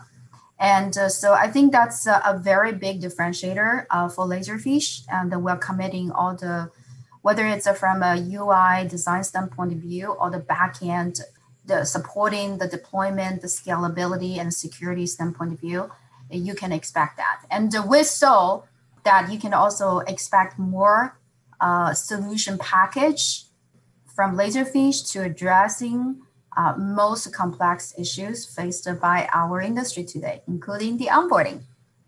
And 0.58 0.96
uh, 0.96 1.08
so 1.08 1.34
I 1.34 1.50
think 1.50 1.72
that's 1.72 2.06
a, 2.06 2.22
a 2.24 2.38
very 2.38 2.72
big 2.72 3.02
differentiator 3.02 3.86
uh, 3.90 4.08
for 4.08 4.26
Laserfiche, 4.26 5.02
and 5.10 5.42
we're 5.42 5.58
committing 5.58 6.10
all 6.10 6.34
the, 6.34 6.70
whether 7.22 7.46
it's 7.46 7.68
from 7.78 8.02
a 8.02 8.16
UI 8.16 8.88
design 8.88 9.22
standpoint 9.22 9.72
of 9.72 9.78
view 9.78 10.08
or 10.08 10.30
the 10.30 10.40
backend, 10.40 11.20
the 11.64 11.84
supporting 11.84 12.58
the 12.58 12.68
deployment, 12.68 13.42
the 13.42 13.48
scalability, 13.48 14.38
and 14.38 14.54
security 14.54 15.06
standpoint 15.06 15.52
of 15.52 15.60
view, 15.60 15.90
you 16.30 16.54
can 16.54 16.72
expect 16.72 17.16
that. 17.16 17.42
And 17.50 17.72
with 17.86 18.06
so, 18.06 18.64
that 19.06 19.32
you 19.32 19.38
can 19.38 19.54
also 19.54 20.00
expect 20.00 20.58
more 20.58 21.18
uh, 21.60 21.94
solution 21.94 22.58
package 22.58 23.44
from 24.14 24.36
Laserfiche 24.36 25.10
to 25.12 25.22
addressing 25.22 26.20
uh, 26.56 26.74
most 26.76 27.32
complex 27.32 27.94
issues 27.96 28.44
faced 28.44 28.88
by 29.00 29.28
our 29.32 29.60
industry 29.60 30.04
today, 30.04 30.42
including 30.48 30.96
the 30.98 31.06
onboarding. 31.06 31.60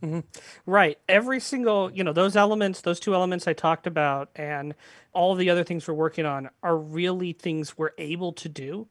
Mm-hmm. 0.03 0.21
Right. 0.67 0.99
Every 1.09 1.39
single, 1.39 1.91
you 1.93 2.03
know, 2.03 2.13
those 2.13 2.35
elements, 2.35 2.81
those 2.81 3.01
two 3.01 3.15
elements 3.15 3.47
I 3.47 3.53
talked 3.53 3.87
about, 3.87 4.31
and 4.35 4.75
all 5.13 5.35
the 5.35 5.51
other 5.51 5.65
things 5.65 5.87
we're 5.87 5.95
working 5.95 6.27
on 6.27 6.51
are 6.63 6.77
really 6.77 7.33
things 7.33 7.79
we're 7.79 7.93
able 7.99 8.33
to 8.35 8.49
do 8.49 8.89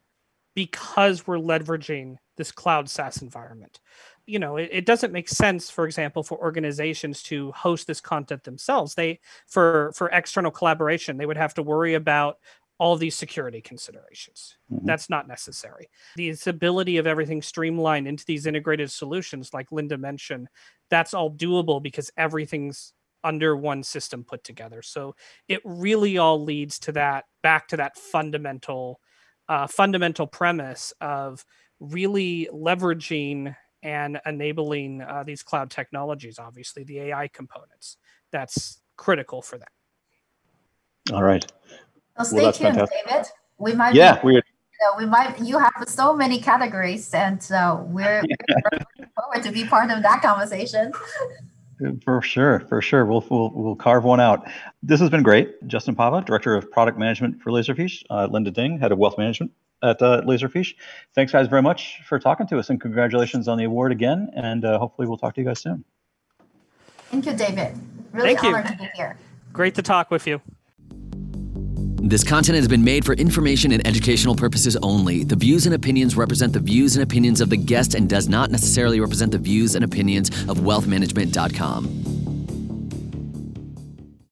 because 0.56 1.28
we're 1.28 1.38
leveraging 1.38 2.18
this 2.38 2.52
cloud 2.52 2.90
SaaS 2.90 3.22
environment 3.22 3.80
you 4.28 4.40
know 4.40 4.58
it, 4.58 4.70
it, 4.72 4.86
doesn't 4.86 5.14
make 5.14 5.30
sense 5.30 5.70
for 5.70 5.86
example 5.86 6.22
for 6.22 6.38
organizations 6.38 7.24
to 7.24 7.52
host 7.54 7.88
this 7.88 8.02
content 8.02 8.44
themselves. 8.44 8.94
They 8.94 9.20
for 9.48 9.92
for 9.96 10.10
external 10.10 10.52
collaboration 10.52 11.18
they 11.18 11.26
would 11.26 11.38
have 11.38 11.54
to 11.56 11.64
worry 11.64 11.96
about 11.96 12.38
all 12.80 12.96
these 12.96 13.16
security 13.16 13.60
considerations. 13.60 14.58
Mm-hmm. 14.72 14.86
that's 14.86 15.10
not 15.10 15.28
necessary. 15.28 15.90
The 16.16 16.36
ability 16.46 16.98
of 16.98 17.08
everything 17.08 17.42
streamlined 17.42 18.08
into 18.08 18.26
these 18.26 18.46
integrated 18.46 18.92
solutions 18.92 19.54
like 19.54 19.72
linda 19.72 19.98
mentioned 19.98 20.50
that's 20.90 21.14
all 21.14 21.32
doable 21.32 21.82
because 21.82 22.12
everything's 22.18 22.94
under 23.24 23.56
one 23.56 23.84
system 23.84 24.24
put 24.24 24.44
together. 24.44 24.82
So 24.82 25.16
it 25.48 25.62
really 25.64 26.18
all 26.18 26.44
leads 26.44 26.80
to 26.80 26.92
that 26.94 27.26
back 27.44 27.68
to 27.70 27.78
that 27.78 27.98
fundamental 27.98 29.00
uh, 29.50 29.68
fundamental 29.68 30.28
premise 30.28 30.94
of 31.00 31.46
really 31.80 32.50
leveraging 32.54 33.56
and 33.88 34.20
enabling 34.26 35.02
uh, 35.02 35.24
these 35.26 35.44
cloud 35.44 35.72
technologies, 35.72 36.40
obviously, 36.40 36.84
the 36.84 37.00
AI 37.00 37.30
components. 37.30 37.96
That's 38.32 38.82
critical 38.98 39.42
for 39.42 39.58
that. 39.58 39.72
All 41.14 41.24
right. 41.24 41.50
So 42.18 42.24
stay 42.26 42.36
well, 42.36 42.52
tuned, 42.52 42.76
fantastic. 42.76 43.08
David. 43.08 43.26
We 43.58 43.74
might 43.74 43.96
yeah, 43.96 44.22
be, 44.22 44.28
we 44.28 44.42
we 44.98 45.06
might 45.06 45.40
you 45.40 45.58
have 45.58 45.72
so 45.88 46.14
many 46.14 46.40
categories 46.40 47.14
and 47.14 47.42
uh, 47.52 47.82
we're, 47.82 48.22
we're 48.50 48.80
looking 48.80 49.12
forward 49.16 49.44
to 49.44 49.52
be 49.52 49.64
part 49.66 49.90
of 49.90 50.04
that 50.04 50.22
conversation 50.22 50.92
for 52.04 52.22
sure 52.22 52.60
for 52.70 52.80
sure 52.80 53.06
we'll, 53.06 53.26
we'll 53.32 53.52
we'll 53.56 53.76
carve 53.76 54.04
one 54.04 54.20
out 54.20 54.48
this 54.84 55.00
has 55.00 55.10
been 55.10 55.24
great 55.24 55.50
justin 55.68 55.96
pava 55.96 56.24
director 56.24 56.56
of 56.56 56.70
product 56.70 56.98
management 56.98 57.42
for 57.42 57.52
laserfiche 57.52 58.04
uh, 58.12 58.28
linda 58.30 58.52
ding 58.52 58.78
head 58.80 58.92
of 58.92 59.00
wealth 59.00 59.18
management 59.18 59.52
at 59.84 60.02
uh, 60.02 60.22
Laserfiche. 60.22 60.76
Thanks, 61.16 61.32
guys, 61.32 61.48
very 61.48 61.62
much 61.62 62.02
for 62.08 62.20
talking 62.20 62.48
to 62.48 62.60
us, 62.60 62.70
and 62.70 62.80
congratulations 62.82 63.48
on 63.48 63.58
the 63.58 63.64
award 63.64 63.92
again. 63.92 64.30
And 64.36 64.66
uh, 64.66 64.80
hopefully, 64.80 65.08
we'll 65.08 65.18
talk 65.18 65.36
to 65.36 65.42
you 65.42 65.48
guys 65.48 65.62
soon. 65.62 65.84
Thank 67.10 67.26
you, 67.26 67.34
David. 67.34 67.78
Really 68.12 68.36
Thank 68.36 68.44
honored 68.44 68.66
you. 68.66 68.72
to 68.72 68.78
be 68.78 68.90
here. 68.96 69.18
Great 69.54 69.76
to 69.76 69.82
talk 69.82 70.12
with 70.12 70.28
you. 70.28 70.42
This 72.00 72.24
content 72.24 72.56
has 72.56 72.68
been 72.68 72.84
made 72.84 73.04
for 73.04 73.14
information 73.14 73.72
and 73.72 73.86
educational 73.86 74.36
purposes 74.36 74.78
only. 74.78 75.24
The 75.24 75.36
views 75.36 75.66
and 75.66 75.76
opinions 75.76 76.16
represent 76.16 76.54
the 76.54 76.60
views 76.60 76.96
and 76.96 77.04
opinions 77.04 77.42
of 77.42 77.50
the 77.50 77.58
guest 77.58 77.96
and 77.96 78.08
does 78.08 78.30
not 78.30 78.50
necessarily 78.50 79.00
represent 79.00 79.32
the 79.32 79.40
views 79.40 79.76
and 79.76 79.84
opinions 79.84 80.30
of 80.48 80.60
wealthmanagement.com. 80.60 82.27